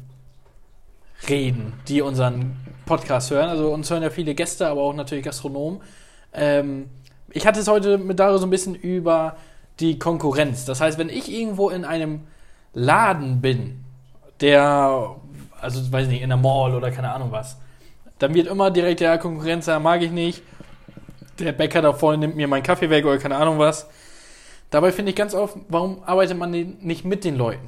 reden, 1.28 1.74
die 1.88 2.02
unseren 2.02 2.58
Podcast 2.86 3.32
hören. 3.32 3.50
Also 3.50 3.74
uns 3.74 3.90
hören 3.90 4.04
ja 4.04 4.10
viele 4.10 4.36
Gäste, 4.36 4.68
aber 4.68 4.82
auch 4.82 4.94
natürlich 4.94 5.26
Gastronomen. 5.26 5.82
Ähm, 6.34 6.90
ich 7.34 7.48
hatte 7.48 7.60
es 7.60 7.68
heute 7.68 7.98
mit 7.98 8.20
Dario 8.20 8.38
so 8.38 8.46
ein 8.46 8.52
bisschen 8.52 8.76
über 8.76 9.36
die 9.80 9.98
Konkurrenz. 9.98 10.66
Das 10.66 10.80
heißt, 10.82 10.98
wenn 10.98 11.10
ich 11.10 11.32
irgendwo 11.32 11.70
in 11.70 11.84
einem 11.84 12.22
Laden 12.74 13.42
bin, 13.42 13.84
der, 14.40 15.16
also 15.60 15.92
weiß 15.92 16.08
nicht, 16.08 16.22
in 16.22 16.30
der 16.30 16.38
Mall 16.38 16.76
oder 16.76 16.92
keine 16.92 17.12
Ahnung 17.12 17.32
was, 17.32 17.58
dann 18.20 18.34
wird 18.34 18.48
immer 18.48 18.72
direkt 18.72 19.00
der 19.00 19.18
Konkurrenz 19.18 19.66
sagen, 19.66 19.84
mag 19.84 20.02
ich 20.02 20.12
nicht. 20.12 20.44
Der 21.40 21.52
Bäcker 21.52 21.82
da 21.82 21.94
vorne 21.94 22.20
nimmt 22.20 22.36
mir 22.36 22.48
meinen 22.48 22.64
Kaffee 22.64 22.90
weg 22.90 23.06
oder 23.06 23.18
keine 23.18 23.36
Ahnung 23.36 23.58
was. 23.58 23.88
Dabei 24.70 24.92
finde 24.92 25.10
ich 25.12 25.16
ganz 25.16 25.34
oft, 25.34 25.58
warum 25.70 26.04
arbeitet 26.06 26.38
man 26.38 26.52
nicht 26.52 27.06
mit 27.06 27.24
den 27.24 27.36
Leuten? 27.36 27.68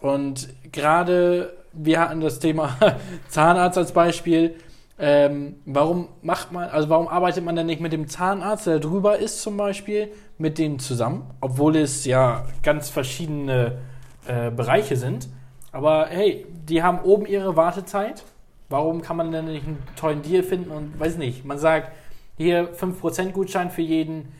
Und 0.00 0.48
gerade, 0.70 1.56
wir 1.72 2.00
hatten 2.00 2.20
das 2.20 2.38
Thema 2.38 2.76
Zahnarzt 3.28 3.78
als 3.78 3.92
Beispiel. 3.92 4.54
Ähm, 5.00 5.56
warum 5.64 6.08
macht 6.22 6.50
man, 6.50 6.68
also 6.70 6.88
warum 6.88 7.06
arbeitet 7.06 7.44
man 7.44 7.54
denn 7.54 7.66
nicht 7.66 7.80
mit 7.80 7.92
dem 7.92 8.08
Zahnarzt, 8.08 8.66
der 8.66 8.80
drüber 8.80 9.18
ist 9.18 9.42
zum 9.42 9.56
Beispiel, 9.56 10.10
mit 10.38 10.58
denen 10.58 10.78
zusammen? 10.80 11.30
Obwohl 11.40 11.76
es 11.76 12.04
ja 12.04 12.44
ganz 12.62 12.88
verschiedene 12.90 13.78
äh, 14.26 14.50
Bereiche 14.50 14.96
sind. 14.96 15.28
Aber 15.70 16.06
hey, 16.06 16.46
die 16.68 16.82
haben 16.82 17.00
oben 17.00 17.26
ihre 17.26 17.56
Wartezeit. 17.56 18.24
Warum 18.68 19.00
kann 19.00 19.16
man 19.16 19.32
denn 19.32 19.46
nicht 19.46 19.66
einen 19.66 19.82
tollen 19.96 20.22
Deal 20.22 20.42
finden 20.42 20.70
und 20.70 20.98
weiß 20.98 21.16
nicht, 21.16 21.44
man 21.44 21.58
sagt, 21.58 21.92
hier 22.36 22.74
5% 22.74 23.32
Gutschein 23.32 23.70
für 23.70 23.82
jeden 23.82 24.32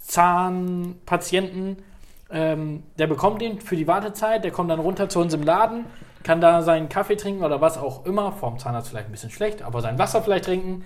Zahnpatienten, 0.00 1.78
ähm, 2.30 2.82
der 2.98 3.06
bekommt 3.06 3.42
den 3.42 3.60
für 3.60 3.76
die 3.76 3.86
Wartezeit, 3.86 4.44
der 4.44 4.50
kommt 4.50 4.70
dann 4.70 4.80
runter 4.80 5.08
zu 5.08 5.18
uns 5.20 5.34
im 5.34 5.42
Laden, 5.42 5.84
kann 6.28 6.42
da 6.42 6.60
seinen 6.60 6.90
Kaffee 6.90 7.16
trinken 7.16 7.42
oder 7.42 7.62
was 7.62 7.78
auch 7.78 8.04
immer, 8.04 8.32
vorm 8.32 8.58
Zahnarzt 8.58 8.90
vielleicht 8.90 9.08
ein 9.08 9.12
bisschen 9.12 9.30
schlecht, 9.30 9.62
aber 9.62 9.80
sein 9.80 9.98
Wasser 9.98 10.20
vielleicht 10.20 10.44
trinken. 10.44 10.84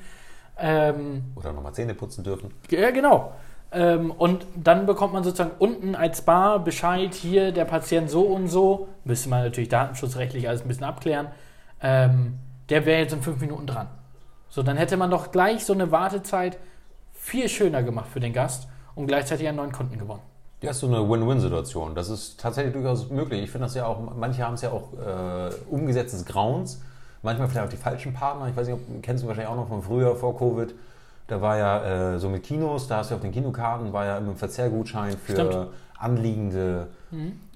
Ähm, 0.56 1.32
Oder 1.34 1.52
nochmal 1.52 1.74
Zähne 1.74 1.94
putzen 1.94 2.22
dürfen. 2.22 2.54
ja, 2.70 2.92
genau. 2.92 3.32
Ähm, 3.72 4.12
und 4.12 4.46
dann 4.54 4.86
bekommt 4.86 5.14
man 5.14 5.24
sozusagen 5.24 5.50
unten 5.58 5.96
als 5.96 6.22
Bar 6.22 6.60
Bescheid, 6.60 7.12
hier 7.12 7.50
der 7.50 7.64
Patient 7.64 8.08
so 8.08 8.22
und 8.22 8.46
so, 8.46 8.86
müsste 9.02 9.30
man 9.30 9.42
natürlich 9.42 9.68
datenschutzrechtlich 9.68 10.48
alles 10.48 10.62
ein 10.62 10.68
bisschen 10.68 10.84
abklären, 10.84 11.26
ähm, 11.82 12.38
der 12.68 12.86
wäre 12.86 13.00
jetzt 13.00 13.12
in 13.12 13.22
fünf 13.22 13.40
Minuten 13.40 13.66
dran. 13.66 13.88
So, 14.48 14.62
dann 14.62 14.76
hätte 14.76 14.96
man 14.96 15.10
doch 15.10 15.32
gleich 15.32 15.64
so 15.64 15.72
eine 15.72 15.90
Wartezeit 15.90 16.56
viel 17.14 17.48
schöner 17.48 17.82
gemacht 17.82 18.06
für 18.12 18.20
den 18.20 18.32
Gast 18.32 18.68
und 18.94 19.08
gleichzeitig 19.08 19.48
einen 19.48 19.56
neuen 19.56 19.72
Kunden 19.72 19.98
gewonnen. 19.98 20.22
Ja, 20.62 20.70
ist 20.70 20.80
so 20.80 20.86
eine 20.86 21.08
Win-Win-Situation. 21.08 21.94
Das 21.94 22.08
ist 22.08 22.40
tatsächlich 22.40 22.72
durchaus 22.72 23.10
möglich. 23.10 23.42
Ich 23.42 23.50
finde 23.50 23.66
das 23.66 23.74
ja 23.74 23.86
auch, 23.86 23.98
manche 24.16 24.44
haben 24.44 24.54
es 24.54 24.62
ja 24.62 24.70
auch 24.70 24.92
äh, 24.94 25.50
umgesetzt 25.68 26.14
des 26.14 26.24
Grauens. 26.24 26.80
Manchmal 27.22 27.48
vielleicht 27.48 27.66
auch 27.66 27.70
die 27.70 27.76
falschen 27.76 28.14
Partner. 28.14 28.48
Ich 28.48 28.56
weiß 28.56 28.68
nicht, 28.68 28.76
ob, 28.76 29.02
kennst 29.02 29.24
du 29.24 29.28
wahrscheinlich 29.28 29.50
auch 29.52 29.56
noch 29.56 29.68
von 29.68 29.82
früher, 29.82 30.14
vor 30.16 30.38
Covid. 30.38 30.74
Da 31.26 31.40
war 31.40 31.56
ja 31.56 32.14
äh, 32.14 32.18
so 32.18 32.28
mit 32.28 32.42
Kinos, 32.42 32.88
da 32.88 32.98
hast 32.98 33.10
du 33.10 33.14
auf 33.16 33.20
den 33.20 33.32
Kinokarten, 33.32 33.92
war 33.92 34.04
ja 34.04 34.18
immer 34.18 34.30
ein 34.30 34.36
Verzehrgutschein 34.36 35.16
für 35.18 35.32
Stimmt. 35.32 35.68
anliegende 35.98 36.88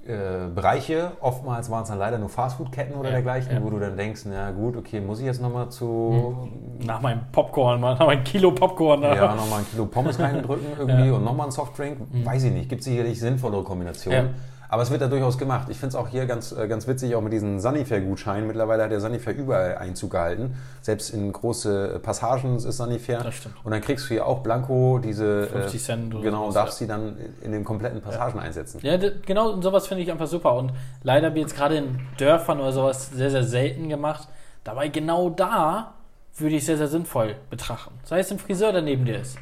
äh, 0.09 0.49
Bereiche. 0.55 1.13
Oftmals 1.21 1.71
waren 1.71 1.83
es 1.83 1.89
dann 1.89 1.99
leider 1.99 2.19
nur 2.19 2.29
Fastfood-Ketten 2.29 2.95
oder 2.95 3.09
Ja, 3.09 3.15
dergleichen, 3.17 3.55
ja. 3.55 3.63
wo 3.63 3.71
du 3.71 3.79
dann 3.79 3.97
denkst, 3.97 4.23
na 4.27 4.51
gut, 4.53 4.77
okay, 4.77 5.01
muss 5.01 5.19
ich 5.21 5.27
jetzt 5.27 5.41
nochmal 5.43 5.69
zu 5.71 6.49
Nach 6.85 7.01
meinem 7.01 7.21
Popcorn, 7.33 7.81
mal 7.81 7.95
nach 7.95 8.07
meinem 8.07 8.25
Kilo 8.25 8.53
Popcorn. 8.53 9.03
da. 9.03 9.15
ja, 9.15 9.35
nochmal 9.35 9.61
ein 9.61 9.67
Kilo 9.71 9.87
Pommes 9.87 10.19
reindrücken 10.19 10.67
irgendwie 10.79 11.09
Ja. 11.09 11.13
und 11.15 11.25
nochmal 11.25 11.45
einen 11.47 11.53
Softdrink. 11.53 11.99
Weiß 12.25 12.45
ich 12.45 12.53
nicht. 12.53 12.69
Gibt 12.69 12.83
sicherlich 12.83 13.19
sinnvollere 13.21 13.63
Kombinationen. 13.65 14.31
Ja. 14.69 14.73
Aber 14.73 14.83
es 14.83 14.91
wird 14.91 15.01
da 15.03 15.07
durchaus 15.09 15.39
gemacht. 15.39 15.69
Ich 15.71 15.79
finde 15.79 15.91
es 15.91 15.95
auch 15.95 16.09
hier 16.09 16.27
ganz, 16.27 16.53
äh, 16.53 16.67
ganz 16.69 16.87
witzig, 16.87 17.15
auch 17.15 17.21
mit 17.21 17.33
diesen 17.33 17.61
Sanifair-Gutscheinen. 17.61 18.47
Mittlerweile 18.47 18.85
hat 18.85 18.91
der 18.91 19.01
Sanifair 19.01 19.35
überall 19.37 19.79
Einzug 19.79 20.11
gehalten. 20.11 20.57
Selbst 20.83 21.11
in 21.11 21.33
große 21.33 22.01
Passagen 22.03 22.57
ist 22.57 22.65
Sanifair. 22.65 23.23
Das 23.23 23.35
stimmt. 23.35 23.57
Und 23.65 23.71
dann 23.73 23.81
kriegst 23.81 24.07
du 24.07 24.09
hier 24.15 24.27
auch 24.27 24.41
Blanco 24.41 24.99
diese 24.99 25.47
50 25.47 25.83
Cent 25.83 26.15
oder 26.15 26.25
Genau, 26.25 26.47
und 26.47 26.57
darfst 26.57 26.79
sie 26.79 26.87
dann 26.87 27.17
in 27.43 27.53
den 27.53 27.65
kompletten 27.65 28.01
Passagen 28.01 28.39
einsetzen. 28.41 28.81
Ja, 28.83 28.97
genau, 28.97 29.51
und 29.51 29.63
sowas 29.63 29.87
finde 29.87 30.03
ich 30.03 30.11
einfach 30.11 30.27
super. 30.27 30.55
Und 30.57 30.73
leider 31.03 31.35
wird 31.35 31.47
jetzt 31.49 31.57
gerade 31.57 31.77
in 31.77 32.01
Dörfern 32.19 32.61
oder 32.61 32.73
sowas 32.73 33.11
sehr, 33.11 33.31
sehr 33.31 33.45
selten 33.45 33.89
gemacht. 33.89 34.29
Dabei 34.65 34.89
genau 34.89 35.31
da 35.31 35.95
würde 36.37 36.57
ich 36.57 36.67
sehr, 36.67 36.77
sehr 36.77 36.89
sinnvoll 36.89 37.37
betrachten. 37.51 37.95
Sei 38.05 38.19
es 38.19 38.31
ein 38.31 38.39
Friseur, 38.39 38.73
der 38.73 38.83
neben 38.83 39.05
dir 39.05 39.21
ist. 39.21 39.39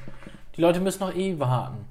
Die 0.56 0.60
Leute 0.60 0.80
müssen 0.80 1.00
noch 1.00 1.14
eh 1.14 1.38
warten. 1.40 1.86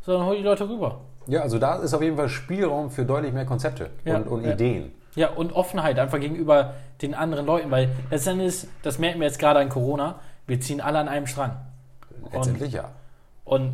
So, 0.00 0.12
dann 0.16 0.26
hol 0.26 0.36
die 0.36 0.42
Leute 0.42 0.68
rüber. 0.68 1.00
Ja, 1.26 1.42
also 1.42 1.58
da 1.58 1.76
ist 1.76 1.94
auf 1.94 2.02
jeden 2.02 2.16
Fall 2.16 2.28
Spielraum 2.28 2.90
für 2.90 3.04
deutlich 3.04 3.32
mehr 3.32 3.44
Konzepte 3.44 3.90
Ja, 4.04 4.16
und, 4.16 4.28
und 4.28 4.44
ja. 4.44 4.52
Ideen. 4.52 4.92
Ja, 5.14 5.30
und 5.30 5.52
Offenheit 5.52 5.98
einfach 5.98 6.20
gegenüber 6.20 6.74
den 7.02 7.14
anderen 7.14 7.46
Leuten, 7.46 7.70
weil 7.70 7.90
letztendlich, 8.10 8.66
das 8.82 8.98
merken 8.98 9.20
wir 9.20 9.26
jetzt 9.26 9.38
gerade 9.38 9.60
an 9.60 9.68
Corona, 9.68 10.20
wir 10.46 10.60
ziehen 10.60 10.80
alle 10.80 10.98
an 10.98 11.08
einem 11.08 11.26
Strang. 11.26 11.56
Letztendlich 12.32 12.72
ja. 12.72 12.90
Und 13.44 13.72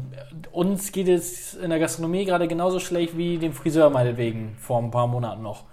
uns 0.51 0.93
geht 0.93 1.09
es 1.09 1.55
in 1.55 1.71
der 1.71 1.79
Gastronomie 1.79 2.25
gerade 2.25 2.49
genauso 2.49 2.81
schlecht 2.81 3.17
wie 3.17 3.39
dem 3.39 3.53
Friseur 3.53 3.91
meinetwegen 3.91 4.57
vor 4.59 4.79
ein 4.79 4.91
paar 4.91 5.07
Monaten 5.07 5.43
noch. 5.43 5.65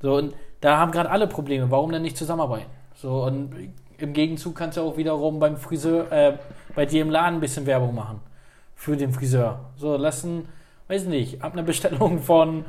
So, 0.00 0.16
und 0.16 0.34
da 0.60 0.78
haben 0.78 0.92
gerade 0.92 1.10
alle 1.10 1.26
Probleme. 1.26 1.70
Warum 1.70 1.92
denn 1.92 2.02
nicht 2.02 2.16
zusammenarbeiten? 2.16 2.66
So, 2.96 3.24
und 3.24 3.54
im 3.98 4.12
Gegenzug 4.12 4.56
kannst 4.56 4.76
du 4.76 4.82
auch 4.82 4.96
wiederum 4.96 5.38
beim 5.38 5.56
Friseur, 5.56 6.10
äh, 6.10 6.38
bei 6.74 6.86
dir 6.86 7.02
im 7.02 7.10
Laden 7.10 7.36
ein 7.36 7.40
bisschen 7.40 7.66
Werbung 7.66 7.94
machen. 7.94 8.20
Für 8.74 8.96
den 8.96 9.12
Friseur. 9.12 9.60
So, 9.76 9.96
lassen, 9.96 10.48
weiß 10.88 11.04
nicht, 11.06 11.42
ab 11.42 11.52
einer 11.52 11.62
Bestellung 11.62 12.20
von 12.20 12.64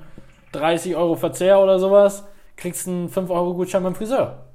30 0.53 0.95
Euro 0.95 1.15
Verzehr 1.15 1.59
oder 1.59 1.79
sowas, 1.79 2.23
kriegst 2.55 2.87
du 2.87 2.91
einen 2.91 3.09
5 3.09 3.29
Euro 3.29 3.53
Gutschein 3.53 3.83
beim 3.83 3.95
Friseur. 3.95 4.45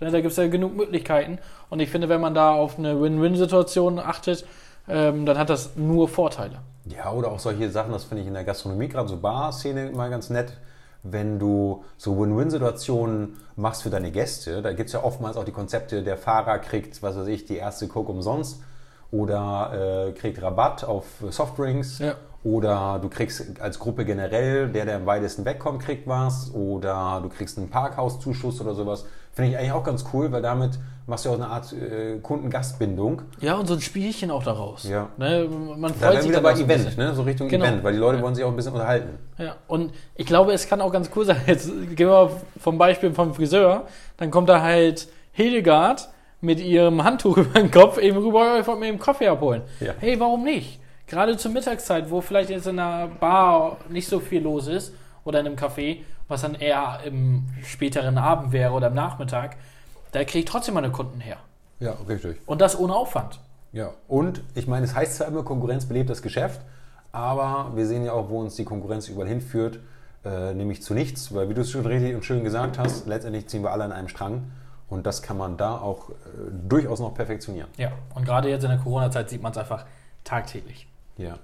Ne, 0.00 0.10
Da 0.10 0.20
gibt 0.20 0.32
es 0.32 0.36
ja 0.38 0.48
genug 0.48 0.74
Möglichkeiten. 0.74 1.38
Und 1.70 1.80
ich 1.80 1.90
finde, 1.90 2.08
wenn 2.08 2.20
man 2.20 2.34
da 2.34 2.52
auf 2.52 2.78
eine 2.78 3.00
Win-Win-Situation 3.00 3.98
achtet, 3.98 4.46
ähm, 4.88 5.26
dann 5.26 5.38
hat 5.38 5.50
das 5.50 5.76
nur 5.76 6.08
Vorteile. 6.08 6.56
Ja, 6.86 7.12
oder 7.12 7.30
auch 7.30 7.38
solche 7.38 7.70
Sachen, 7.70 7.92
das 7.92 8.04
finde 8.04 8.22
ich 8.22 8.28
in 8.28 8.34
der 8.34 8.44
Gastronomie, 8.44 8.88
gerade 8.88 9.08
so 9.08 9.16
Bar-Szene 9.16 9.88
immer 9.88 10.08
ganz 10.08 10.30
nett, 10.30 10.56
wenn 11.04 11.38
du 11.38 11.84
so 11.96 12.18
Win-Win-Situationen 12.18 13.36
machst 13.56 13.82
für 13.82 13.90
deine 13.90 14.10
Gäste. 14.10 14.62
Da 14.62 14.72
gibt 14.72 14.88
es 14.88 14.92
ja 14.92 15.02
oftmals 15.04 15.36
auch 15.36 15.44
die 15.44 15.52
Konzepte, 15.52 16.02
der 16.02 16.16
Fahrer 16.16 16.58
kriegt, 16.58 17.02
was 17.02 17.16
weiß 17.16 17.26
ich, 17.28 17.44
die 17.44 17.56
erste 17.56 17.86
Coke 17.86 18.10
umsonst 18.10 18.62
oder 19.10 20.08
äh, 20.08 20.12
kriegt 20.12 20.40
Rabatt 20.42 20.84
auf 20.84 21.04
Softdrinks. 21.30 21.98
Ja. 21.98 22.14
Oder 22.44 22.98
du 23.00 23.08
kriegst 23.08 23.60
als 23.60 23.78
Gruppe 23.78 24.04
generell, 24.04 24.68
der, 24.68 24.84
der 24.84 24.96
am 24.96 25.06
weitesten 25.06 25.44
wegkommt, 25.44 25.80
kriegt 25.82 26.08
was. 26.08 26.52
Oder 26.54 27.20
du 27.22 27.28
kriegst 27.28 27.56
einen 27.56 27.70
Parkhauszuschuss 27.70 28.60
oder 28.60 28.74
sowas. 28.74 29.04
Finde 29.32 29.52
ich 29.52 29.56
eigentlich 29.58 29.72
auch 29.72 29.84
ganz 29.84 30.04
cool, 30.12 30.30
weil 30.32 30.42
damit 30.42 30.78
machst 31.06 31.24
du 31.24 31.30
auch 31.30 31.34
eine 31.34 31.46
Art 31.46 31.72
äh, 31.72 32.18
Kundengastbindung. 32.20 33.22
Ja, 33.40 33.54
und 33.54 33.66
so 33.66 33.74
ein 33.74 33.80
Spielchen 33.80 34.30
auch 34.30 34.42
daraus. 34.42 34.84
Ja. 34.84 35.08
Ne, 35.16 35.48
man 35.48 35.92
Da 35.98 36.06
freut 36.06 36.14
wir 36.16 36.22
sich 36.22 36.30
wieder 36.30 36.40
bei 36.40 36.54
so 36.54 36.64
Event, 36.64 36.98
ne? 36.98 37.14
so 37.14 37.22
Richtung 37.22 37.48
Genau. 37.48 37.64
Event, 37.64 37.84
weil 37.84 37.92
die 37.92 37.98
Leute 37.98 38.18
Ja. 38.18 38.22
wollen 38.24 38.34
sich 38.34 38.44
auch 38.44 38.50
ein 38.50 38.56
bisschen 38.56 38.72
unterhalten. 38.74 39.18
Ja, 39.38 39.56
und 39.68 39.92
ich 40.16 40.26
glaube, 40.26 40.52
es 40.52 40.66
kann 40.68 40.80
auch 40.80 40.92
ganz 40.92 41.10
cool 41.16 41.24
sein. 41.24 41.40
Jetzt 41.46 41.68
gehen 41.68 42.08
wir 42.08 42.24
mal 42.26 42.30
vom 42.58 42.76
Beispiel 42.76 43.12
vom 43.14 43.34
Friseur. 43.34 43.86
Dann 44.16 44.30
kommt 44.30 44.48
da 44.48 44.60
halt 44.60 45.08
Hildegard 45.32 46.08
mit 46.40 46.60
ihrem 46.60 47.02
Handtuch 47.04 47.36
über 47.38 47.58
den 47.60 47.70
Kopf 47.70 47.98
eben 47.98 48.18
rüber, 48.18 48.58
ich 48.60 48.66
wollte 48.66 48.80
mir 48.80 48.88
eben 48.88 48.98
Kaffee 48.98 49.28
abholen. 49.28 49.62
Ja. 49.80 49.92
Hey, 49.98 50.18
warum 50.20 50.44
nicht? 50.44 50.80
Gerade 51.06 51.36
zur 51.36 51.50
Mittagszeit, 51.50 52.10
wo 52.10 52.20
vielleicht 52.20 52.50
jetzt 52.50 52.66
in 52.66 52.78
einer 52.78 53.08
Bar 53.08 53.78
nicht 53.88 54.08
so 54.08 54.20
viel 54.20 54.42
los 54.42 54.66
ist 54.66 54.94
oder 55.24 55.40
in 55.40 55.46
einem 55.46 55.56
Café, 55.56 55.98
was 56.28 56.42
dann 56.42 56.54
eher 56.54 57.00
im 57.04 57.48
späteren 57.64 58.18
Abend 58.18 58.52
wäre 58.52 58.72
oder 58.72 58.86
am 58.88 58.94
Nachmittag, 58.94 59.56
da 60.12 60.24
kriege 60.24 60.40
ich 60.40 60.44
trotzdem 60.44 60.74
meine 60.74 60.90
Kunden 60.90 61.20
her. 61.20 61.36
Ja, 61.80 61.96
richtig. 62.08 62.40
Und 62.46 62.60
das 62.60 62.78
ohne 62.78 62.94
Aufwand. 62.94 63.40
Ja, 63.72 63.92
und 64.06 64.42
ich 64.54 64.66
meine, 64.66 64.84
es 64.84 64.94
heißt 64.94 65.16
zwar 65.16 65.28
immer, 65.28 65.42
Konkurrenz 65.42 65.86
belebt 65.86 66.10
das 66.10 66.22
Geschäft, 66.22 66.60
aber 67.10 67.72
wir 67.74 67.86
sehen 67.86 68.04
ja 68.04 68.12
auch, 68.12 68.28
wo 68.28 68.40
uns 68.40 68.54
die 68.56 68.64
Konkurrenz 68.64 69.08
überall 69.08 69.28
hinführt, 69.28 69.80
äh, 70.24 70.54
nämlich 70.54 70.82
zu 70.82 70.94
nichts, 70.94 71.34
weil 71.34 71.48
wie 71.48 71.54
du 71.54 71.62
es 71.62 71.70
schon 71.70 71.84
richtig 71.86 72.14
und 72.14 72.24
schön 72.24 72.44
gesagt 72.44 72.78
hast, 72.78 73.06
letztendlich 73.06 73.48
ziehen 73.48 73.62
wir 73.62 73.72
alle 73.72 73.84
an 73.84 73.92
einem 73.92 74.08
Strang 74.08 74.52
und 74.88 75.06
das 75.06 75.22
kann 75.22 75.38
man 75.38 75.56
da 75.56 75.78
auch 75.78 76.10
äh, 76.10 76.14
durchaus 76.68 77.00
noch 77.00 77.14
perfektionieren. 77.14 77.68
Ja, 77.78 77.92
und 78.14 78.24
gerade 78.24 78.48
jetzt 78.50 78.62
in 78.62 78.70
der 78.70 78.78
Corona-Zeit 78.78 79.30
sieht 79.30 79.42
man 79.42 79.52
es 79.52 79.58
einfach 79.58 79.86
tagtäglich. 80.22 80.86
Ja. 81.16 81.38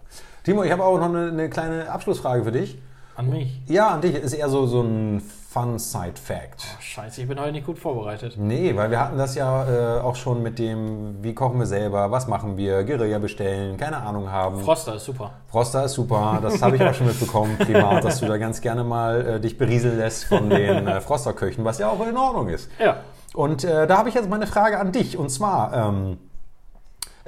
Timo, 0.44 0.62
ich 0.62 0.72
habe 0.72 0.84
auch 0.84 0.98
noch 0.98 1.08
eine, 1.08 1.28
eine 1.28 1.50
kleine 1.50 1.90
Abschlussfrage 1.90 2.44
für 2.44 2.52
dich. 2.52 2.78
An 3.16 3.30
mich. 3.30 3.60
Ja, 3.66 3.88
an 3.88 4.00
dich 4.00 4.14
ist 4.14 4.32
eher 4.32 4.48
so, 4.48 4.66
so 4.66 4.80
ein 4.80 5.20
Fun-Side-Fact. 5.50 6.64
Scheiße, 6.78 7.22
ich 7.22 7.26
bin 7.26 7.40
heute 7.40 7.50
nicht 7.50 7.66
gut 7.66 7.78
vorbereitet. 7.78 8.34
Nee, 8.36 8.76
weil 8.76 8.90
wir 8.90 9.00
hatten 9.00 9.18
das 9.18 9.34
ja 9.34 9.96
äh, 9.96 10.00
auch 10.00 10.14
schon 10.14 10.40
mit 10.42 10.58
dem, 10.58 11.16
wie 11.20 11.34
kochen 11.34 11.58
wir 11.58 11.66
selber, 11.66 12.10
was 12.12 12.28
machen 12.28 12.56
wir, 12.56 12.84
Guerilla 12.84 13.18
bestellen, 13.18 13.76
keine 13.76 13.96
Ahnung 13.96 14.30
haben. 14.30 14.60
Froster 14.60 14.94
ist 14.94 15.04
super. 15.04 15.32
Froster 15.48 15.84
ist 15.84 15.94
super, 15.94 16.38
das 16.40 16.62
habe 16.62 16.76
ich 16.76 16.82
auch 16.82 16.94
schon 16.94 17.08
mitbekommen, 17.08 17.56
privat, 17.58 18.04
dass 18.04 18.20
du 18.20 18.26
da 18.26 18.36
ganz 18.36 18.60
gerne 18.60 18.84
mal 18.84 19.26
äh, 19.26 19.40
dich 19.40 19.58
berieseln 19.58 19.98
lässt 19.98 20.26
von 20.26 20.48
den 20.48 20.86
äh, 20.86 21.00
Froster-Köchen, 21.00 21.64
was 21.64 21.78
ja 21.78 21.88
auch 21.88 22.06
in 22.06 22.16
Ordnung 22.16 22.48
ist. 22.48 22.70
Ja. 22.78 22.98
Und 23.34 23.64
äh, 23.64 23.86
da 23.86 23.98
habe 23.98 24.10
ich 24.10 24.14
jetzt 24.14 24.28
mal 24.28 24.36
eine 24.36 24.46
Frage 24.46 24.78
an 24.78 24.92
dich. 24.92 25.16
Und 25.16 25.30
zwar, 25.30 25.72
ähm, 25.74 26.18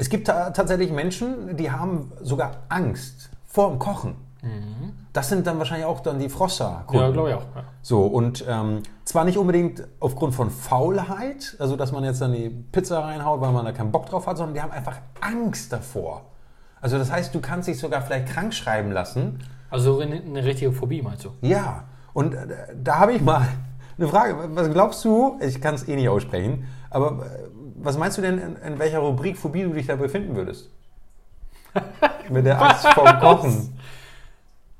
es 0.00 0.08
gibt 0.08 0.26
ta 0.26 0.50
tatsächlich 0.50 0.90
Menschen, 0.90 1.56
die 1.56 1.70
haben 1.70 2.10
sogar 2.22 2.62
Angst 2.70 3.30
vor 3.44 3.68
dem 3.68 3.78
Kochen. 3.78 4.14
Das 5.12 5.28
sind 5.28 5.46
dann 5.46 5.58
wahrscheinlich 5.58 5.84
auch 5.84 6.00
dann 6.00 6.18
die 6.18 6.30
Froster-Kunden. 6.30 7.04
Ja, 7.04 7.10
glaube 7.10 7.28
ich 7.28 7.34
auch. 7.34 7.42
Ja. 7.54 7.64
So, 7.82 8.06
und 8.06 8.42
ähm, 8.48 8.82
zwar 9.04 9.26
nicht 9.26 9.36
unbedingt 9.36 9.86
aufgrund 9.98 10.34
von 10.34 10.50
Faulheit, 10.50 11.56
also 11.58 11.76
dass 11.76 11.92
man 11.92 12.04
jetzt 12.04 12.22
dann 12.22 12.32
die 12.32 12.48
Pizza 12.48 13.00
reinhaut, 13.00 13.42
weil 13.42 13.52
man 13.52 13.66
da 13.66 13.72
keinen 13.72 13.92
Bock 13.92 14.06
drauf 14.06 14.26
hat, 14.26 14.38
sondern 14.38 14.54
die 14.54 14.62
haben 14.62 14.72
einfach 14.72 14.96
Angst 15.20 15.70
davor. 15.74 16.22
Also 16.80 16.96
das 16.96 17.12
heißt, 17.12 17.34
du 17.34 17.40
kannst 17.40 17.68
dich 17.68 17.78
sogar 17.78 18.00
vielleicht 18.00 18.28
krank 18.28 18.54
schreiben 18.54 18.92
lassen. 18.92 19.40
Also 19.68 20.00
eine 20.00 20.16
eine 20.16 20.42
richtige 20.42 20.72
Phobie, 20.72 21.02
meinst 21.02 21.26
du? 21.26 21.32
Ja, 21.42 21.84
und 22.14 22.32
äh, 22.34 22.46
da 22.82 22.98
habe 22.98 23.12
ich 23.12 23.20
mal 23.20 23.46
eine 23.98 24.08
Frage. 24.08 24.36
Was 24.54 24.70
glaubst 24.70 25.04
du, 25.04 25.38
ich 25.40 25.60
kann 25.60 25.74
es 25.74 25.86
eh 25.86 25.96
nicht 25.96 26.08
aussprechen, 26.08 26.64
aber 26.88 27.26
äh, 27.26 27.50
was 27.82 27.98
meinst 27.98 28.18
du 28.18 28.22
denn, 28.22 28.38
in, 28.38 28.56
in 28.56 28.78
welcher 28.78 28.98
Rubrik 28.98 29.36
Phobie 29.36 29.62
du 29.62 29.72
dich 29.72 29.86
da 29.86 29.96
befinden 29.96 30.36
würdest? 30.36 30.70
Mit 32.28 32.46
der 32.46 32.60
Angst 32.60 32.86
vorm 32.88 33.18
Kochen. 33.20 33.78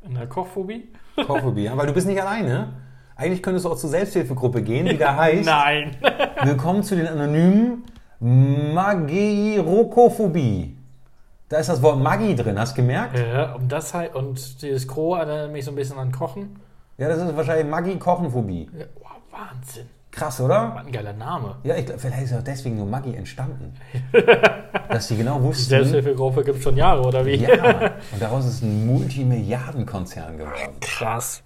In 0.03 0.15
der 0.15 0.27
Kochphobie? 0.27 0.89
Kochphobie, 1.17 1.71
weil 1.75 1.87
du 1.87 1.93
bist 1.93 2.07
nicht 2.07 2.21
alleine. 2.21 2.73
Eigentlich 3.17 3.43
könntest 3.43 3.67
du 3.67 3.71
auch 3.71 3.77
zur 3.77 3.91
Selbsthilfegruppe 3.91 4.63
gehen, 4.63 4.87
die 4.87 4.97
da 4.97 5.15
heißt 5.17 5.45
Nein. 5.45 5.97
Willkommen 6.43 6.83
zu 6.83 6.97
den 6.97 7.07
anonymen 7.07 7.85
Magirokophobie. 8.75 10.77
Da 11.49 11.59
ist 11.59 11.69
das 11.69 11.83
Wort 11.83 11.99
Magi 11.99 12.35
drin, 12.37 12.59
hast 12.59 12.73
du 12.73 12.77
gemerkt? 12.83 13.19
ja, 13.19 13.55
und 13.55 13.71
das 13.71 13.93
halt, 13.93 14.15
und 14.15 14.63
dieses 14.63 14.87
Gros 14.87 15.19
erinnert 15.19 15.53
mich 15.53 15.65
so 15.65 15.73
ein 15.73 15.75
bisschen 15.75 15.99
an 15.99 16.13
Kochen. 16.13 16.61
Ja, 16.97 17.09
das 17.09 17.19
ist 17.19 17.37
wahrscheinlich 17.37 17.67
Magi-Kochenphobie. 17.67 18.71
Ja, 18.79 18.85
wow, 19.01 19.11
Wahnsinn. 19.31 19.89
Krass, 20.11 20.41
oder? 20.41 20.73
Was 20.75 20.87
ein 20.87 20.93
geiler 20.93 21.13
Name. 21.13 21.57
Ja, 21.63 21.77
ich 21.77 21.87
glaube, 21.87 22.01
vielleicht 22.01 22.25
ist 22.25 22.35
auch 22.35 22.43
deswegen 22.43 22.77
nur 22.77 22.87
Maggi 22.87 23.15
entstanden. 23.15 23.75
Dass 24.89 25.07
sie 25.09 25.17
genau 25.17 25.39
Die 25.39 25.45
wussten. 25.45 25.69
Selbsthilfegruppe 25.71 26.43
gibt 26.45 26.59
es 26.59 26.65
schon 26.65 26.77
Jahre, 26.77 27.03
oder 27.03 27.25
wie? 27.25 27.37
Ja, 27.37 27.93
und 28.13 28.21
daraus 28.21 28.45
ist 28.47 28.63
ein 28.63 28.87
Multimilliardenkonzern 28.87 30.37
geworden. 30.37 30.77
Krass. 30.81 31.43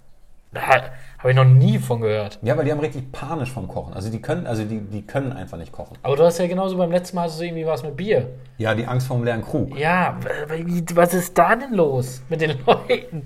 Habe 0.55 1.31
ich 1.31 1.35
noch 1.35 1.43
nie 1.43 1.79
von 1.79 2.01
gehört. 2.01 2.39
Ja, 2.41 2.55
weil 2.55 2.65
die 2.65 2.71
haben 2.71 2.79
richtig 2.79 3.11
panisch 3.11 3.51
vom 3.51 3.67
Kochen. 3.67 3.93
Also 3.93 4.09
die 4.09 4.21
können, 4.21 4.47
also 4.47 4.63
die, 4.63 4.79
die 4.79 5.01
können 5.01 5.33
einfach 5.33 5.57
nicht 5.57 5.71
kochen. 5.71 5.97
Aber 6.01 6.15
du 6.15 6.23
hast 6.23 6.37
ja 6.37 6.47
genauso 6.47 6.77
beim 6.77 6.91
letzten 6.91 7.17
Mal 7.17 7.23
hast 7.23 7.39
du 7.39 7.43
irgendwie 7.43 7.65
was 7.65 7.83
mit 7.83 7.97
Bier. 7.97 8.29
Ja, 8.57 8.73
die 8.73 8.85
Angst 8.85 9.07
vorm 9.07 9.23
leeren 9.23 9.43
Krug. 9.43 9.77
Ja, 9.77 10.17
was 10.93 11.13
ist 11.13 11.37
da 11.37 11.55
denn 11.55 11.73
los 11.73 12.21
mit 12.29 12.41
den 12.41 12.57
Leuten? 12.65 13.23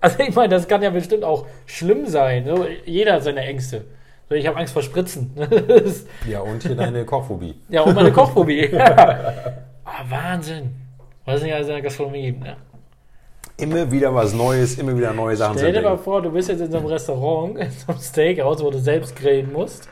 Also 0.00 0.18
ich 0.20 0.34
meine, 0.34 0.48
das 0.48 0.66
kann 0.66 0.82
ja 0.82 0.90
bestimmt 0.90 1.22
auch 1.22 1.46
schlimm 1.66 2.06
sein. 2.06 2.44
So, 2.46 2.66
jeder 2.84 3.14
hat 3.14 3.22
seine 3.22 3.42
Ängste. 3.42 3.84
Ich 4.30 4.46
habe 4.46 4.56
Angst 4.58 4.72
vor 4.72 4.82
Spritzen. 4.82 5.30
Ja, 6.28 6.40
und 6.40 6.62
hier 6.62 6.74
deine 6.74 7.04
Kochphobie. 7.04 7.54
ja, 7.68 7.82
und 7.82 7.94
meine 7.94 8.12
Kochphobie. 8.12 8.68
Ah, 9.86 10.02
Wahnsinn. 10.08 10.74
Was 11.26 11.36
es 11.36 11.42
nicht 11.42 11.54
alles 11.54 11.66
in 11.68 11.74
der 11.74 11.82
Gastronomie 11.82 12.22
gibt. 12.22 12.42
Ne? 12.42 12.56
Immer 13.58 13.90
wieder 13.92 14.14
was 14.14 14.32
Neues, 14.32 14.78
immer 14.78 14.96
wieder 14.96 15.12
neue 15.12 15.36
Sachen 15.36 15.58
Stell 15.58 15.72
dir 15.72 15.82
mal 15.82 15.98
vor, 15.98 16.22
du 16.22 16.30
bist 16.30 16.48
jetzt 16.48 16.60
in 16.60 16.70
so 16.72 16.78
einem 16.78 16.86
Restaurant, 16.86 17.58
in 17.58 17.70
so 17.70 17.92
einem 17.92 18.00
Steakhouse, 18.00 18.62
wo 18.64 18.70
du 18.70 18.78
selbst 18.78 19.14
grillen 19.14 19.52
musst. 19.52 19.88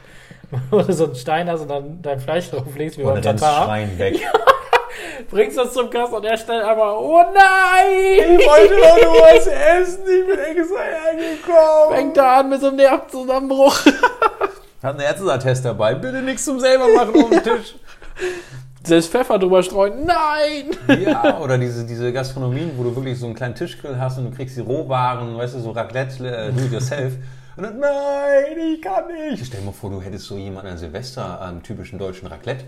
Wo 0.71 0.81
du 0.81 0.92
so 0.92 1.05
einen 1.05 1.14
Stein 1.14 1.49
hast 1.49 1.61
und 1.61 1.68
dann 1.68 2.03
dein 2.03 2.18
Fleisch 2.21 2.51
drauflegst, 2.51 2.99
wie 2.99 3.03
beim 3.05 3.16
Und 3.16 3.25
dann 3.25 3.37
Tatar. 3.37 3.66
Schreien 3.66 3.99
weg. 3.99 4.16
Bringst 5.31 5.57
das 5.57 5.73
zum 5.73 5.91
Gast 5.91 6.13
und 6.13 6.25
er 6.25 6.37
stellt 6.37 6.65
einfach, 6.65 6.97
oh 6.99 7.23
nein! 7.35 8.39
Ich 8.39 8.47
wollte 8.47 8.75
doch 8.77 9.03
nur 9.03 9.23
was 9.23 9.47
essen, 9.47 10.03
ich 10.05 10.27
bin 10.27 10.39
extra 10.39 10.81
hergekommen. 10.81 11.97
Fängt 11.97 12.17
da 12.17 12.41
an 12.41 12.49
mit 12.51 12.61
so 12.61 12.69
einem 12.69 12.77
Nervenzusammenbruch. 12.77 13.77
Hat 14.83 14.91
einen 14.91 15.01
Ärzteattest 15.01 15.65
dabei, 15.65 15.95
bitte 15.95 16.23
nichts 16.23 16.45
zum 16.45 16.59
selber 16.61 16.89
machen 16.89 17.23
auf 17.23 17.31
dem 17.31 17.43
Tisch. 17.43 17.75
Selbst 18.85 19.13
Pfeffer 19.13 19.39
drüber 19.39 19.63
streuen, 19.63 20.05
nein! 20.05 21.01
Ja, 21.01 21.39
oder 21.39 21.57
diese, 21.57 21.87
diese 21.87 22.13
Gastronomien, 22.13 22.73
wo 22.77 22.83
du 22.83 22.95
wirklich 22.97 23.19
so 23.19 23.27
einen 23.27 23.35
kleinen 23.35 23.55
Tischgrill 23.55 23.97
hast 23.97 24.19
und 24.19 24.25
du 24.25 24.37
kriegst 24.37 24.57
die 24.57 24.61
Rohwaren, 24.61 25.37
weißt 25.39 25.55
du, 25.55 25.61
so 25.61 25.71
Raclette, 25.71 26.27
äh, 26.27 26.53
do 26.53 26.65
it 26.65 26.73
yourself. 26.73 27.13
Und 27.57 27.63
dann, 27.65 27.79
nein, 27.79 28.59
ich 28.75 28.83
kann 28.83 29.05
nicht. 29.07 29.47
Stell 29.47 29.61
dir 29.61 29.67
mal 29.67 29.73
vor, 29.73 29.91
du 29.91 30.01
hättest 30.01 30.25
so 30.25 30.37
jemanden 30.37 30.73
an 30.73 30.79
Silvester 30.79 31.41
am 31.41 31.63
typischen 31.63 31.99
deutschen 31.99 32.27
Raclette. 32.27 32.65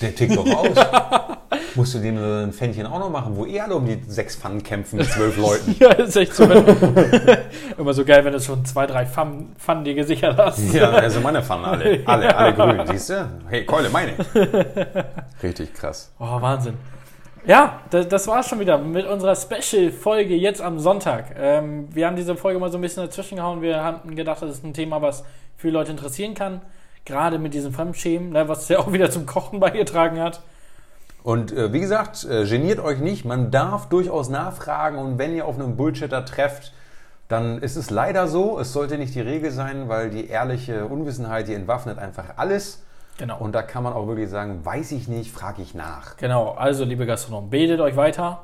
Der 0.00 0.14
tickt 0.14 0.36
doch 0.36 0.46
aus. 0.46 0.68
Musst 1.74 1.94
du 1.94 1.98
dem 1.98 2.16
ein 2.16 2.52
Pfännchen 2.52 2.86
auch 2.86 2.98
noch 2.98 3.10
machen, 3.10 3.36
wo 3.36 3.46
eh 3.46 3.60
alle 3.60 3.74
um 3.74 3.86
die 3.86 4.00
sechs 4.06 4.36
Pfannen 4.36 4.62
kämpfen 4.62 4.98
mit 4.98 5.10
zwölf 5.10 5.36
Leuten. 5.38 5.76
Ja, 5.78 5.92
ist 5.92 6.16
echt 6.16 6.34
so. 6.34 6.44
Immer 7.78 7.94
so 7.94 8.04
geil, 8.04 8.24
wenn 8.24 8.32
du 8.32 8.40
schon 8.40 8.64
zwei, 8.64 8.86
drei 8.86 9.06
Pfannen, 9.06 9.54
Pfannen 9.58 9.84
dir 9.84 9.94
gesichert 9.94 10.36
hast. 10.38 10.72
Ja, 10.72 10.90
also 10.90 11.20
meine 11.20 11.42
Pfannen 11.42 11.64
alle. 11.64 12.00
Alle, 12.06 12.34
alle 12.36 12.54
grün, 12.54 12.80
siehst 12.86 13.10
du? 13.10 13.28
Hey, 13.48 13.64
Keule, 13.64 13.90
meine. 13.90 14.12
Richtig 15.42 15.74
krass. 15.74 16.12
Oh, 16.18 16.40
Wahnsinn. 16.40 16.74
Ja, 17.46 17.80
das, 17.90 18.08
das 18.08 18.26
war's 18.26 18.48
schon 18.48 18.60
wieder 18.60 18.78
mit 18.78 19.06
unserer 19.06 19.34
Special-Folge 19.34 20.34
jetzt 20.34 20.60
am 20.60 20.78
Sonntag. 20.78 21.34
Ähm, 21.38 21.88
wir 21.94 22.06
haben 22.06 22.16
diese 22.16 22.36
Folge 22.36 22.58
mal 22.58 22.70
so 22.70 22.78
ein 22.78 22.80
bisschen 22.82 23.04
dazwischen 23.04 23.36
gehauen. 23.36 23.62
Wir 23.62 23.82
hatten 23.84 24.16
gedacht, 24.16 24.42
das 24.42 24.50
ist 24.50 24.64
ein 24.64 24.74
Thema, 24.74 25.00
was 25.00 25.24
viele 25.56 25.74
Leute 25.74 25.90
interessieren 25.90 26.34
kann. 26.34 26.60
Gerade 27.04 27.38
mit 27.38 27.54
diesem 27.54 27.72
Fremdschämen, 27.72 28.30
ne, 28.30 28.48
was 28.48 28.68
ja 28.68 28.78
auch 28.78 28.92
wieder 28.92 29.10
zum 29.10 29.24
Kochen 29.24 29.60
beigetragen 29.60 30.20
hat. 30.20 30.40
Und 31.22 31.52
äh, 31.52 31.72
wie 31.72 31.80
gesagt, 31.80 32.24
äh, 32.24 32.44
geniert 32.46 32.78
euch 32.80 32.98
nicht, 33.00 33.24
man 33.24 33.50
darf 33.50 33.88
durchaus 33.88 34.28
nachfragen 34.28 34.98
und 34.98 35.18
wenn 35.18 35.34
ihr 35.34 35.46
auf 35.46 35.58
einen 35.58 35.76
Bullshitter 35.76 36.24
trefft, 36.24 36.72
dann 37.28 37.58
ist 37.60 37.76
es 37.76 37.90
leider 37.90 38.26
so, 38.28 38.58
es 38.58 38.72
sollte 38.72 38.96
nicht 38.96 39.14
die 39.14 39.20
Regel 39.20 39.50
sein, 39.50 39.88
weil 39.88 40.08
die 40.10 40.28
ehrliche 40.28 40.86
Unwissenheit, 40.86 41.48
die 41.48 41.54
entwaffnet 41.54 41.98
einfach 41.98 42.24
alles. 42.36 42.82
Genau. 43.18 43.36
Und 43.38 43.52
da 43.52 43.62
kann 43.62 43.82
man 43.82 43.92
auch 43.92 44.06
wirklich 44.06 44.30
sagen, 44.30 44.64
weiß 44.64 44.92
ich 44.92 45.08
nicht, 45.08 45.32
frage 45.32 45.60
ich 45.60 45.74
nach. 45.74 46.16
Genau, 46.16 46.52
also 46.52 46.84
liebe 46.84 47.04
Gastronomen, 47.04 47.50
bildet 47.50 47.80
euch 47.80 47.96
weiter. 47.96 48.42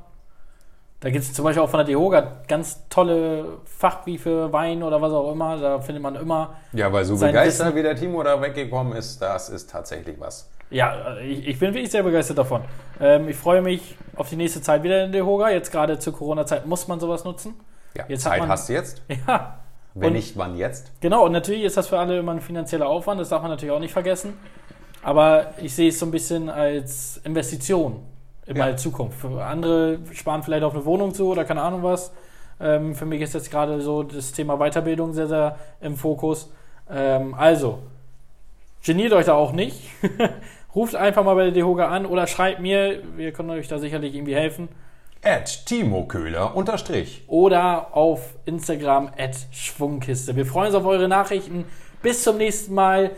Da 1.01 1.11
gibt 1.11 1.25
es 1.25 1.33
zum 1.33 1.45
Beispiel 1.45 1.63
auch 1.63 1.69
von 1.71 1.79
der 1.79 1.87
Dehoga 1.87 2.27
ganz 2.49 2.81
tolle 2.89 3.59
Fachbriefe, 3.67 4.53
Wein 4.53 4.83
oder 4.83 5.01
was 5.01 5.13
auch 5.13 5.31
immer. 5.33 5.57
Da 5.59 5.81
findet 5.81 6.03
man 6.03 6.17
immer. 6.17 6.55
Ja, 6.73 6.93
weil 6.93 7.05
so 7.05 7.17
begeistert, 7.17 7.67
Wissen- 7.69 7.77
wie 7.77 7.83
der 7.83 7.95
Timo 7.95 8.23
da 8.23 8.41
weggekommen 8.41 8.95
ist, 8.95 9.21
das 9.23 9.49
ist 9.49 9.71
tatsächlich 9.71 10.19
was. 10.19 10.49
Ja, 10.71 11.17
ich, 11.19 11.47
ich 11.47 11.59
bin 11.59 11.73
wirklich 11.75 11.91
sehr 11.91 12.03
begeistert 12.03 12.39
davon. 12.39 12.63
Ähm, 13.01 13.29
ich 13.29 13.37
freue 13.37 13.63
mich 13.63 13.97
auf 14.17 14.29
die 14.29 14.37
nächste 14.37 14.61
Zeit 14.63 14.83
wieder 14.83 15.05
in 15.05 15.13
der 15.13 15.21
Dehoga. 15.23 15.51
Jetzt 15.51 15.71
gerade 15.71 15.99
zur 15.99 16.13
Corona-Zeit 16.13 16.67
muss 16.67 16.89
man 16.89 16.99
sowas 17.01 17.25
nutzen. 17.25 17.55
Ja, 17.97 18.05
Jetzt 18.09 18.23
Zeit 18.23 18.41
man- 18.41 18.49
hast 18.49 18.69
du 18.69 18.73
jetzt. 18.73 19.03
Ja, 19.29 19.59
Wenn 19.95 20.09
Und- 20.09 20.13
nicht, 20.15 20.37
wann 20.37 20.57
jetzt? 20.57 20.91
Genau, 21.01 21.25
und 21.27 21.33
natürlich 21.33 21.63
ist 21.63 21.77
das 21.77 21.87
für 21.89 21.99
alle 21.99 22.19
immer 22.19 22.33
ein 22.33 22.41
finanzieller 22.41 22.89
Aufwand, 22.89 23.21
das 23.21 23.29
darf 23.29 23.43
man 23.43 23.51
natürlich 23.53 23.73
auch 23.75 23.79
nicht 23.81 23.93
vergessen. 23.93 24.33
Aber 25.03 25.49
ich 25.59 25.75
sehe 25.75 25.91
es 25.91 25.99
so 26.01 26.07
ein 26.07 26.11
bisschen 26.11 26.49
als 26.49 27.19
Investition 27.25 28.01
in 28.47 28.57
Ja. 28.57 28.65
meine 28.65 28.77
Zukunft. 28.77 29.21
Für 29.21 29.45
andere 29.45 29.99
sparen 30.13 30.43
vielleicht 30.43 30.65
auf 30.65 30.75
eine 30.75 30.85
Wohnung 30.85 31.15
zu 31.15 31.29
oder 31.29 31.45
keine 31.45 31.63
Ahnung 31.63 31.83
was. 31.85 32.13
Ähm, 32.61 32.95
für 32.95 33.05
mich 33.07 33.21
ist 33.21 33.35
jetzt 33.35 33.51
gerade 33.51 33.81
so 33.81 34.03
das 34.03 34.33
Thema 34.33 34.57
Weiterbildung 34.59 35.13
sehr, 35.13 35.29
sehr 35.29 35.57
im 35.81 35.97
Fokus. 35.97 36.51
Ähm, 36.91 37.35
also, 37.35 37.79
geniert 38.85 39.13
euch 39.13 39.27
da 39.27 39.35
auch 39.35 39.53
nicht. 39.53 39.81
Ruft 40.75 40.97
einfach 40.97 41.25
mal 41.25 41.35
bei 41.35 41.45
der 41.45 41.53
Dehoga 41.53 41.89
an 41.89 42.07
oder 42.07 42.27
schreibt 42.27 42.61
mir, 42.61 43.03
wir 43.17 43.33
können 43.33 43.51
euch 43.51 43.69
da 43.69 43.79
sicherlich 43.79 44.15
irgendwie 44.15 44.35
helfen. 44.35 44.69
At 45.23 45.67
Timo 45.67 46.05
Köhler 46.05 46.55
unterstrich. 46.55 47.25
oder 47.29 47.97
auf 47.97 48.35
Instagram 48.45 49.11
at 49.17 49.37
Schwungkiste. 49.53 50.37
Wir 50.37 50.45
freuen 50.45 50.67
uns 50.67 50.75
auf 50.75 50.85
eure 50.85 51.09
Nachrichten. 51.09 51.65
Bis 52.03 52.23
zum 52.23 52.37
nächsten 52.37 52.75
Mal 52.75 53.13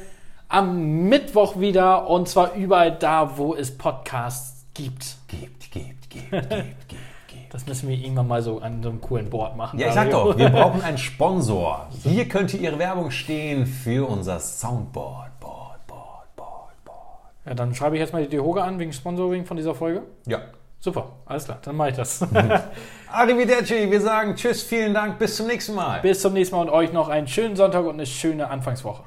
am 0.49 1.09
Mittwoch 1.09 1.59
wieder 1.59 2.09
und 2.09 2.29
zwar 2.29 2.55
überall 2.55 2.93
da, 2.93 3.37
wo 3.37 3.55
es 3.57 3.77
Podcasts 3.77 4.67
gibt. 4.75 5.17
Gebt, 5.27 5.73
gebt, 5.73 6.11
gebt, 6.11 6.31
gebt, 6.31 6.89
gebt. 6.89 7.55
Das 7.57 7.67
müssen 7.67 7.89
wir 7.89 7.97
irgendwann 7.97 8.29
mal 8.29 8.43
so 8.43 8.61
an 8.61 8.83
so 8.83 8.91
einem 8.91 9.01
coolen 9.01 9.31
Board 9.31 9.57
machen. 9.57 9.79
Ja, 9.81 9.89
ich 9.89 9.95
sag 9.95 10.11
doch, 10.11 10.37
wir 10.37 10.51
brauchen 10.51 10.83
einen 10.83 10.99
Sponsor. 10.99 11.89
Hier 12.03 12.29
könnte 12.29 12.57
Ihre 12.57 12.79
Werbung 12.79 13.11
stehen 13.11 13.67
für 13.67 14.09
unser 14.09 14.39
Soundboard. 14.39 15.41
Board, 15.41 15.87
Board, 15.87 16.37
Board, 16.37 16.85
Board. 16.85 17.35
Ja, 17.47 17.55
dann 17.55 17.75
schreibe 17.75 17.97
ich 17.97 18.01
jetzt 18.01 18.13
mal 18.13 18.23
die 18.23 18.29
Dehoga 18.29 18.65
an 18.65 18.79
wegen 18.79 18.93
Sponsoring 18.93 19.45
von 19.45 19.57
dieser 19.57 19.75
Folge. 19.75 20.03
Ja. 20.27 20.41
Super, 20.79 21.13
alles 21.25 21.47
klar, 21.47 21.59
dann 21.63 21.75
mache 21.75 21.91
ich 21.91 21.97
das. 21.97 22.23
Arrivederci, 23.13 23.91
wir 23.91 24.01
sagen 24.01 24.37
Tschüss, 24.37 24.63
vielen 24.63 24.93
Dank, 24.93 25.19
bis 25.19 25.37
zum 25.37 25.47
nächsten 25.47 25.75
Mal. 25.75 26.01
Bis 26.01 26.21
zum 26.21 26.33
nächsten 26.35 26.55
Mal 26.55 26.63
und 26.63 26.71
euch 26.71 26.93
noch 26.93 27.09
einen 27.09 27.27
schönen 27.27 27.57
Sonntag 27.57 27.85
und 27.85 27.95
eine 27.95 28.07
schöne 28.07 28.51
Anfangswoche. 28.51 29.05